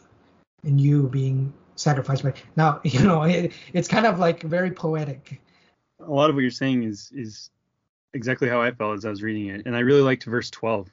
and 0.65 0.81
you 0.81 1.09
being 1.09 1.53
sacrificed 1.77 2.23
by 2.23 2.35
now 2.57 2.81
you 2.85 3.03
know 3.03 3.23
it, 3.23 3.53
it's 3.73 3.89
kind 3.89 4.07
of 4.07 4.19
like 4.19 4.43
very 4.43 4.71
poetic 4.71 5.41
a 6.01 6.11
lot 6.11 6.31
of 6.31 6.37
what 6.37 6.43
you're 6.43 6.51
saying 6.51 6.83
is 6.83 7.11
is 7.15 7.51
exactly 8.13 8.49
how 8.49 8.61
I 8.61 8.71
felt 8.73 8.97
as 8.97 9.05
I 9.05 9.11
was 9.11 9.23
reading 9.23 9.49
it, 9.49 9.67
and 9.67 9.77
I 9.77 9.81
really 9.81 10.01
liked 10.01 10.25
verse 10.25 10.51
12. 10.51 10.89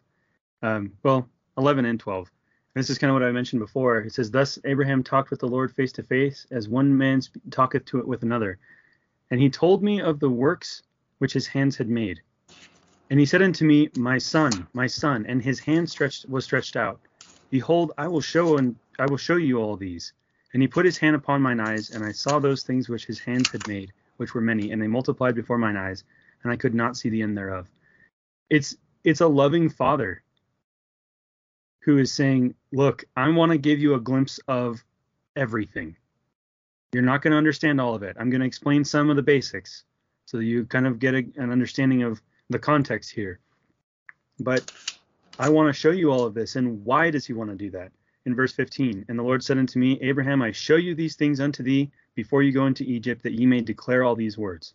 Um, 0.62 0.94
well, 1.04 1.30
11 1.58 1.86
and 1.86 2.00
12. 2.00 2.32
And 2.76 2.84
this 2.84 2.90
is 2.90 2.98
kind 2.98 3.10
of 3.10 3.16
what 3.16 3.24
I 3.24 3.32
mentioned 3.32 3.60
before. 3.60 4.00
It 4.00 4.14
says, 4.14 4.30
"Thus 4.30 4.60
Abraham 4.66 5.04
talked 5.04 5.32
with 5.32 5.40
the 5.40 5.48
Lord 5.48 5.72
face 5.72 5.92
to 5.94 6.04
face, 6.04 6.46
as 6.52 6.70
one 6.70 6.96
man 6.96 7.22
talketh 7.50 7.86
to 7.86 8.00
it 8.00 8.08
with 8.08 8.24
another, 8.24 8.60
and 9.32 9.42
he 9.42 9.50
told 9.50 9.84
me 9.84 10.02
of 10.02 10.20
the 10.20 10.30
works 10.30 10.84
which 11.18 11.34
his 11.34 11.48
hands 11.48 11.78
had 11.78 11.90
made. 11.90 12.22
And 13.10 13.20
he 13.20 13.26
said 13.26 13.42
unto 13.42 13.66
me, 13.66 13.90
My 13.96 14.18
son, 14.18 14.68
my 14.74 14.88
son, 14.88 15.26
and 15.28 15.42
his 15.42 15.60
hand 15.60 15.90
stretched 15.90 16.28
was 16.28 16.44
stretched 16.44 16.76
out. 16.76 17.00
Behold, 17.50 17.94
I 17.98 18.08
will 18.08 18.22
show 18.22 18.58
and 18.58 18.76
I 19.00 19.06
will 19.06 19.18
show 19.18 19.38
you 19.38 19.60
all 19.60 19.78
these. 19.78 20.14
And 20.54 20.62
he 20.62 20.68
put 20.68 20.86
his 20.86 20.98
hand 20.98 21.16
upon 21.16 21.42
mine 21.42 21.60
eyes, 21.60 21.92
and 21.92 22.04
I 22.04 22.12
saw 22.12 22.40
those 22.40 22.64
things 22.64 22.90
which 22.90 23.06
his 23.06 23.20
hands 23.20 23.52
had 23.52 23.68
made, 23.68 23.94
which 24.18 24.34
were 24.34 24.42
many, 24.42 24.72
and 24.72 24.82
they 24.82 24.88
multiplied 24.88 25.36
before 25.36 25.58
mine 25.58 25.78
eyes, 25.78 26.04
and 26.44 26.52
I 26.52 26.58
could 26.58 26.74
not 26.74 26.98
see 26.98 27.10
the 27.10 27.22
end 27.22 27.38
thereof. 27.38 27.68
It's 28.50 28.76
it's 29.04 29.22
a 29.22 29.28
loving 29.28 29.70
father 29.70 30.24
who 31.82 31.98
is 31.98 32.12
saying, 32.12 32.56
"Look, 32.74 33.06
I 33.16 33.30
want 33.30 33.52
to 33.52 33.58
give 33.58 33.80
you 33.80 33.94
a 33.94 34.00
glimpse 34.00 34.40
of 34.48 34.84
everything. 35.36 35.96
You're 36.92 37.04
not 37.04 37.22
going 37.22 37.32
to 37.32 37.38
understand 37.38 37.80
all 37.80 37.96
of 37.96 38.04
it. 38.04 38.18
I'm 38.20 38.30
going 38.30 38.42
to 38.42 38.48
explain 38.48 38.84
some 38.84 39.10
of 39.10 39.16
the 39.16 39.22
basics 39.22 39.84
so 40.26 40.40
you 40.40 40.66
kind 40.66 40.86
of 40.86 41.00
get 41.00 41.14
a, 41.14 41.26
an 41.38 41.52
understanding 41.52 42.04
of 42.04 42.22
the 42.50 42.60
context 42.60 43.12
here. 43.12 43.40
But 44.40 44.72
I 45.40 45.50
want 45.50 45.68
to 45.68 45.80
show 45.80 45.92
you 45.92 46.12
all 46.12 46.26
of 46.26 46.34
this. 46.34 46.56
And 46.56 46.84
why 46.86 47.12
does 47.12 47.26
he 47.26 47.34
want 47.34 47.50
to 47.50 47.56
do 47.56 47.70
that? 47.72 47.92
In 48.26 48.36
verse 48.36 48.52
15, 48.52 49.06
and 49.08 49.18
the 49.18 49.24
Lord 49.24 49.42
said 49.42 49.58
unto 49.58 49.80
me, 49.80 49.98
Abraham, 50.02 50.42
I 50.42 50.52
show 50.52 50.76
you 50.76 50.96
these 50.96 51.16
things 51.16 51.40
unto 51.40 51.64
thee 51.64 51.92
before 52.14 52.44
you 52.44 52.52
go 52.52 52.66
into 52.66 52.84
Egypt, 52.84 53.24
that 53.24 53.40
ye 53.40 53.46
may 53.46 53.62
declare 53.62 54.04
all 54.04 54.16
these 54.16 54.38
words. 54.38 54.74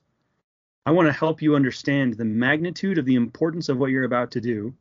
I 0.87 0.90
want 0.90 1.06
to 1.06 1.12
help 1.12 1.42
you 1.42 1.54
understand 1.54 2.14
the 2.14 2.24
magnitude 2.24 2.98
of 2.98 3.04
the 3.04 3.14
importance 3.14 3.68
of 3.68 3.76
what 3.76 3.90
you're 3.90 4.04
about 4.04 4.30
to 4.32 4.40
do 4.40 4.74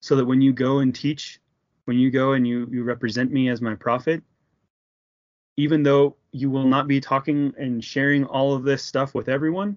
so 0.00 0.16
that 0.16 0.24
when 0.24 0.40
you 0.40 0.52
go 0.52 0.78
and 0.78 0.94
teach, 0.94 1.40
when 1.84 1.98
you 1.98 2.10
go 2.10 2.32
and 2.32 2.46
you, 2.46 2.66
you 2.70 2.84
represent 2.84 3.30
me 3.30 3.48
as 3.48 3.60
my 3.60 3.74
prophet, 3.74 4.22
even 5.56 5.82
though 5.82 6.16
you 6.32 6.50
will 6.50 6.66
not 6.66 6.88
be 6.88 7.00
talking 7.00 7.52
and 7.58 7.84
sharing 7.84 8.24
all 8.24 8.54
of 8.54 8.62
this 8.62 8.82
stuff 8.84 9.14
with 9.14 9.28
everyone, 9.28 9.76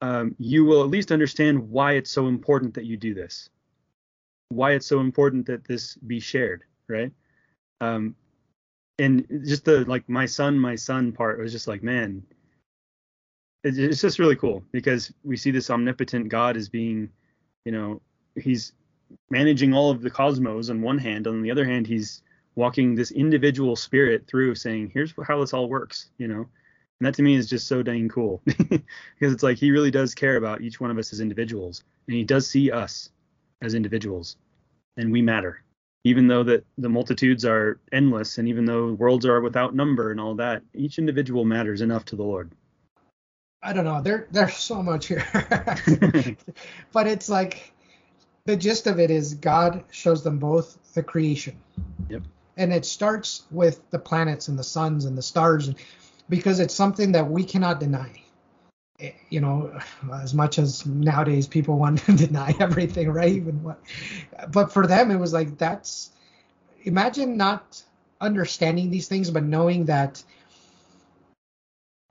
um, 0.00 0.34
you 0.38 0.64
will 0.64 0.82
at 0.82 0.90
least 0.90 1.12
understand 1.12 1.70
why 1.70 1.92
it's 1.92 2.10
so 2.10 2.26
important 2.26 2.74
that 2.74 2.84
you 2.84 2.96
do 2.96 3.14
this, 3.14 3.48
why 4.48 4.72
it's 4.72 4.86
so 4.86 5.00
important 5.00 5.46
that 5.46 5.64
this 5.64 5.96
be 5.96 6.20
shared, 6.20 6.64
right? 6.88 7.12
Um, 7.80 8.14
and 8.98 9.26
just 9.44 9.64
the 9.64 9.84
like 9.84 10.08
my 10.08 10.26
son, 10.26 10.58
my 10.58 10.74
son 10.74 11.12
part 11.12 11.38
was 11.38 11.52
just 11.52 11.68
like, 11.68 11.82
man, 11.82 12.22
it's 13.64 14.00
just 14.00 14.18
really 14.18 14.36
cool 14.36 14.62
because 14.72 15.12
we 15.24 15.36
see 15.36 15.50
this 15.50 15.70
omnipotent 15.70 16.28
God 16.28 16.56
as 16.56 16.68
being, 16.68 17.10
you 17.64 17.72
know, 17.72 18.00
he's 18.36 18.72
managing 19.30 19.74
all 19.74 19.90
of 19.90 20.02
the 20.02 20.10
cosmos 20.10 20.70
on 20.70 20.82
one 20.82 20.98
hand, 20.98 21.26
on 21.26 21.42
the 21.42 21.50
other 21.50 21.64
hand, 21.64 21.86
he's 21.86 22.22
walking 22.54 22.94
this 22.94 23.10
individual 23.10 23.76
spirit 23.76 24.26
through, 24.26 24.54
saying, 24.54 24.90
"Here's 24.94 25.12
how 25.26 25.40
this 25.40 25.52
all 25.52 25.68
works," 25.68 26.10
you 26.18 26.28
know. 26.28 26.48
And 27.00 27.06
that 27.06 27.14
to 27.16 27.22
me 27.22 27.34
is 27.34 27.48
just 27.48 27.66
so 27.66 27.82
dang 27.82 28.08
cool 28.08 28.40
because 28.46 28.82
it's 29.20 29.42
like 29.42 29.58
he 29.58 29.70
really 29.70 29.90
does 29.90 30.14
care 30.14 30.36
about 30.36 30.62
each 30.62 30.80
one 30.80 30.90
of 30.90 30.98
us 30.98 31.12
as 31.12 31.20
individuals, 31.20 31.84
and 32.06 32.16
he 32.16 32.24
does 32.24 32.48
see 32.48 32.70
us 32.70 33.10
as 33.60 33.74
individuals, 33.74 34.36
and 34.96 35.12
we 35.12 35.20
matter. 35.20 35.62
Even 36.04 36.28
though 36.28 36.44
that 36.44 36.64
the 36.78 36.88
multitudes 36.88 37.44
are 37.44 37.80
endless, 37.92 38.38
and 38.38 38.48
even 38.48 38.64
though 38.64 38.92
worlds 38.92 39.26
are 39.26 39.40
without 39.40 39.74
number 39.74 40.10
and 40.10 40.20
all 40.20 40.36
that, 40.36 40.62
each 40.72 40.98
individual 40.98 41.44
matters 41.44 41.80
enough 41.80 42.04
to 42.06 42.16
the 42.16 42.22
Lord. 42.22 42.52
I 43.62 43.72
don't 43.72 43.84
know. 43.84 44.00
There 44.00 44.28
there's 44.30 44.56
so 44.56 44.82
much 44.82 45.06
here. 45.08 45.26
but 46.92 47.06
it's 47.06 47.28
like 47.28 47.72
the 48.44 48.56
gist 48.56 48.86
of 48.86 49.00
it 49.00 49.10
is 49.10 49.34
God 49.34 49.84
shows 49.90 50.22
them 50.22 50.38
both 50.38 50.78
the 50.94 51.02
creation. 51.02 51.56
Yep. 52.08 52.22
And 52.56 52.72
it 52.72 52.86
starts 52.86 53.42
with 53.50 53.90
the 53.90 53.98
planets 53.98 54.48
and 54.48 54.58
the 54.58 54.64
suns 54.64 55.04
and 55.04 55.18
the 55.18 55.22
stars 55.22 55.74
because 56.28 56.60
it's 56.60 56.74
something 56.74 57.12
that 57.12 57.30
we 57.30 57.44
cannot 57.44 57.80
deny. 57.80 58.22
Eh, 59.00 59.12
you 59.28 59.40
know, 59.40 59.78
as 60.12 60.34
much 60.34 60.58
as 60.58 60.86
nowadays 60.86 61.46
people 61.46 61.78
want 61.78 62.00
to 62.00 62.12
deny 62.26 62.54
everything, 62.58 63.10
right? 63.10 63.32
Even 63.32 63.62
what, 63.62 63.80
but 64.50 64.72
for 64.72 64.86
them 64.86 65.10
it 65.10 65.16
was 65.16 65.32
like 65.32 65.58
that's 65.58 66.10
imagine 66.82 67.36
not 67.36 67.82
understanding 68.20 68.90
these 68.90 69.08
things, 69.08 69.30
but 69.30 69.42
knowing 69.42 69.86
that 69.86 70.22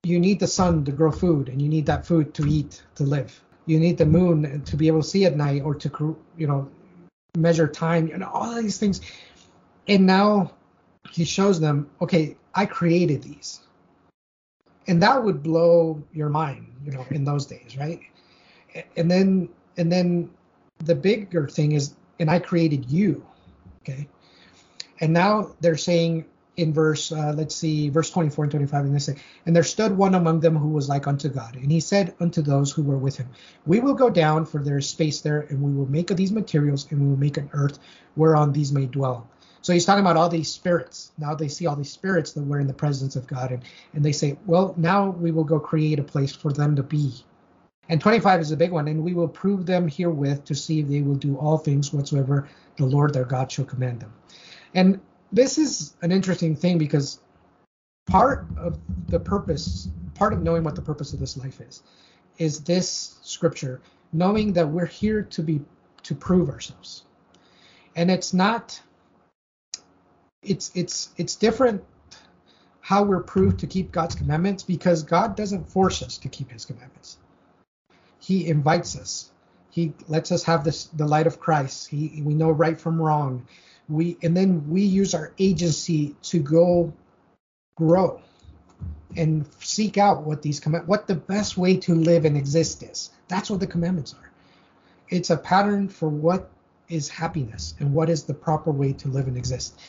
you 0.03 0.19
need 0.19 0.39
the 0.39 0.47
sun 0.47 0.85
to 0.85 0.91
grow 0.91 1.11
food 1.11 1.49
and 1.49 1.61
you 1.61 1.67
need 1.67 1.87
that 1.87 2.05
food 2.05 2.33
to 2.35 2.45
eat 2.47 2.83
to 2.93 3.03
live 3.03 3.41
you 3.65 3.79
need 3.79 3.97
the 3.97 4.05
moon 4.05 4.61
to 4.63 4.77
be 4.77 4.87
able 4.87 5.01
to 5.01 5.07
see 5.07 5.25
at 5.25 5.35
night 5.35 5.63
or 5.63 5.75
to 5.75 6.15
you 6.37 6.47
know 6.47 6.69
measure 7.35 7.67
time 7.67 8.09
and 8.13 8.23
all 8.23 8.61
these 8.61 8.77
things 8.77 9.01
and 9.87 10.05
now 10.05 10.51
he 11.11 11.25
shows 11.25 11.59
them 11.59 11.89
okay 12.01 12.37
i 12.53 12.65
created 12.65 13.23
these 13.23 13.59
and 14.87 15.01
that 15.01 15.23
would 15.23 15.41
blow 15.43 16.01
your 16.13 16.29
mind 16.29 16.67
you 16.83 16.91
know 16.91 17.05
in 17.11 17.23
those 17.23 17.45
days 17.45 17.77
right 17.77 17.99
and 18.97 19.09
then 19.09 19.49
and 19.77 19.91
then 19.91 20.29
the 20.79 20.95
bigger 20.95 21.47
thing 21.47 21.73
is 21.73 21.95
and 22.19 22.29
i 22.29 22.39
created 22.39 22.89
you 22.89 23.25
okay 23.81 24.07
and 25.01 25.11
now 25.11 25.51
they're 25.61 25.77
saying 25.77 26.25
in 26.57 26.73
verse, 26.73 27.11
uh, 27.11 27.33
let's 27.35 27.55
see, 27.55 27.89
verse 27.89 28.09
24 28.09 28.45
and 28.45 28.51
25, 28.51 28.85
and 28.85 28.95
they 28.95 28.99
say, 28.99 29.15
And 29.45 29.55
there 29.55 29.63
stood 29.63 29.95
one 29.95 30.15
among 30.15 30.39
them 30.39 30.55
who 30.55 30.69
was 30.69 30.87
like 30.87 31.07
unto 31.07 31.29
God. 31.29 31.55
And 31.55 31.71
he 31.71 31.79
said 31.79 32.15
unto 32.19 32.41
those 32.41 32.71
who 32.71 32.83
were 32.83 32.97
with 32.97 33.17
him, 33.17 33.29
We 33.65 33.79
will 33.79 33.93
go 33.93 34.09
down, 34.09 34.45
for 34.45 34.63
there 34.63 34.77
is 34.77 34.87
space 34.87 35.21
there, 35.21 35.41
and 35.41 35.61
we 35.61 35.73
will 35.73 35.89
make 35.89 36.11
of 36.11 36.17
these 36.17 36.31
materials, 36.31 36.87
and 36.91 37.01
we 37.01 37.07
will 37.07 37.17
make 37.17 37.37
an 37.37 37.49
earth 37.53 37.79
whereon 38.15 38.53
these 38.53 38.71
may 38.71 38.85
dwell. 38.85 39.27
So 39.65 39.73
he's 39.73 39.83
talking 39.83 40.01
about 40.01 40.15
all 40.15 40.29
these 40.29 40.51
spirits. 40.51 41.11
Now 41.17 41.33
they 41.33 41.47
see 41.47 41.65
all 41.65 41.75
these 41.75 41.91
spirits 41.91 42.33
that 42.33 42.43
were 42.43 42.59
in 42.59 42.67
the 42.67 42.73
presence 42.73 43.15
of 43.15 43.25
God, 43.25 43.51
and, 43.51 43.63
and 43.93 44.05
they 44.05 44.11
say, 44.11 44.37
Well, 44.45 44.75
now 44.77 45.09
we 45.09 45.31
will 45.31 45.43
go 45.43 45.59
create 45.59 45.97
a 45.97 46.03
place 46.03 46.31
for 46.31 46.53
them 46.53 46.75
to 46.75 46.83
be. 46.83 47.25
And 47.89 47.99
25 47.99 48.41
is 48.41 48.51
a 48.51 48.57
big 48.57 48.69
one, 48.69 48.87
and 48.87 49.03
we 49.03 49.15
will 49.15 49.27
prove 49.27 49.65
them 49.65 49.87
herewith 49.87 50.45
to 50.45 50.53
see 50.53 50.81
if 50.81 50.87
they 50.87 51.01
will 51.01 51.15
do 51.15 51.35
all 51.37 51.57
things 51.57 51.91
whatsoever 51.91 52.47
the 52.77 52.85
Lord 52.85 53.11
their 53.11 53.25
God 53.25 53.51
shall 53.51 53.65
command 53.65 54.01
them. 54.01 54.13
And 54.75 55.01
this 55.31 55.57
is 55.57 55.95
an 56.03 56.11
interesting 56.11 56.55
thing 56.55 56.77
because 56.77 57.19
part 58.05 58.45
of 58.57 58.77
the 59.07 59.19
purpose, 59.19 59.89
part 60.13 60.31
of 60.31 60.43
knowing 60.43 60.63
what 60.63 60.75
the 60.75 60.83
purpose 60.83 61.11
of 61.11 61.19
this 61.19 61.37
life 61.37 61.59
is, 61.59 61.81
is 62.37 62.59
this 62.59 63.17
scripture, 63.23 63.81
knowing 64.13 64.53
that 64.53 64.69
we're 64.69 64.85
here 64.85 65.23
to 65.23 65.41
be 65.41 65.59
to 66.03 66.13
prove 66.13 66.51
ourselves. 66.51 67.05
And 67.95 68.11
it's 68.11 68.31
not 68.31 68.79
it's 70.45 70.71
it's 70.75 71.09
it's 71.17 71.35
different 71.35 71.83
how 72.81 73.03
we're 73.03 73.23
proved 73.23 73.59
to 73.59 73.67
keep 73.67 73.91
God's 73.91 74.15
commandments 74.15 74.63
because 74.63 75.03
God 75.03 75.35
doesn't 75.35 75.69
force 75.69 76.03
us 76.03 76.17
to 76.19 76.29
keep 76.29 76.51
his 76.51 76.65
commandments. 76.65 77.17
He 78.19 78.47
invites 78.47 78.95
us. 78.95 79.31
He 79.71 79.93
lets 80.07 80.31
us 80.31 80.43
have 80.43 80.63
this 80.63 80.85
the 80.85 81.07
light 81.07 81.27
of 81.27 81.39
Christ. 81.39 81.87
He 81.87 82.21
we 82.23 82.33
know 82.33 82.51
right 82.51 82.79
from 82.79 83.01
wrong 83.01 83.47
we 83.87 84.17
and 84.23 84.35
then 84.35 84.69
we 84.69 84.81
use 84.81 85.13
our 85.13 85.33
agency 85.37 86.15
to 86.23 86.39
go 86.39 86.93
grow 87.75 88.21
and 89.15 89.45
seek 89.59 89.97
out 89.97 90.23
what 90.23 90.41
these 90.41 90.59
command 90.59 90.87
what 90.87 91.07
the 91.07 91.15
best 91.15 91.57
way 91.57 91.77
to 91.77 91.93
live 91.93 92.25
and 92.25 92.37
exist 92.37 92.83
is 92.83 93.11
that's 93.27 93.49
what 93.49 93.59
the 93.59 93.67
commandments 93.67 94.13
are 94.13 94.31
it's 95.09 95.29
a 95.29 95.37
pattern 95.37 95.87
for 95.87 96.09
what 96.09 96.49
is 96.89 97.09
happiness 97.09 97.75
and 97.79 97.93
what 97.93 98.09
is 98.09 98.23
the 98.23 98.33
proper 98.33 98.71
way 98.71 98.93
to 98.93 99.07
live 99.07 99.27
and 99.27 99.37
exist 99.37 99.79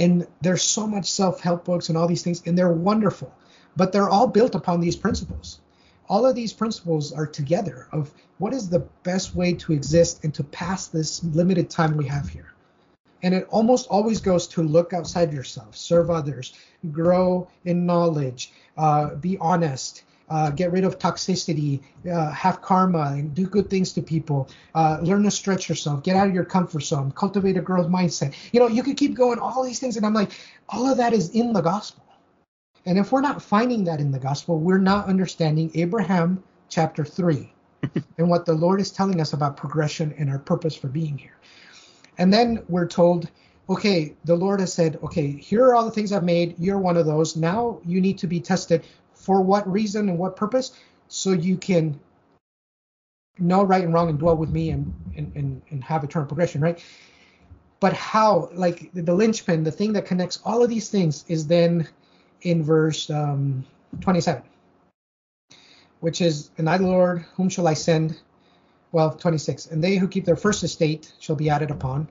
and 0.00 0.26
there's 0.40 0.62
so 0.62 0.84
much 0.86 1.08
self-help 1.08 1.64
books 1.64 1.88
and 1.88 1.96
all 1.96 2.08
these 2.08 2.22
things 2.22 2.42
and 2.46 2.58
they're 2.58 2.72
wonderful 2.72 3.32
but 3.76 3.92
they're 3.92 4.08
all 4.08 4.26
built 4.26 4.54
upon 4.54 4.80
these 4.80 4.96
principles. 4.96 5.60
All 6.08 6.26
of 6.26 6.34
these 6.34 6.52
principles 6.52 7.12
are 7.12 7.26
together 7.26 7.86
of 7.92 8.12
what 8.38 8.52
is 8.52 8.68
the 8.68 8.86
best 9.04 9.34
way 9.34 9.52
to 9.54 9.72
exist 9.72 10.24
and 10.24 10.34
to 10.34 10.44
pass 10.44 10.88
this 10.88 11.22
limited 11.22 11.70
time 11.70 11.96
we 11.96 12.06
have 12.06 12.28
here. 12.28 12.52
And 13.22 13.34
it 13.34 13.46
almost 13.50 13.86
always 13.88 14.20
goes 14.20 14.46
to 14.48 14.62
look 14.62 14.92
outside 14.92 15.32
yourself, 15.32 15.76
serve 15.76 16.10
others, 16.10 16.54
grow 16.90 17.48
in 17.64 17.86
knowledge, 17.86 18.52
uh, 18.76 19.14
be 19.14 19.38
honest, 19.38 20.02
uh, 20.30 20.50
get 20.50 20.72
rid 20.72 20.84
of 20.84 20.98
toxicity, 20.98 21.80
uh, 22.10 22.30
have 22.30 22.62
karma, 22.62 23.12
and 23.12 23.34
do 23.34 23.46
good 23.46 23.68
things 23.68 23.92
to 23.92 24.00
people. 24.00 24.48
Uh, 24.74 24.98
learn 25.02 25.24
to 25.24 25.30
stretch 25.30 25.68
yourself, 25.68 26.02
get 26.02 26.16
out 26.16 26.28
of 26.28 26.34
your 26.34 26.44
comfort 26.44 26.80
zone, 26.80 27.10
cultivate 27.12 27.56
a 27.56 27.60
growth 27.60 27.88
mindset. 27.88 28.34
You 28.52 28.60
know, 28.60 28.68
you 28.68 28.82
could 28.82 28.96
keep 28.96 29.14
going, 29.14 29.38
all 29.38 29.64
these 29.64 29.80
things. 29.80 29.96
And 29.96 30.06
I'm 30.06 30.14
like, 30.14 30.30
all 30.68 30.88
of 30.88 30.96
that 30.98 31.12
is 31.12 31.30
in 31.30 31.52
the 31.52 31.60
gospel. 31.60 32.04
And 32.86 32.98
if 32.98 33.12
we're 33.12 33.20
not 33.20 33.42
finding 33.42 33.84
that 33.84 34.00
in 34.00 34.10
the 34.10 34.18
gospel, 34.18 34.58
we're 34.58 34.78
not 34.78 35.06
understanding 35.06 35.70
Abraham 35.74 36.42
chapter 36.68 37.04
3 37.04 37.52
and 38.18 38.28
what 38.30 38.46
the 38.46 38.54
Lord 38.54 38.80
is 38.80 38.90
telling 38.90 39.20
us 39.20 39.32
about 39.32 39.56
progression 39.56 40.14
and 40.16 40.30
our 40.30 40.38
purpose 40.38 40.74
for 40.74 40.88
being 40.88 41.18
here. 41.18 41.36
And 42.18 42.32
then 42.32 42.62
we're 42.68 42.86
told, 42.86 43.28
okay, 43.68 44.14
the 44.24 44.36
Lord 44.36 44.60
has 44.60 44.72
said, 44.72 44.98
okay, 45.02 45.32
here 45.32 45.64
are 45.64 45.74
all 45.74 45.84
the 45.84 45.90
things 45.90 46.12
I've 46.12 46.24
made. 46.24 46.54
You're 46.58 46.78
one 46.78 46.96
of 46.96 47.06
those. 47.06 47.36
Now 47.36 47.80
you 47.84 48.00
need 48.00 48.18
to 48.18 48.26
be 48.26 48.40
tested. 48.40 48.84
For 49.20 49.42
what 49.42 49.70
reason 49.70 50.08
and 50.08 50.18
what 50.18 50.36
purpose? 50.36 50.72
So 51.08 51.32
you 51.32 51.56
can 51.56 51.98
know 53.38 53.62
right 53.62 53.84
and 53.84 53.92
wrong 53.92 54.08
and 54.08 54.18
dwell 54.18 54.36
with 54.36 54.50
me 54.50 54.70
and, 54.70 54.92
and, 55.16 55.32
and, 55.34 55.62
and 55.70 55.84
have 55.84 56.04
eternal 56.04 56.26
progression, 56.26 56.60
right? 56.60 56.82
But 57.80 57.92
how, 57.94 58.50
like 58.52 58.92
the, 58.92 59.02
the 59.02 59.14
linchpin, 59.14 59.64
the 59.64 59.72
thing 59.72 59.92
that 59.94 60.04
connects 60.06 60.40
all 60.44 60.62
of 60.62 60.68
these 60.68 60.90
things 60.90 61.24
is 61.28 61.46
then 61.46 61.88
in 62.42 62.62
verse 62.62 63.08
um, 63.10 63.64
27, 64.00 64.42
which 66.00 66.20
is, 66.20 66.50
And 66.58 66.68
I, 66.68 66.76
Lord, 66.76 67.24
whom 67.36 67.48
shall 67.48 67.66
I 67.68 67.74
send? 67.74 68.20
well, 68.92 69.12
26. 69.12 69.66
And 69.66 69.82
they 69.82 69.96
who 69.96 70.08
keep 70.08 70.24
their 70.24 70.36
first 70.36 70.64
estate 70.64 71.12
shall 71.20 71.36
be 71.36 71.50
added 71.50 71.70
upon. 71.70 72.08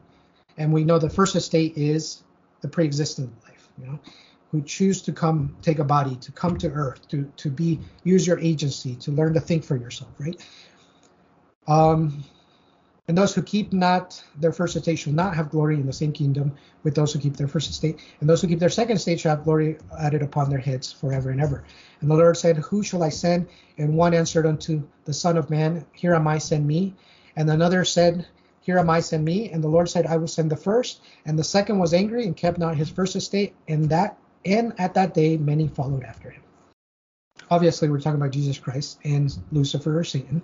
And 0.57 0.71
we 0.73 0.83
know 0.83 0.99
the 0.99 1.09
first 1.09 1.35
estate 1.35 1.77
is 1.77 2.23
the 2.61 2.67
pre-existent 2.67 3.31
life, 3.47 3.69
you 3.79 3.87
know, 3.87 3.99
who 4.51 4.61
choose 4.61 5.01
to 5.03 5.11
come 5.11 5.55
take 5.61 5.79
a 5.79 5.83
body, 5.83 6.15
to 6.17 6.31
come 6.31 6.57
to 6.57 6.69
earth, 6.71 7.07
to 7.09 7.31
to 7.37 7.49
be 7.49 7.79
use 8.03 8.25
your 8.25 8.39
agency, 8.39 8.95
to 8.95 9.11
learn 9.11 9.33
to 9.33 9.39
think 9.39 9.63
for 9.63 9.77
yourself, 9.77 10.11
right? 10.19 10.39
Um, 11.67 12.23
and 13.09 13.17
those 13.17 13.33
who 13.33 13.41
keep 13.41 13.73
not 13.73 14.23
their 14.39 14.51
first 14.51 14.75
estate 14.75 14.97
shall 14.97 15.13
not 15.13 15.35
have 15.35 15.49
glory 15.49 15.75
in 15.75 15.87
the 15.87 15.93
same 15.93 16.11
kingdom 16.11 16.55
with 16.83 16.93
those 16.93 17.11
who 17.11 17.17
keep 17.17 17.37
their 17.37 17.47
first 17.47 17.67
estate. 17.67 17.99
And 18.19 18.29
those 18.29 18.39
who 18.39 18.47
keep 18.47 18.59
their 18.59 18.69
second 18.69 18.97
estate 18.97 19.19
shall 19.19 19.35
have 19.35 19.45
glory 19.45 19.77
added 19.99 20.21
upon 20.21 20.51
their 20.51 20.59
heads 20.59 20.91
forever 20.91 21.31
and 21.31 21.41
ever. 21.41 21.63
And 22.01 22.11
the 22.11 22.15
Lord 22.15 22.37
said, 22.37 22.57
Who 22.57 22.83
shall 22.83 23.01
I 23.01 23.09
send? 23.09 23.47
And 23.79 23.97
one 23.97 24.13
answered 24.13 24.45
unto 24.45 24.87
the 25.05 25.13
Son 25.13 25.37
of 25.37 25.49
Man, 25.49 25.87
Here 25.91 26.13
am 26.13 26.27
I, 26.27 26.37
send 26.37 26.67
me. 26.67 26.93
And 27.35 27.49
another 27.49 27.83
said, 27.83 28.27
Here 28.61 28.77
am 28.77 28.91
I, 28.91 28.99
send 28.99 29.25
me. 29.25 29.49
And 29.49 29.63
the 29.63 29.69
Lord 29.69 29.89
said, 29.89 30.05
I 30.05 30.17
will 30.17 30.27
send 30.27 30.51
the 30.51 30.55
first. 30.55 31.01
And 31.25 31.37
the 31.37 31.43
second 31.43 31.79
was 31.79 31.95
angry 31.95 32.25
and 32.25 32.37
kept 32.37 32.59
not 32.59 32.77
his 32.77 32.91
first 32.91 33.15
estate. 33.15 33.55
And 33.67 33.89
that 33.89 34.19
and 34.45 34.73
at 34.79 34.93
that 34.93 35.13
day 35.13 35.37
many 35.37 35.67
followed 35.67 36.03
after 36.03 36.29
him. 36.29 36.43
Obviously, 37.51 37.89
we're 37.89 37.99
talking 37.99 38.19
about 38.19 38.31
Jesus 38.31 38.59
Christ 38.59 38.99
and 39.03 39.35
Lucifer 39.51 39.97
or 39.97 40.03
Satan 40.03 40.41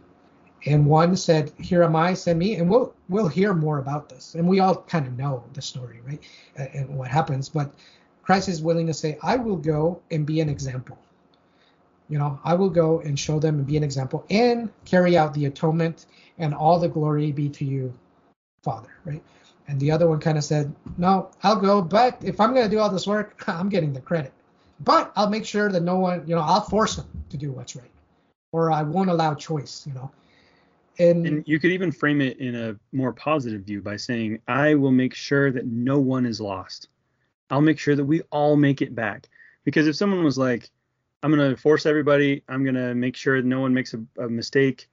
and 0.66 0.86
one 0.86 1.16
said, 1.16 1.52
"Here 1.60 1.84
am 1.84 1.96
I, 1.96 2.14
send 2.14 2.39
me." 2.39 2.56
And 2.56 2.70
we'll 2.70 2.93
we'll 3.10 3.28
hear 3.28 3.54
more 3.54 3.80
about 3.80 4.10
this, 4.10 4.36
and 4.36 4.48
we 4.48 4.60
all 4.60 4.76
kind 4.76 5.08
of 5.08 5.18
know 5.18 5.43
the 5.54 5.62
story, 5.62 6.02
right, 6.06 6.24
and 6.56 6.98
what 6.98 7.10
happens. 7.10 7.50
But 7.50 7.74
Christ 8.24 8.50
is 8.50 8.62
willing 8.62 8.88
to 8.88 8.93
say, 8.93 9.18
"I 9.22 9.36
will 9.36 9.58
go 9.58 10.02
and 10.12 10.26
be 10.26 10.41
an 10.41 10.50
example." 10.50 10.98
You 12.10 12.20
know, 12.20 12.39
I 12.43 12.54
will 12.54 12.70
go 12.70 13.00
and 13.00 13.18
show 13.18 13.39
them 13.39 13.58
and 13.58 13.66
be 13.66 13.78
an 13.78 13.84
example 13.84 14.26
and 14.30 14.70
carry 14.86 15.18
out 15.18 15.34
the 15.34 15.46
atonement, 15.46 16.06
and 16.38 16.54
all 16.54 16.80
the 16.80 16.88
glory 16.88 17.32
be 17.32 17.50
to 17.50 17.66
you, 17.66 17.93
Father, 18.62 18.89
right? 19.06 19.24
And 19.68 19.80
the 19.80 19.91
other 19.91 20.07
one 20.07 20.20
kind 20.20 20.38
of 20.38 20.43
said, 20.43 20.74
"No, 20.97 21.32
I'll 21.43 21.59
go, 21.59 21.82
but 21.82 22.24
if 22.24 22.39
I'm 22.39 22.53
going 22.53 22.70
to 22.70 22.76
do 22.76 22.80
all 22.80 22.89
this 22.89 23.07
work, 23.07 23.43
I'm 23.47 23.70
getting 23.70 23.93
the 23.93 24.01
credit. 24.01 24.34
But 24.82 25.11
I'll 25.16 25.30
make 25.30 25.45
sure 25.45 25.72
that 25.72 25.84
no 25.84 25.97
one, 25.97 26.28
you 26.28 26.36
know, 26.36 26.41
I'll 26.41 26.61
force 26.61 26.97
them 26.97 27.07
to 27.30 27.38
do 27.38 27.51
what's 27.51 27.76
right, 27.76 27.91
or 28.51 28.72
I 28.72 28.84
won't 28.84 29.09
allow 29.09 29.34
choice, 29.34 29.86
you 29.88 29.93
know." 29.93 30.11
And, 30.97 31.26
and 31.26 31.43
you 31.47 31.59
could 31.59 31.72
even 31.72 31.91
frame 31.91 32.22
it 32.22 32.38
in 32.39 32.55
a 32.55 32.76
more 32.93 33.11
positive 33.11 33.63
view 33.63 33.82
by 33.82 33.97
saying, 33.97 34.39
I 34.47 34.76
will 34.76 34.91
make 34.91 35.13
sure 35.13 35.51
that 35.51 35.66
no 35.66 35.99
one 35.99 36.26
is 36.26 36.39
lost. 36.39 36.88
I'll 37.49 37.61
make 37.61 37.80
sure 37.80 37.95
that 37.95 38.05
we 38.05 38.22
all 38.32 38.55
make 38.55 38.82
it 38.82 38.95
back. 38.95 39.28
Because 39.66 39.88
if 39.88 39.95
someone 39.95 40.24
was 40.24 40.38
like, 40.38 40.70
I'm 41.22 41.36
going 41.36 41.49
to 41.49 41.59
force 41.59 41.86
everybody, 41.86 42.43
I'm 42.47 42.63
going 42.63 42.76
to 42.76 42.95
make 42.95 43.16
sure 43.16 43.41
no 43.41 43.59
one 43.59 43.74
makes 43.74 43.93
a, 43.93 44.03
a 44.22 44.30
mistake, 44.30 44.88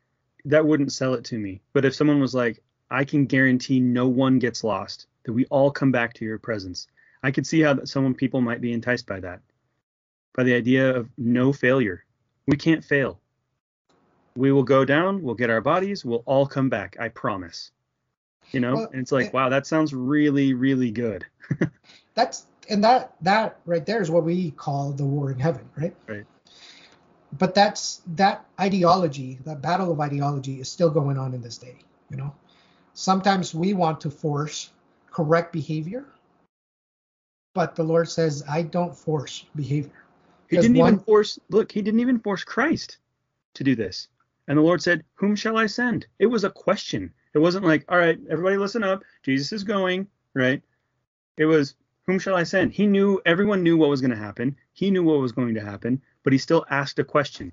that 0.45 0.67
wouldn't 0.67 0.93
sell 0.93 1.15
it 1.15 1.25
to 1.27 1.39
me. 1.39 1.61
But 1.73 1.85
if 1.85 1.95
someone 1.95 2.21
was 2.21 2.35
like, 2.35 2.63
I 2.93 3.05
can 3.05 3.27
guarantee 3.27 3.81
no 3.81 4.07
one 4.09 4.39
gets 4.39 4.63
lost, 4.63 5.07
that 5.25 5.33
we 5.33 5.47
all 5.47 5.71
come 5.71 5.93
back 5.93 6.15
to 6.15 6.25
your 6.25 6.39
presence, 6.39 6.89
I 7.23 7.31
could 7.31 7.47
see 7.47 7.61
how 7.61 7.85
some 7.85 8.15
people 8.15 8.41
might 8.41 8.61
be 8.61 8.73
enticed 8.73 9.07
by 9.07 9.21
that. 9.21 9.41
By 10.35 10.45
the 10.45 10.55
idea 10.55 10.95
of 10.95 11.09
no 11.17 11.53
failure. 11.53 12.05
We 12.47 12.57
can't 12.57 12.85
fail 12.85 13.21
we 14.37 14.53
will 14.53 14.63
go 14.63 14.85
down, 14.85 15.23
we'll 15.23 15.35
get 15.35 15.51
our 15.51 15.61
bodies, 15.61 16.05
we'll 16.05 16.23
all 16.27 16.47
come 16.47 16.69
back. 16.69 16.97
I 16.99 17.09
promise. 17.09 17.71
You 18.51 18.61
know, 18.61 18.75
well, 18.75 18.89
and 18.93 19.01
it's 19.01 19.13
like, 19.13 19.33
wow, 19.33 19.49
that 19.49 19.67
sounds 19.67 19.95
really, 19.95 20.53
really 20.53 20.91
good. 20.91 21.25
that's 22.15 22.47
and 22.69 22.83
that 22.85 23.15
that 23.23 23.59
right 23.65 23.85
there 23.87 24.03
is 24.03 24.11
what 24.11 24.25
we 24.25 24.51
call 24.51 24.93
the 24.93 25.05
war 25.05 25.31
in 25.31 25.39
heaven, 25.39 25.69
right? 25.77 25.95
Right. 26.07 26.27
But 27.39 27.55
that's 27.55 28.03
that 28.15 28.45
ideology, 28.61 29.39
that 29.45 29.63
battle 29.63 29.91
of 29.91 30.01
ideology 30.01 30.61
is 30.61 30.71
still 30.71 30.91
going 30.91 31.17
on 31.17 31.35
in 31.35 31.41
this 31.41 31.57
day, 31.57 31.77
you 32.11 32.17
know. 32.17 32.35
Sometimes 32.95 33.55
we 33.55 33.75
want 33.75 34.01
to 34.03 34.11
force 34.11 34.71
correct 35.11 35.53
behavior 35.53 36.05
but 37.55 37.75
the 37.75 37.83
Lord 37.83 38.09
says, 38.09 38.43
I 38.49 38.63
don't 38.63 38.97
force 38.97 39.45
behavior. 39.55 40.05
He 40.49 40.57
didn't 40.57 40.77
one- 40.77 40.95
even 40.95 41.01
force. 41.01 41.39
Look, 41.51 41.73
he 41.73 41.83
didn't 41.83 42.01
even 42.01 42.19
force 42.19 42.45
Christ 42.45 42.99
to 43.55 43.65
do 43.65 43.75
this. 43.75 44.09
And 44.49 44.59
the 44.59 44.63
Lord 44.63 44.83
said, 44.83 45.05
"Whom 45.15 45.37
shall 45.37 45.57
I 45.57 45.67
send?" 45.67 46.07
It 46.19 46.27
was 46.27 46.45
a 46.45 46.51
question. 46.51 47.13
It 47.33 47.39
wasn't 47.39 47.65
like, 47.65 47.85
"All 47.89 47.97
right, 47.97 48.19
everybody, 48.29 48.57
listen 48.57 48.83
up. 48.83 49.05
Jesus 49.23 49.53
is 49.53 49.65
going." 49.65 50.09
Right? 50.35 50.63
It 51.37 51.47
was, 51.47 51.75
"Whom 52.07 52.19
shall 52.19 52.35
I 52.35 52.43
send?" 52.43 52.73
He 52.73 52.87
knew. 52.87 53.21
Everyone 53.25 53.63
knew 53.63 53.77
what 53.77 53.89
was 53.89 54.01
going 54.01 54.11
to 54.11 54.17
happen. 54.17 54.57
He 54.73 54.91
knew 54.91 55.05
what 55.05 55.21
was 55.21 55.33
going 55.33 55.55
to 55.55 55.65
happen, 55.65 56.03
but 56.23 56.33
he 56.33 56.39
still 56.39 56.67
asked 56.71 56.99
a 56.99 57.05
question. 57.05 57.53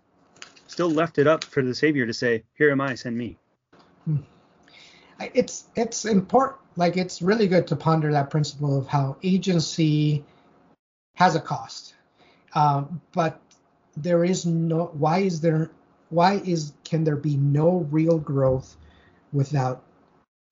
Still 0.68 0.90
left 0.90 1.20
it 1.20 1.28
up 1.28 1.44
for 1.44 1.62
the 1.62 1.76
Savior 1.76 2.06
to 2.06 2.14
say, 2.14 2.44
"Here 2.56 2.72
am 2.72 2.82
I. 2.82 2.96
Send 2.96 3.18
me." 3.18 3.38
I- 4.08 4.39
it's 5.20 5.66
it's 5.76 6.06
important 6.06 6.60
like 6.76 6.98
it's 6.98 7.22
really 7.22 7.48
good 7.48 7.68
to 7.68 7.76
ponder 7.76 8.12
that 8.12 8.30
principle 8.30 8.78
of 8.78 8.88
how 8.88 9.18
agency 9.24 10.24
has 11.16 11.36
a 11.36 11.40
cost. 11.42 11.96
Um, 12.54 13.02
but 13.14 13.40
there 13.98 14.24
is 14.24 14.46
no 14.46 14.86
why 14.94 15.20
is 15.20 15.42
there 15.42 15.70
why 16.10 16.36
is 16.46 16.74
can 16.84 17.04
there 17.04 17.18
be 17.18 17.36
no 17.38 17.88
real 17.92 18.18
growth 18.18 18.78
without 19.34 19.84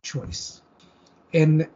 choice? 0.04 0.62
And 1.34 1.68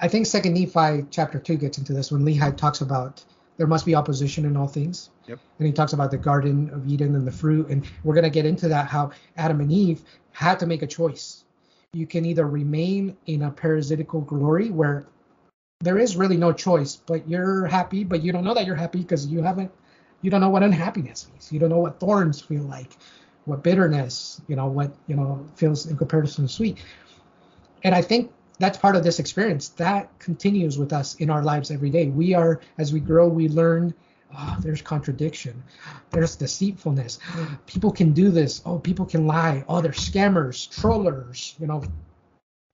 I- 0.00 0.08
think 0.08 0.26
second 0.26 0.54
nephi 0.54 1.06
chapter 1.10 1.38
2 1.38 1.56
gets 1.56 1.78
into 1.78 1.92
this 1.92 2.12
when 2.12 2.22
lehi 2.22 2.56
talks 2.56 2.80
about 2.80 3.24
there 3.56 3.66
must 3.66 3.86
be 3.86 3.94
opposition 3.94 4.44
in 4.44 4.56
all 4.56 4.66
things. 4.68 5.10
Yep. 5.26 5.38
and 5.58 5.66
he 5.66 5.72
talks 5.72 5.92
about 5.92 6.10
the 6.10 6.18
garden 6.18 6.70
of 6.70 6.88
eden 6.88 7.14
and 7.14 7.24
the 7.26 7.32
fruit 7.32 7.68
and 7.68 7.86
we're 8.02 8.14
going 8.14 8.24
to 8.24 8.30
get 8.30 8.44
into 8.44 8.66
that 8.68 8.88
how 8.88 9.12
adam 9.36 9.60
and 9.60 9.70
eve 9.70 10.02
had 10.32 10.58
to 10.58 10.66
make 10.66 10.82
a 10.82 10.86
choice 10.88 11.44
you 11.92 12.06
can 12.06 12.24
either 12.24 12.46
remain 12.46 13.16
in 13.26 13.42
a 13.42 13.50
paradisiacal 13.50 14.24
glory 14.26 14.70
where 14.70 15.06
there 15.80 15.98
is 15.98 16.16
really 16.16 16.36
no 16.36 16.52
choice, 16.52 16.94
but 16.94 17.28
you're 17.28 17.66
happy, 17.66 18.04
but 18.04 18.22
you 18.22 18.32
don't 18.32 18.44
know 18.44 18.54
that 18.54 18.64
you're 18.64 18.76
happy 18.76 19.00
because 19.00 19.26
you 19.26 19.42
haven't, 19.42 19.72
you 20.22 20.30
don't 20.30 20.40
know 20.40 20.50
what 20.50 20.62
unhappiness 20.62 21.28
means. 21.28 21.50
You 21.50 21.58
don't 21.58 21.70
know 21.70 21.78
what 21.78 21.98
thorns 21.98 22.40
feel 22.40 22.62
like, 22.62 22.96
what 23.44 23.64
bitterness, 23.64 24.40
you 24.46 24.54
know, 24.54 24.66
what, 24.66 24.94
you 25.08 25.16
know, 25.16 25.44
feels 25.56 25.86
in 25.86 25.96
comparison 25.96 26.46
to 26.46 26.52
sweet. 26.52 26.78
And 27.82 27.92
I 27.94 28.02
think 28.02 28.30
that's 28.60 28.78
part 28.78 28.94
of 28.94 29.02
this 29.02 29.18
experience 29.18 29.70
that 29.70 30.16
continues 30.20 30.78
with 30.78 30.92
us 30.92 31.16
in 31.16 31.28
our 31.28 31.42
lives 31.42 31.72
every 31.72 31.90
day. 31.90 32.06
We 32.06 32.34
are, 32.34 32.60
as 32.78 32.92
we 32.92 33.00
grow, 33.00 33.26
we 33.26 33.48
learn. 33.48 33.94
Oh, 34.36 34.56
there's 34.60 34.82
contradiction. 34.82 35.62
There's 36.10 36.36
deceitfulness. 36.36 37.18
People 37.66 37.90
can 37.90 38.12
do 38.12 38.30
this. 38.30 38.62
Oh, 38.64 38.78
people 38.78 39.04
can 39.04 39.26
lie. 39.26 39.64
Oh, 39.68 39.80
they're 39.80 39.92
scammers, 39.92 40.70
trollers, 40.80 41.56
you 41.58 41.66
know, 41.66 41.82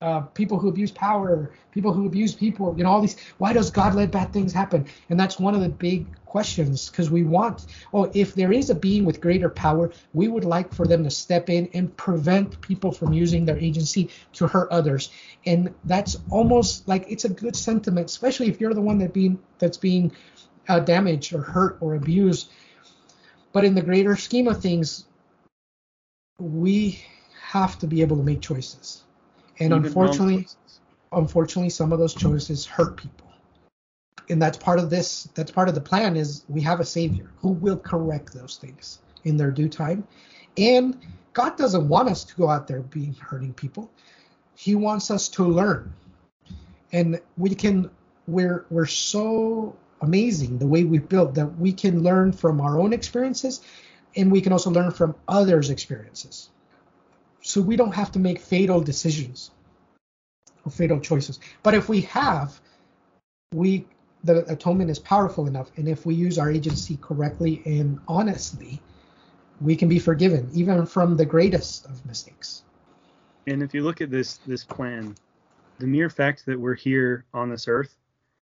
uh, 0.02 0.20
people 0.20 0.58
who 0.58 0.68
abuse 0.68 0.90
power, 0.90 1.50
people 1.72 1.90
who 1.90 2.06
abuse 2.06 2.34
people, 2.34 2.74
you 2.76 2.84
know, 2.84 2.90
all 2.90 3.00
these. 3.00 3.16
Why 3.38 3.54
does 3.54 3.70
God 3.70 3.94
let 3.94 4.10
bad 4.10 4.30
things 4.30 4.52
happen? 4.52 4.86
And 5.08 5.18
that's 5.18 5.38
one 5.38 5.54
of 5.54 5.62
the 5.62 5.70
big 5.70 6.06
questions 6.26 6.90
because 6.90 7.10
we 7.10 7.22
want, 7.22 7.64
oh, 7.94 8.10
if 8.12 8.34
there 8.34 8.52
is 8.52 8.68
a 8.68 8.74
being 8.74 9.06
with 9.06 9.22
greater 9.22 9.48
power, 9.48 9.90
we 10.12 10.28
would 10.28 10.44
like 10.44 10.74
for 10.74 10.86
them 10.86 11.02
to 11.04 11.10
step 11.10 11.48
in 11.48 11.70
and 11.72 11.96
prevent 11.96 12.60
people 12.60 12.92
from 12.92 13.14
using 13.14 13.46
their 13.46 13.56
agency 13.56 14.10
to 14.34 14.46
hurt 14.46 14.70
others. 14.70 15.10
And 15.46 15.72
that's 15.84 16.18
almost 16.28 16.86
like 16.86 17.06
it's 17.08 17.24
a 17.24 17.30
good 17.30 17.56
sentiment, 17.56 18.10
especially 18.10 18.48
if 18.48 18.60
you're 18.60 18.74
the 18.74 18.82
one 18.82 18.98
that 18.98 19.14
being 19.14 19.38
that's 19.58 19.78
being 19.78 20.12
uh, 20.68 20.80
damaged 20.80 21.32
or 21.32 21.42
hurt 21.42 21.78
or 21.80 21.94
abused. 21.94 22.50
But 23.52 23.64
in 23.64 23.74
the 23.74 23.82
greater 23.82 24.16
scheme 24.16 24.48
of 24.48 24.60
things, 24.60 25.06
we 26.38 27.02
have 27.40 27.78
to 27.78 27.86
be 27.86 28.02
able 28.02 28.16
to 28.16 28.22
make 28.22 28.40
choices. 28.40 29.04
And 29.58 29.72
Even 29.72 29.86
unfortunately, 29.86 30.42
choices. 30.42 30.80
unfortunately 31.12 31.70
some 31.70 31.92
of 31.92 31.98
those 31.98 32.14
choices 32.14 32.66
hurt 32.66 32.96
people 32.96 33.26
and 34.28 34.40
that's 34.40 34.58
part 34.58 34.78
of 34.78 34.90
this 34.90 35.28
that's 35.34 35.50
part 35.50 35.68
of 35.68 35.74
the 35.74 35.80
plan 35.80 36.16
is 36.16 36.44
we 36.48 36.60
have 36.60 36.80
a 36.80 36.84
savior 36.84 37.30
who 37.38 37.50
will 37.50 37.76
correct 37.76 38.32
those 38.32 38.56
things 38.56 39.00
in 39.24 39.36
their 39.36 39.50
due 39.50 39.68
time 39.68 40.06
and 40.58 40.98
god 41.32 41.56
doesn't 41.56 41.88
want 41.88 42.08
us 42.08 42.24
to 42.24 42.34
go 42.36 42.48
out 42.48 42.66
there 42.66 42.80
being 42.80 43.14
hurting 43.14 43.52
people 43.52 43.90
he 44.56 44.74
wants 44.74 45.10
us 45.10 45.28
to 45.28 45.44
learn 45.44 45.92
and 46.92 47.20
we 47.36 47.54
can 47.54 47.90
we're 48.26 48.66
we're 48.70 48.86
so 48.86 49.76
amazing 50.02 50.58
the 50.58 50.66
way 50.66 50.84
we've 50.84 51.08
built 51.08 51.34
that 51.34 51.58
we 51.58 51.72
can 51.72 52.02
learn 52.02 52.32
from 52.32 52.60
our 52.60 52.78
own 52.78 52.92
experiences 52.92 53.62
and 54.16 54.30
we 54.30 54.40
can 54.40 54.52
also 54.52 54.70
learn 54.70 54.90
from 54.90 55.14
others 55.28 55.70
experiences 55.70 56.50
so 57.46 57.60
we 57.60 57.76
don't 57.76 57.94
have 57.94 58.10
to 58.12 58.18
make 58.18 58.40
fatal 58.40 58.80
decisions 58.80 59.52
or 60.64 60.72
fatal 60.72 60.98
choices. 60.98 61.38
But 61.62 61.74
if 61.74 61.88
we 61.88 62.00
have, 62.02 62.60
we 63.54 63.86
the 64.24 64.44
atonement 64.50 64.90
is 64.90 64.98
powerful 64.98 65.46
enough, 65.46 65.70
and 65.76 65.88
if 65.88 66.04
we 66.04 66.14
use 66.14 66.38
our 66.38 66.50
agency 66.50 66.98
correctly 67.00 67.62
and 67.64 68.00
honestly, 68.08 68.80
we 69.60 69.76
can 69.76 69.88
be 69.88 70.00
forgiven, 70.00 70.50
even 70.52 70.84
from 70.84 71.16
the 71.16 71.24
greatest 71.24 71.84
of 71.86 72.04
mistakes. 72.04 72.64
And 73.46 73.62
if 73.62 73.72
you 73.72 73.84
look 73.84 74.00
at 74.00 74.10
this 74.10 74.38
this 74.38 74.64
plan, 74.64 75.14
the 75.78 75.86
mere 75.86 76.10
fact 76.10 76.46
that 76.46 76.58
we're 76.58 76.74
here 76.74 77.24
on 77.32 77.48
this 77.48 77.68
earth 77.68 77.94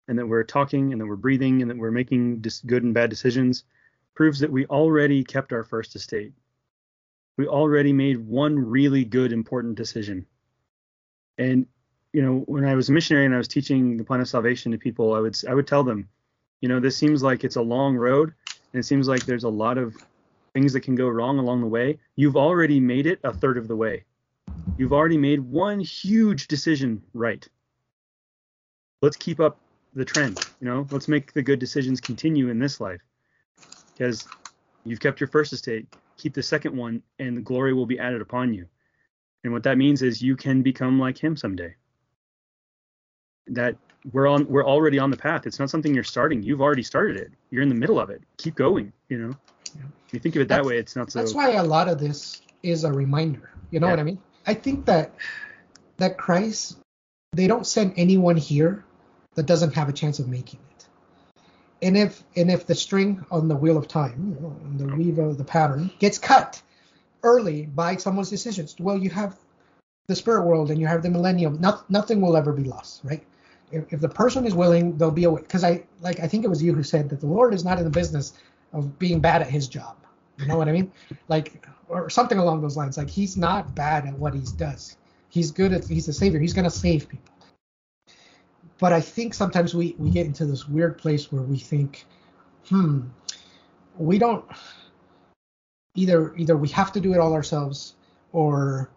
and 0.08 0.18
that 0.18 0.26
we're 0.26 0.44
talking 0.44 0.92
and 0.92 1.00
that 1.00 1.06
we're 1.06 1.16
breathing 1.16 1.62
and 1.62 1.70
that 1.70 1.78
we're 1.78 1.90
making 1.90 2.38
dis- 2.38 2.60
good 2.60 2.82
and 2.82 2.94
bad 2.94 3.10
decisions 3.10 3.64
proves 4.14 4.40
that 4.40 4.50
we 4.50 4.66
already 4.66 5.24
kept 5.24 5.52
our 5.52 5.64
first 5.64 5.94
estate. 5.96 6.32
We 7.38 7.46
already 7.46 7.92
made 7.92 8.18
one 8.18 8.58
really 8.58 9.04
good 9.04 9.32
important 9.32 9.76
decision. 9.76 10.26
And 11.38 11.66
you 12.12 12.20
know, 12.20 12.40
when 12.46 12.66
I 12.66 12.74
was 12.74 12.90
a 12.90 12.92
missionary 12.92 13.24
and 13.24 13.34
I 13.34 13.38
was 13.38 13.48
teaching 13.48 13.96
the 13.96 14.04
plan 14.04 14.20
of 14.20 14.28
salvation 14.28 14.72
to 14.72 14.78
people, 14.78 15.14
I 15.14 15.20
would 15.20 15.36
I 15.48 15.54
would 15.54 15.66
tell 15.66 15.82
them, 15.82 16.08
you 16.60 16.68
know, 16.68 16.78
this 16.78 16.96
seems 16.96 17.22
like 17.22 17.42
it's 17.42 17.56
a 17.56 17.62
long 17.62 17.96
road 17.96 18.34
and 18.72 18.80
it 18.80 18.84
seems 18.84 19.08
like 19.08 19.24
there's 19.24 19.44
a 19.44 19.48
lot 19.48 19.78
of 19.78 19.96
things 20.52 20.74
that 20.74 20.80
can 20.80 20.94
go 20.94 21.08
wrong 21.08 21.38
along 21.38 21.62
the 21.62 21.66
way. 21.66 21.98
You've 22.16 22.36
already 22.36 22.80
made 22.80 23.06
it 23.06 23.20
a 23.24 23.32
third 23.32 23.56
of 23.56 23.66
the 23.66 23.76
way 23.76 24.04
you've 24.76 24.92
already 24.92 25.18
made 25.18 25.40
one 25.40 25.80
huge 25.80 26.48
decision 26.48 27.02
right. 27.14 27.46
Let's 29.00 29.16
keep 29.16 29.40
up 29.40 29.58
the 29.94 30.04
trend, 30.04 30.38
you 30.60 30.68
know, 30.68 30.86
let's 30.90 31.08
make 31.08 31.32
the 31.32 31.42
good 31.42 31.58
decisions 31.58 32.00
continue 32.00 32.48
in 32.48 32.58
this 32.58 32.80
life. 32.80 33.00
Because 33.92 34.26
you've 34.84 35.00
kept 35.00 35.20
your 35.20 35.28
first 35.28 35.52
estate, 35.52 35.86
keep 36.16 36.34
the 36.34 36.42
second 36.42 36.76
one, 36.76 37.02
and 37.18 37.36
the 37.36 37.40
glory 37.40 37.74
will 37.74 37.86
be 37.86 37.98
added 37.98 38.20
upon 38.20 38.54
you. 38.54 38.66
And 39.44 39.52
what 39.52 39.64
that 39.64 39.76
means 39.76 40.02
is 40.02 40.22
you 40.22 40.36
can 40.36 40.62
become 40.62 40.98
like 40.98 41.18
him 41.18 41.36
someday. 41.36 41.74
That 43.48 43.76
we're 44.12 44.26
on 44.26 44.46
we're 44.48 44.64
already 44.64 44.98
on 44.98 45.10
the 45.10 45.16
path. 45.16 45.46
It's 45.46 45.58
not 45.58 45.68
something 45.68 45.94
you're 45.94 46.04
starting. 46.04 46.42
You've 46.42 46.60
already 46.60 46.82
started 46.82 47.16
it. 47.16 47.32
You're 47.50 47.62
in 47.62 47.68
the 47.68 47.74
middle 47.74 48.00
of 48.00 48.08
it. 48.08 48.22
Keep 48.36 48.54
going, 48.54 48.92
you 49.08 49.18
know. 49.18 49.34
Yeah. 49.76 49.82
If 50.06 50.14
you 50.14 50.20
think 50.20 50.36
of 50.36 50.42
it 50.42 50.48
that 50.48 50.56
That's- 50.56 50.66
way, 50.66 50.78
it's 50.78 50.96
not 50.96 51.10
so 51.10 51.18
That's 51.18 51.34
why 51.34 51.52
a 51.52 51.62
lot 51.62 51.88
of 51.88 51.98
this 51.98 52.42
is 52.62 52.84
a 52.84 52.92
reminder. 52.92 53.50
You 53.70 53.80
know 53.80 53.88
Yeah. 53.88 53.92
what 53.92 54.00
I 54.00 54.04
mean? 54.04 54.18
I 54.46 54.54
think 54.54 54.86
that 54.86 55.14
that 55.98 56.18
Christ, 56.18 56.78
they 57.32 57.46
don't 57.46 57.66
send 57.66 57.94
anyone 57.96 58.36
here 58.36 58.84
that 59.34 59.46
doesn't 59.46 59.74
have 59.74 59.88
a 59.88 59.92
chance 59.92 60.18
of 60.18 60.28
making 60.28 60.60
it. 60.70 60.86
And 61.82 61.96
if 61.96 62.22
and 62.36 62.50
if 62.50 62.66
the 62.66 62.74
string 62.74 63.24
on 63.30 63.48
the 63.48 63.56
wheel 63.56 63.76
of 63.76 63.88
time, 63.88 64.36
on 64.42 64.76
the 64.78 64.94
weave 64.94 65.18
of 65.18 65.38
the 65.38 65.44
pattern, 65.44 65.90
gets 65.98 66.18
cut 66.18 66.62
early 67.22 67.66
by 67.66 67.96
someone's 67.96 68.30
decisions, 68.30 68.76
well, 68.78 68.98
you 68.98 69.10
have 69.10 69.36
the 70.06 70.16
spirit 70.16 70.44
world 70.44 70.70
and 70.70 70.80
you 70.80 70.86
have 70.86 71.02
the 71.02 71.10
millennium. 71.10 71.60
Not, 71.60 71.88
nothing 71.90 72.20
will 72.20 72.36
ever 72.36 72.52
be 72.52 72.64
lost, 72.64 73.00
right? 73.04 73.24
If, 73.70 73.92
if 73.92 74.00
the 74.00 74.08
person 74.08 74.46
is 74.46 74.54
willing, 74.54 74.96
there'll 74.96 75.12
be 75.12 75.24
a 75.24 75.30
way. 75.30 75.40
Because 75.40 75.64
I 75.64 75.84
like 76.00 76.20
I 76.20 76.28
think 76.28 76.44
it 76.44 76.48
was 76.48 76.62
you 76.62 76.74
who 76.74 76.82
said 76.82 77.08
that 77.08 77.20
the 77.20 77.26
Lord 77.26 77.54
is 77.54 77.64
not 77.64 77.78
in 77.78 77.84
the 77.84 77.90
business 77.90 78.34
of 78.72 78.98
being 78.98 79.20
bad 79.20 79.42
at 79.42 79.50
his 79.50 79.66
job. 79.68 79.96
You 80.38 80.46
know 80.46 80.56
what 80.56 80.68
I 80.68 80.72
mean? 80.72 80.92
Like 81.28 81.66
or 81.88 82.10
something 82.10 82.38
along 82.38 82.62
those 82.62 82.76
lines. 82.76 82.96
Like 82.96 83.10
he's 83.10 83.36
not 83.36 83.74
bad 83.74 84.06
at 84.06 84.18
what 84.18 84.34
he 84.34 84.42
does. 84.56 84.96
He's 85.28 85.50
good 85.50 85.72
at 85.72 85.84
he's 85.84 86.08
a 86.08 86.12
savior. 86.12 86.38
He's 86.40 86.52
gonna 86.52 86.70
save 86.70 87.08
people. 87.08 87.31
But 88.82 88.92
I 88.92 89.00
think 89.00 89.32
sometimes 89.32 89.76
we 89.76 89.94
we 89.96 90.10
get 90.10 90.26
into 90.26 90.44
this 90.44 90.68
weird 90.68 90.98
place 90.98 91.30
where 91.30 91.40
we 91.40 91.56
think, 91.56 92.04
hmm, 92.68 93.02
we 93.96 94.18
don't 94.18 94.44
either 95.94 96.34
either 96.36 96.56
we 96.56 96.68
have 96.70 96.90
to 96.94 97.00
do 97.00 97.14
it 97.14 97.20
all 97.20 97.32
ourselves 97.32 97.94
or 98.32 98.90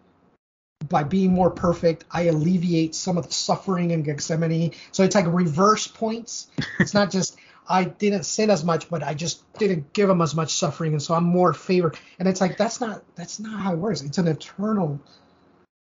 by 0.90 1.04
being 1.04 1.34
more 1.34 1.52
perfect, 1.52 2.04
I 2.10 2.24
alleviate 2.24 2.96
some 2.96 3.16
of 3.20 3.28
the 3.28 3.34
suffering 3.34 3.92
in 3.92 4.02
Gethsemane. 4.02 4.72
So 4.92 5.04
it's 5.04 5.14
like 5.14 5.28
reverse 5.28 5.86
points. 5.86 6.48
It's 6.80 6.96
not 6.96 7.12
just 7.12 7.38
I 7.70 7.84
didn't 7.84 8.24
sin 8.24 8.50
as 8.50 8.64
much, 8.64 8.90
but 8.90 9.04
I 9.04 9.14
just 9.14 9.44
didn't 9.54 9.94
give 9.94 10.10
him 10.10 10.20
as 10.20 10.34
much 10.34 10.54
suffering, 10.54 10.94
and 10.94 11.02
so 11.02 11.14
I'm 11.14 11.26
more 11.26 11.54
favored. 11.54 12.00
And 12.18 12.28
it's 12.28 12.42
like 12.42 12.58
that's 12.58 12.82
not 12.82 13.04
that's 13.14 13.40
not 13.40 13.60
how 13.60 13.74
it 13.74 13.78
works. 13.78 14.02
It's 14.02 14.18
an 14.18 14.28
eternal 14.28 15.00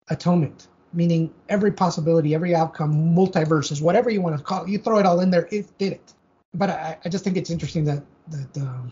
atonement, 0.09 0.67
meaning 0.93 1.33
every 1.49 1.71
possibility, 1.71 2.33
every 2.33 2.55
outcome, 2.55 3.15
multiverses, 3.15 3.81
whatever 3.81 4.09
you 4.09 4.21
want 4.21 4.37
to 4.37 4.43
call 4.43 4.63
it, 4.63 4.69
you 4.69 4.77
throw 4.77 4.97
it 4.97 5.05
all 5.05 5.19
in 5.19 5.29
there, 5.29 5.47
it 5.51 5.77
did 5.77 5.93
it. 5.93 6.13
But 6.53 6.69
I, 6.69 6.97
I 7.03 7.09
just 7.09 7.23
think 7.23 7.37
it's 7.37 7.49
interesting 7.49 7.85
that 7.85 8.03
that 8.29 8.57
um, 8.57 8.91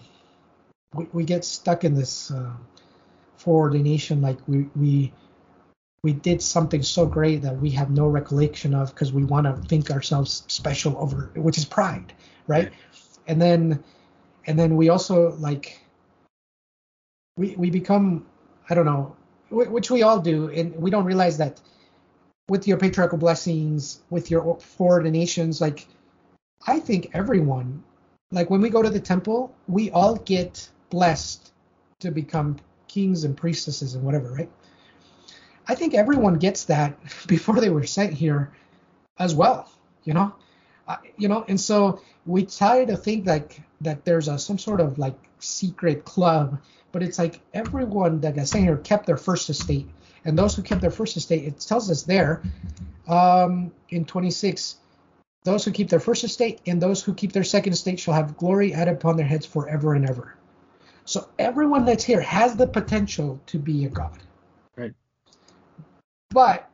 we, 0.93 1.08
we 1.14 1.24
get 1.24 1.46
stuck 1.46 1.84
in 1.84 1.93
this 1.93 2.32
uh, 2.32 2.54
foreordination, 3.38 4.22
like 4.22 4.38
we 4.48 4.70
we 4.76 5.14
we 6.04 6.14
did 6.14 6.41
something 6.41 6.84
so 6.84 7.06
great 7.06 7.41
that 7.41 7.60
we 7.60 7.72
have 7.72 7.89
no 7.89 8.08
recollection 8.08 8.76
of 8.76 8.93
because 8.93 9.12
we 9.12 9.24
want 9.24 9.48
to 9.48 9.68
think 9.68 9.89
ourselves 9.89 10.43
special 10.48 10.96
over 11.00 11.32
which 11.36 11.58
is 11.58 11.66
pride 11.66 12.14
right? 12.48 12.72
And 13.28 13.41
then 13.41 13.84
and 14.48 14.58
then 14.58 14.76
we 14.76 14.89
also 14.89 15.36
like 15.39 15.80
we 17.38 17.56
we 17.56 17.70
become 17.70 18.26
i 18.70 18.76
don't 18.76 18.86
know 18.86 19.16
which 19.50 19.91
we 19.91 20.04
all 20.04 20.20
do 20.20 20.50
and 20.50 20.76
we 20.76 20.89
don't 20.89 21.06
realize 21.06 21.38
that 21.38 21.60
with 22.50 22.68
your 22.68 22.78
patriarchal 22.78 23.18
blessings 23.18 24.02
with 24.10 24.30
your 24.30 24.58
ordinations 24.80 25.62
like 25.62 25.88
i 26.68 26.80
think 26.80 27.10
everyone 27.14 27.84
like 28.32 28.50
when 28.50 28.62
we 28.62 28.70
go 28.70 28.82
to 28.82 28.89
the 28.89 29.00
temple 29.00 29.54
we 29.68 29.89
all 29.91 30.16
get 30.16 30.70
blessed 30.89 31.52
to 32.00 32.12
become 32.12 32.58
kings 32.88 33.24
and 33.24 33.36
priestesses 33.36 33.96
and 33.96 34.04
whatever 34.04 34.32
right 34.34 34.50
I 35.68 35.76
think 35.76 35.93
everyone 35.93 36.36
gets 36.36 36.66
that 36.66 36.98
before 37.28 37.60
they 37.60 37.70
were 37.70 37.86
sent 37.86 38.14
here 38.14 38.52
as 39.18 39.34
well, 39.34 39.72
you 40.04 40.14
know? 40.14 40.34
Uh, 40.88 40.98
you 41.18 41.28
know, 41.28 41.43
and 41.48 41.60
so 41.60 42.02
we 42.28 42.46
try 42.46 42.86
to 42.86 42.96
think 42.96 43.26
like 43.26 43.60
that 43.82 44.06
there's 44.06 44.28
a 44.28 44.38
some 44.38 44.60
sort 44.60 44.80
of 44.80 45.00
like 45.00 45.16
secret 45.39 46.06
club, 46.06 46.62
but 46.91 47.02
it's 47.02 47.18
like 47.18 47.41
everyone 47.54 48.22
that 48.22 48.36
got 48.36 48.48
sent 48.48 48.66
here 48.66 48.78
kept 48.78 49.08
their 49.08 49.18
first 49.18 49.50
estate, 49.50 49.89
and 50.26 50.38
those 50.38 50.55
who 50.55 50.63
kept 50.63 50.82
their 50.82 50.91
first 50.91 51.15
estate, 51.15 51.45
it 51.45 51.59
tells 51.59 51.89
us 51.89 52.03
there, 52.03 52.41
um, 53.07 53.71
in 53.89 54.05
26, 54.05 54.78
those 55.43 55.63
who 55.63 55.71
keep 55.71 55.89
their 55.89 55.99
first 55.99 56.23
estate 56.23 56.59
and 56.65 56.82
those 56.82 57.03
who 57.03 57.13
keep 57.13 57.32
their 57.32 57.43
second 57.43 57.73
estate 57.73 57.99
shall 57.99 58.15
have 58.15 58.36
glory 58.36 58.73
added 58.73 58.95
upon 58.95 59.15
their 59.15 59.28
heads 59.28 59.45
forever 59.45 59.93
and 59.93 60.09
ever. 60.09 60.36
So 61.05 61.30
everyone 61.38 61.86
that's 61.86 62.03
here 62.03 62.21
has 62.21 62.55
the 62.55 62.65
potential 62.65 63.39
to 63.45 63.59
be 63.59 63.86
a 63.86 63.89
god. 63.89 64.17
Right. 64.76 64.93
But 66.32 66.69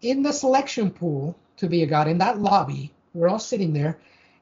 in 0.00 0.22
the 0.22 0.32
selection 0.32 0.92
pool 0.92 1.36
to 1.56 1.68
be 1.68 1.82
a 1.82 1.86
god, 1.86 2.06
in 2.06 2.18
that 2.18 2.38
lobby, 2.38 2.92
we're 3.12 3.28
all 3.28 3.40
sitting 3.40 3.72
there 3.72 3.98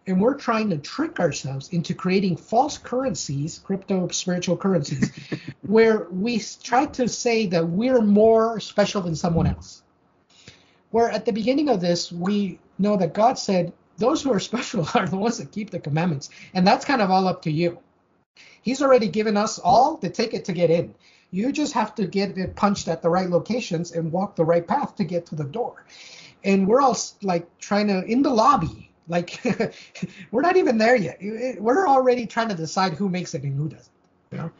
and 0.06 0.20
we're 0.20 0.34
trying 0.34 0.70
to 0.70 0.78
trick 0.78 1.20
ourselves 1.20 1.68
into 1.70 1.94
creating 1.94 2.36
false 2.36 2.78
currencies, 2.78 3.60
crypto 3.62 4.08
spiritual 4.08 4.56
currencies, 4.56 5.10
where 5.62 6.06
we 6.10 6.42
try 6.62 6.86
to 6.86 7.08
say 7.08 7.46
that 7.46 7.68
we're 7.68 8.00
more 8.00 8.60
special 8.60 9.02
than 9.02 9.14
someone 9.14 9.46
else. 9.46 9.82
Where 10.90 11.10
at 11.10 11.24
the 11.24 11.32
beginning 11.32 11.68
of 11.68 11.80
this, 11.80 12.10
we 12.10 12.58
know 12.78 12.96
that 12.96 13.14
God 13.14 13.38
said, 13.38 13.72
those 13.98 14.22
who 14.22 14.32
are 14.32 14.40
special 14.40 14.86
are 14.94 15.06
the 15.06 15.16
ones 15.16 15.38
that 15.38 15.52
keep 15.52 15.70
the 15.70 15.78
commandments. 15.78 16.30
And 16.54 16.66
that's 16.66 16.84
kind 16.84 17.02
of 17.02 17.10
all 17.10 17.28
up 17.28 17.42
to 17.42 17.52
you. 17.52 17.78
He's 18.62 18.82
already 18.82 19.08
given 19.08 19.36
us 19.36 19.58
all 19.58 19.96
the 19.96 20.10
ticket 20.10 20.44
to 20.46 20.52
get 20.52 20.70
in. 20.70 20.94
You 21.30 21.52
just 21.52 21.74
have 21.74 21.94
to 21.94 22.06
get 22.06 22.36
it 22.36 22.56
punched 22.56 22.88
at 22.88 23.02
the 23.02 23.08
right 23.08 23.30
locations 23.30 23.92
and 23.92 24.10
walk 24.10 24.34
the 24.34 24.44
right 24.44 24.66
path 24.66 24.96
to 24.96 25.04
get 25.04 25.26
to 25.26 25.36
the 25.36 25.44
door. 25.44 25.84
And 26.42 26.66
we're 26.66 26.80
all 26.80 26.96
like 27.22 27.46
trying 27.58 27.86
to 27.86 28.02
in 28.04 28.22
the 28.22 28.30
lobby. 28.30 28.89
Like 29.10 29.40
we're 30.30 30.40
not 30.40 30.56
even 30.56 30.78
there 30.78 30.96
yet. 30.96 31.18
We're 31.60 31.86
already 31.86 32.26
trying 32.26 32.48
to 32.48 32.54
decide 32.54 32.94
who 32.94 33.08
makes 33.08 33.34
it 33.34 33.42
and 33.42 33.56
who 33.56 33.68
doesn't. 33.68 33.92
You 34.32 34.38
know? 34.38 34.50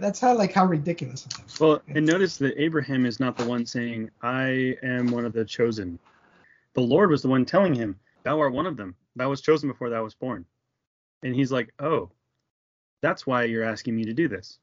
That's 0.00 0.20
how 0.20 0.36
like 0.36 0.52
how 0.52 0.66
ridiculous 0.66 1.26
it 1.26 1.34
is. 1.46 1.58
Well, 1.58 1.82
and 1.88 2.06
notice 2.06 2.36
that 2.38 2.60
Abraham 2.60 3.06
is 3.06 3.18
not 3.18 3.36
the 3.36 3.46
one 3.46 3.66
saying, 3.66 4.10
"I 4.22 4.76
am 4.82 5.08
one 5.08 5.24
of 5.24 5.32
the 5.32 5.44
chosen." 5.44 5.98
The 6.74 6.80
Lord 6.80 7.10
was 7.10 7.22
the 7.22 7.28
one 7.28 7.44
telling 7.44 7.74
him, 7.74 7.98
"Thou 8.22 8.38
art 8.38 8.52
one 8.52 8.66
of 8.66 8.76
them. 8.76 8.94
Thou 9.16 9.30
was 9.30 9.40
chosen 9.40 9.68
before 9.68 9.90
thou 9.90 10.04
was 10.04 10.14
born." 10.14 10.44
And 11.22 11.34
he's 11.34 11.50
like, 11.50 11.72
"Oh, 11.78 12.10
that's 13.00 13.26
why 13.26 13.44
you're 13.44 13.64
asking 13.64 13.96
me 13.96 14.04
to 14.04 14.12
do 14.12 14.28
this." 14.28 14.58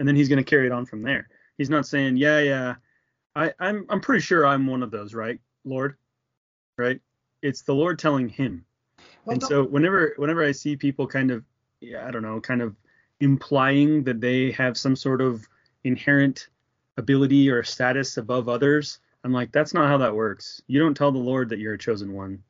and 0.00 0.08
then 0.08 0.16
he's 0.16 0.30
going 0.30 0.38
to 0.38 0.50
carry 0.50 0.66
it 0.66 0.72
on 0.72 0.86
from 0.86 1.02
there. 1.02 1.28
He's 1.58 1.70
not 1.70 1.86
saying, 1.86 2.16
yeah, 2.16 2.40
yeah, 2.40 2.74
I, 3.36 3.52
I'm 3.60 3.84
I'm 3.90 4.00
pretty 4.00 4.22
sure 4.22 4.46
I'm 4.46 4.66
one 4.66 4.82
of 4.82 4.90
those, 4.90 5.14
right, 5.14 5.38
Lord? 5.64 5.96
Right? 6.78 7.00
It's 7.42 7.62
the 7.62 7.74
Lord 7.74 7.98
telling 7.98 8.28
him. 8.28 8.64
Well, 9.24 9.34
and 9.34 9.42
so 9.42 9.64
whenever 9.64 10.14
whenever 10.16 10.44
I 10.44 10.52
see 10.52 10.76
people 10.76 11.06
kind 11.06 11.30
of, 11.30 11.44
yeah, 11.80 12.06
I 12.06 12.10
don't 12.10 12.22
know, 12.22 12.40
kind 12.40 12.62
of 12.62 12.76
implying 13.20 14.04
that 14.04 14.20
they 14.20 14.50
have 14.52 14.76
some 14.76 14.96
sort 14.96 15.20
of 15.20 15.46
inherent 15.84 16.48
ability 16.96 17.50
or 17.50 17.62
status 17.62 18.16
above 18.16 18.48
others, 18.48 18.98
I'm 19.24 19.32
like, 19.32 19.52
that's 19.52 19.74
not 19.74 19.88
how 19.88 19.98
that 19.98 20.14
works. 20.14 20.62
You 20.66 20.80
don't 20.80 20.96
tell 20.96 21.12
the 21.12 21.18
Lord 21.18 21.48
that 21.50 21.58
you're 21.58 21.74
a 21.74 21.78
chosen 21.78 22.14
one. 22.14 22.42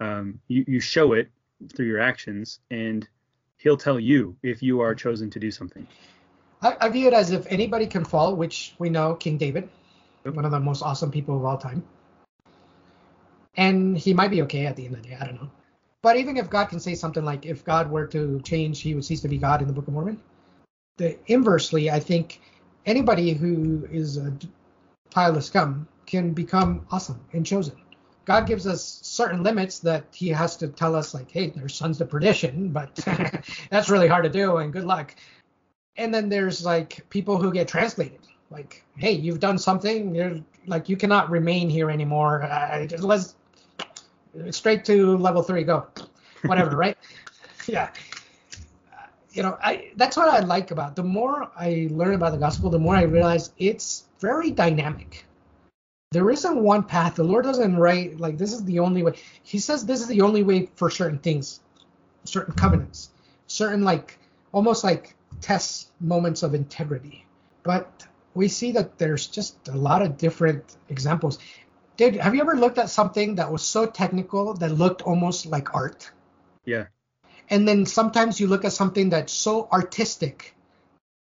Um, 0.00 0.40
you 0.48 0.64
you 0.66 0.80
show 0.80 1.12
it 1.12 1.30
through 1.74 1.86
your 1.86 2.00
actions, 2.00 2.60
and 2.70 3.08
He'll 3.58 3.76
tell 3.76 3.98
you 3.98 4.36
if 4.42 4.62
you 4.62 4.80
are 4.80 4.94
chosen 4.94 5.30
to 5.30 5.38
do 5.38 5.50
something. 5.50 5.86
I, 6.60 6.76
I 6.80 6.88
view 6.88 7.08
it 7.08 7.14
as 7.14 7.30
if 7.30 7.46
anybody 7.48 7.86
can 7.86 8.04
fall, 8.04 8.34
which 8.36 8.74
we 8.78 8.90
know 8.90 9.14
King 9.14 9.38
David, 9.38 9.68
one 10.24 10.44
of 10.44 10.50
the 10.50 10.60
most 10.60 10.82
awesome 10.82 11.10
people 11.10 11.36
of 11.36 11.44
all 11.44 11.58
time. 11.58 11.82
And 13.56 13.96
he 13.96 14.14
might 14.14 14.30
be 14.30 14.42
okay 14.42 14.66
at 14.66 14.76
the 14.76 14.86
end 14.86 14.96
of 14.96 15.02
the 15.02 15.08
day. 15.08 15.16
I 15.20 15.26
don't 15.26 15.40
know. 15.40 15.50
But 16.02 16.16
even 16.16 16.36
if 16.36 16.50
God 16.50 16.66
can 16.66 16.80
say 16.80 16.94
something 16.94 17.24
like, 17.24 17.46
if 17.46 17.64
God 17.64 17.90
were 17.90 18.06
to 18.08 18.40
change, 18.42 18.80
he 18.80 18.94
would 18.94 19.04
cease 19.04 19.22
to 19.22 19.28
be 19.28 19.38
God 19.38 19.62
in 19.62 19.68
the 19.68 19.72
Book 19.72 19.88
of 19.88 19.94
Mormon. 19.94 20.20
The 20.98 21.18
inversely, 21.26 21.90
I 21.90 21.98
think 21.98 22.40
anybody 22.84 23.32
who 23.32 23.88
is 23.90 24.18
a 24.18 24.32
pile 25.10 25.36
of 25.36 25.44
scum 25.44 25.88
can 26.06 26.32
become 26.32 26.86
awesome 26.90 27.20
and 27.32 27.46
chosen. 27.46 27.76
God 28.26 28.46
gives 28.46 28.66
us 28.66 29.00
certain 29.02 29.42
limits 29.42 29.78
that 29.80 30.04
he 30.12 30.28
has 30.28 30.56
to 30.58 30.68
tell 30.68 30.94
us, 30.94 31.14
like, 31.14 31.30
hey, 31.30 31.50
there's 31.50 31.74
sons 31.74 32.00
of 32.00 32.10
perdition, 32.10 32.68
but 32.68 32.94
that's 33.70 33.88
really 33.90 34.08
hard 34.08 34.24
to 34.24 34.30
do, 34.30 34.58
and 34.58 34.72
good 34.72 34.84
luck 34.84 35.14
and 35.96 36.12
then 36.12 36.28
there's 36.28 36.64
like 36.64 37.08
people 37.10 37.36
who 37.36 37.52
get 37.52 37.68
translated 37.68 38.20
like 38.50 38.84
hey 38.96 39.12
you've 39.12 39.40
done 39.40 39.58
something 39.58 40.14
you're 40.14 40.40
like 40.66 40.88
you 40.88 40.96
cannot 40.96 41.30
remain 41.30 41.68
here 41.68 41.90
anymore 41.90 42.42
uh, 42.42 42.86
let's 42.98 43.36
straight 44.50 44.84
to 44.86 45.16
level 45.16 45.42
three 45.42 45.64
go. 45.64 45.86
Whatever 46.44 46.76
right? 46.76 46.96
Yeah. 47.66 47.90
You 49.32 49.42
know 49.42 49.58
i 49.62 49.90
that's 49.96 50.16
what 50.18 50.28
i 50.28 50.40
like 50.40 50.70
about 50.70 50.94
the 50.94 51.02
more 51.02 51.50
i 51.56 51.88
learn 51.90 52.14
about 52.14 52.32
the 52.32 52.38
gospel 52.38 52.68
the 52.68 52.78
more 52.78 52.94
i 52.94 53.02
realize 53.02 53.52
it's 53.58 54.04
very 54.20 54.50
dynamic. 54.50 55.24
There 56.12 56.30
isn't 56.30 56.56
one 56.56 56.82
path. 56.82 57.16
The 57.16 57.24
lord 57.24 57.44
doesn't 57.44 57.76
write 57.76 58.20
like 58.20 58.36
this 58.36 58.52
is 58.52 58.62
the 58.64 58.78
only 58.80 59.02
way. 59.02 59.14
He 59.42 59.58
says 59.58 59.86
this 59.86 60.00
is 60.02 60.08
the 60.08 60.20
only 60.20 60.42
way 60.42 60.68
for 60.76 60.90
certain 60.90 61.18
things 61.18 61.60
certain 62.24 62.54
covenants 62.54 63.10
certain 63.46 63.84
like 63.84 64.18
almost 64.52 64.84
like 64.84 65.14
tests 65.40 65.90
moments 66.00 66.42
of 66.42 66.54
integrity. 66.54 67.26
But 67.62 68.06
we 68.34 68.48
see 68.48 68.72
that 68.72 68.98
there's 68.98 69.26
just 69.26 69.68
a 69.68 69.76
lot 69.76 70.02
of 70.02 70.16
different 70.16 70.76
examples. 70.88 71.38
Did 71.96 72.16
have 72.16 72.34
you 72.34 72.40
ever 72.40 72.56
looked 72.56 72.78
at 72.78 72.90
something 72.90 73.36
that 73.36 73.50
was 73.50 73.62
so 73.62 73.86
technical 73.86 74.54
that 74.54 74.72
looked 74.72 75.02
almost 75.02 75.46
like 75.46 75.74
art? 75.74 76.10
Yeah. 76.64 76.86
And 77.50 77.68
then 77.68 77.86
sometimes 77.86 78.40
you 78.40 78.48
look 78.48 78.64
at 78.64 78.72
something 78.72 79.10
that's 79.10 79.32
so 79.32 79.68
artistic 79.70 80.54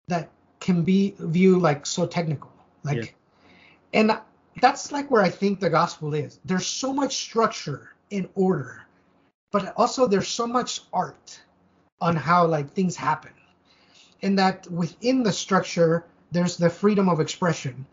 that 0.09 0.31
can 0.61 0.83
be 0.83 1.15
viewed 1.19 1.63
like 1.63 1.87
so 1.87 2.07
technical. 2.07 2.53
Like 2.85 2.97
yeah. 2.97 4.01
and 4.01 4.21
that's 4.61 4.93
like 4.93 5.11
where 5.11 5.23
I 5.23 5.31
think 5.31 5.61
the 5.61 5.71
gospel 5.71 6.15
is. 6.15 6.39
There's 6.45 6.67
so 6.67 6.93
much 6.93 7.17
structure 7.17 7.95
and 8.13 8.29
order, 8.35 8.87
but 9.51 9.73
also 9.77 10.07
there's 10.07 10.29
so 10.29 10.47
much 10.47 10.83
art 10.93 11.41
on 12.01 12.17
how 12.17 12.47
like 12.47 12.73
things 12.73 12.97
happen 12.97 13.33
And 14.23 14.39
that 14.39 14.71
within 14.71 15.23
the 15.23 15.33
structure 15.33 16.05
there's 16.33 16.57
the 16.57 16.71
freedom 16.71 17.09
of 17.09 17.21
expression, 17.21 17.87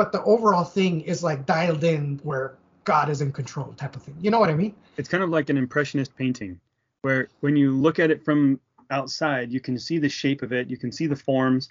but 0.00 0.12
the 0.12 0.24
overall 0.24 0.64
thing 0.64 1.02
is 1.02 1.22
like 1.22 1.44
dialed 1.44 1.84
in 1.84 2.18
where 2.22 2.54
God 2.84 3.10
is 3.10 3.20
in 3.20 3.32
control 3.32 3.74
type 3.74 3.94
of 3.94 4.02
thing. 4.02 4.16
You 4.18 4.30
know 4.30 4.40
what 4.40 4.48
I 4.48 4.54
mean? 4.54 4.74
It's 4.96 5.10
kind 5.10 5.22
of 5.22 5.28
like 5.28 5.50
an 5.50 5.58
impressionist 5.58 6.16
painting 6.16 6.58
where 7.02 7.28
when 7.40 7.54
you 7.54 7.72
look 7.72 7.98
at 7.98 8.10
it 8.10 8.24
from 8.24 8.58
outside, 8.90 9.52
you 9.52 9.60
can 9.60 9.78
see 9.78 9.98
the 9.98 10.08
shape 10.08 10.40
of 10.40 10.54
it, 10.54 10.70
you 10.70 10.78
can 10.78 10.90
see 10.90 11.06
the 11.06 11.16
forms, 11.16 11.68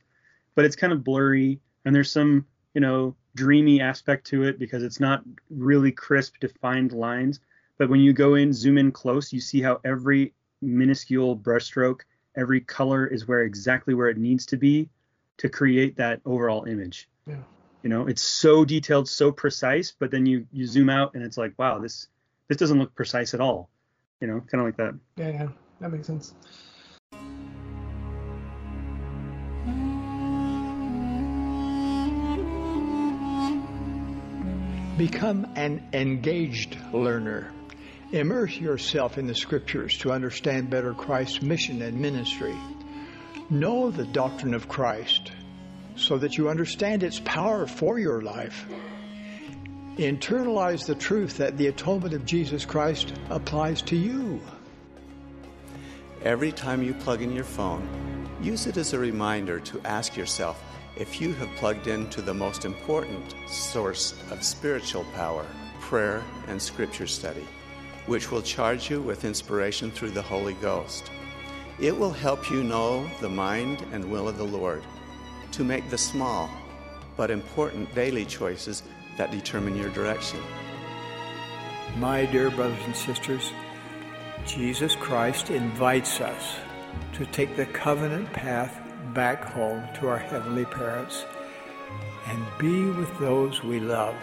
but 0.54 0.64
it's 0.64 0.76
kind 0.76 0.94
of 0.94 1.04
blurry 1.04 1.60
and 1.86 1.96
there's 1.96 2.12
some, 2.12 2.46
you 2.76 2.82
know, 2.82 3.16
dreamy 3.34 3.82
aspect 3.82 4.28
to 4.28 4.44
it 4.44 4.60
because 4.60 4.84
it's 4.84 5.00
not 5.00 5.24
really 5.50 5.92
crisp 5.92 6.36
defined 6.40 6.92
lines. 6.92 7.40
But 7.80 7.90
when 7.90 8.00
you 8.00 8.14
go 8.14 8.36
in, 8.36 8.54
zoom 8.54 8.78
in 8.78 8.92
close, 8.92 9.34
you 9.34 9.42
see 9.42 9.60
how 9.60 9.82
every 9.84 10.36
minuscule 10.62 11.36
brushstroke 11.36 12.02
every 12.36 12.62
color 12.62 13.08
is 13.08 13.28
where 13.28 13.42
exactly 13.42 13.96
where 13.96 14.08
it 14.08 14.20
needs 14.20 14.46
to 14.46 14.56
be 14.56 14.88
to 15.38 15.50
create 15.50 15.98
that 15.98 16.22
overall 16.26 16.66
image. 16.66 17.10
Yeah. 17.26 17.38
You 17.82 17.90
know, 17.90 18.08
it's 18.08 18.22
so 18.22 18.66
detailed, 18.66 19.08
so 19.08 19.32
precise, 19.32 19.94
but 19.98 20.12
then 20.12 20.26
you 20.26 20.48
you 20.52 20.68
zoom 20.68 20.90
out 20.90 21.14
and 21.16 21.24
it's 21.24 21.38
like, 21.38 21.54
wow, 21.58 21.80
this 21.80 22.08
this 22.48 22.58
doesn't 22.58 22.78
look 22.78 22.94
precise 22.94 23.34
at 23.34 23.42
all. 23.42 23.70
You 24.20 24.28
know, 24.28 24.42
kind 24.42 24.62
of 24.62 24.66
like 24.66 24.78
that. 24.78 24.96
Yeah, 25.16 25.30
yeah, 25.30 25.48
that 25.80 25.92
makes 25.92 26.08
sense. 26.08 26.34
Become 34.98 35.48
an 35.56 35.88
engaged 35.94 36.78
learner. 36.92 37.54
Immerse 38.12 38.58
yourself 38.58 39.18
in 39.18 39.28
the 39.28 39.36
scriptures 39.36 39.98
to 40.00 40.12
understand 40.12 40.70
better 40.70 40.94
Christ's 40.94 41.42
mission 41.42 41.82
and 41.82 42.02
ministry. 42.02 42.58
Know 43.50 43.92
the 43.92 44.04
doctrine 44.04 44.54
of 44.54 44.68
Christ. 44.68 45.32
So 46.00 46.18
that 46.18 46.38
you 46.38 46.50
understand 46.50 47.04
its 47.04 47.20
power 47.26 47.68
for 47.68 48.00
your 48.00 48.22
life. 48.22 48.66
Internalize 49.98 50.86
the 50.86 50.96
truth 50.96 51.36
that 51.38 51.58
the 51.58 51.68
atonement 51.68 52.14
of 52.14 52.26
Jesus 52.26 52.64
Christ 52.64 53.14
applies 53.30 53.82
to 53.84 53.98
you. 53.98 54.40
Every 56.24 56.52
time 56.52 56.82
you 56.82 56.94
plug 56.94 57.22
in 57.22 57.34
your 57.34 57.44
phone, 57.44 57.88
use 58.42 58.66
it 58.66 58.78
as 58.78 58.94
a 58.94 59.00
reminder 59.00 59.60
to 59.60 59.82
ask 59.84 60.16
yourself 60.16 60.64
if 60.96 61.20
you 61.20 61.34
have 61.34 61.50
plugged 61.58 61.88
into 61.88 62.22
the 62.22 62.34
most 62.34 62.64
important 62.64 63.36
source 63.48 64.14
of 64.32 64.44
spiritual 64.44 65.04
power 65.16 65.46
prayer 65.80 66.24
and 66.48 66.62
scripture 66.62 67.08
study, 67.08 67.48
which 68.06 68.32
will 68.32 68.42
charge 68.42 68.90
you 68.90 69.02
with 69.02 69.26
inspiration 69.26 69.90
through 69.90 70.12
the 70.12 70.22
Holy 70.22 70.54
Ghost. 70.56 71.10
It 71.80 71.98
will 71.98 72.12
help 72.12 72.52
you 72.52 72.64
know 72.64 73.10
the 73.22 73.30
mind 73.30 73.84
and 73.92 74.06
will 74.06 74.28
of 74.28 74.38
the 74.38 74.44
Lord 74.44 74.84
to 75.52 75.64
make 75.64 75.90
the 75.90 75.98
small 75.98 76.50
but 77.18 77.32
important 77.32 77.94
daily 77.94 78.26
choices 78.26 78.84
that 79.18 79.32
determine 79.32 79.76
your 79.76 79.90
direction. 79.90 80.40
My 81.98 82.26
dear 82.26 82.50
brothers 82.50 82.80
and 82.86 82.96
sisters, 82.96 83.52
Jesus 84.46 84.96
Christ 84.96 85.50
invites 85.50 86.22
us 86.22 86.56
to 87.14 87.26
take 87.26 87.56
the 87.56 87.66
covenant 87.66 88.32
path 88.32 88.80
back 89.14 89.44
home 89.44 89.84
to 89.96 90.08
our 90.08 90.18
heavenly 90.18 90.66
parents 90.66 91.26
and 92.28 92.46
be 92.58 92.86
with 92.86 93.18
those 93.20 93.64
we 93.64 93.80
love. 93.80 94.16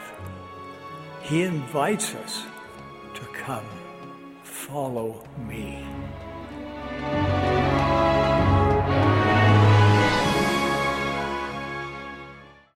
He 1.23 1.43
invites 1.43 2.15
us 2.15 2.47
to 3.15 3.23
come, 3.33 3.67
follow 4.43 5.25
me. 5.47 5.85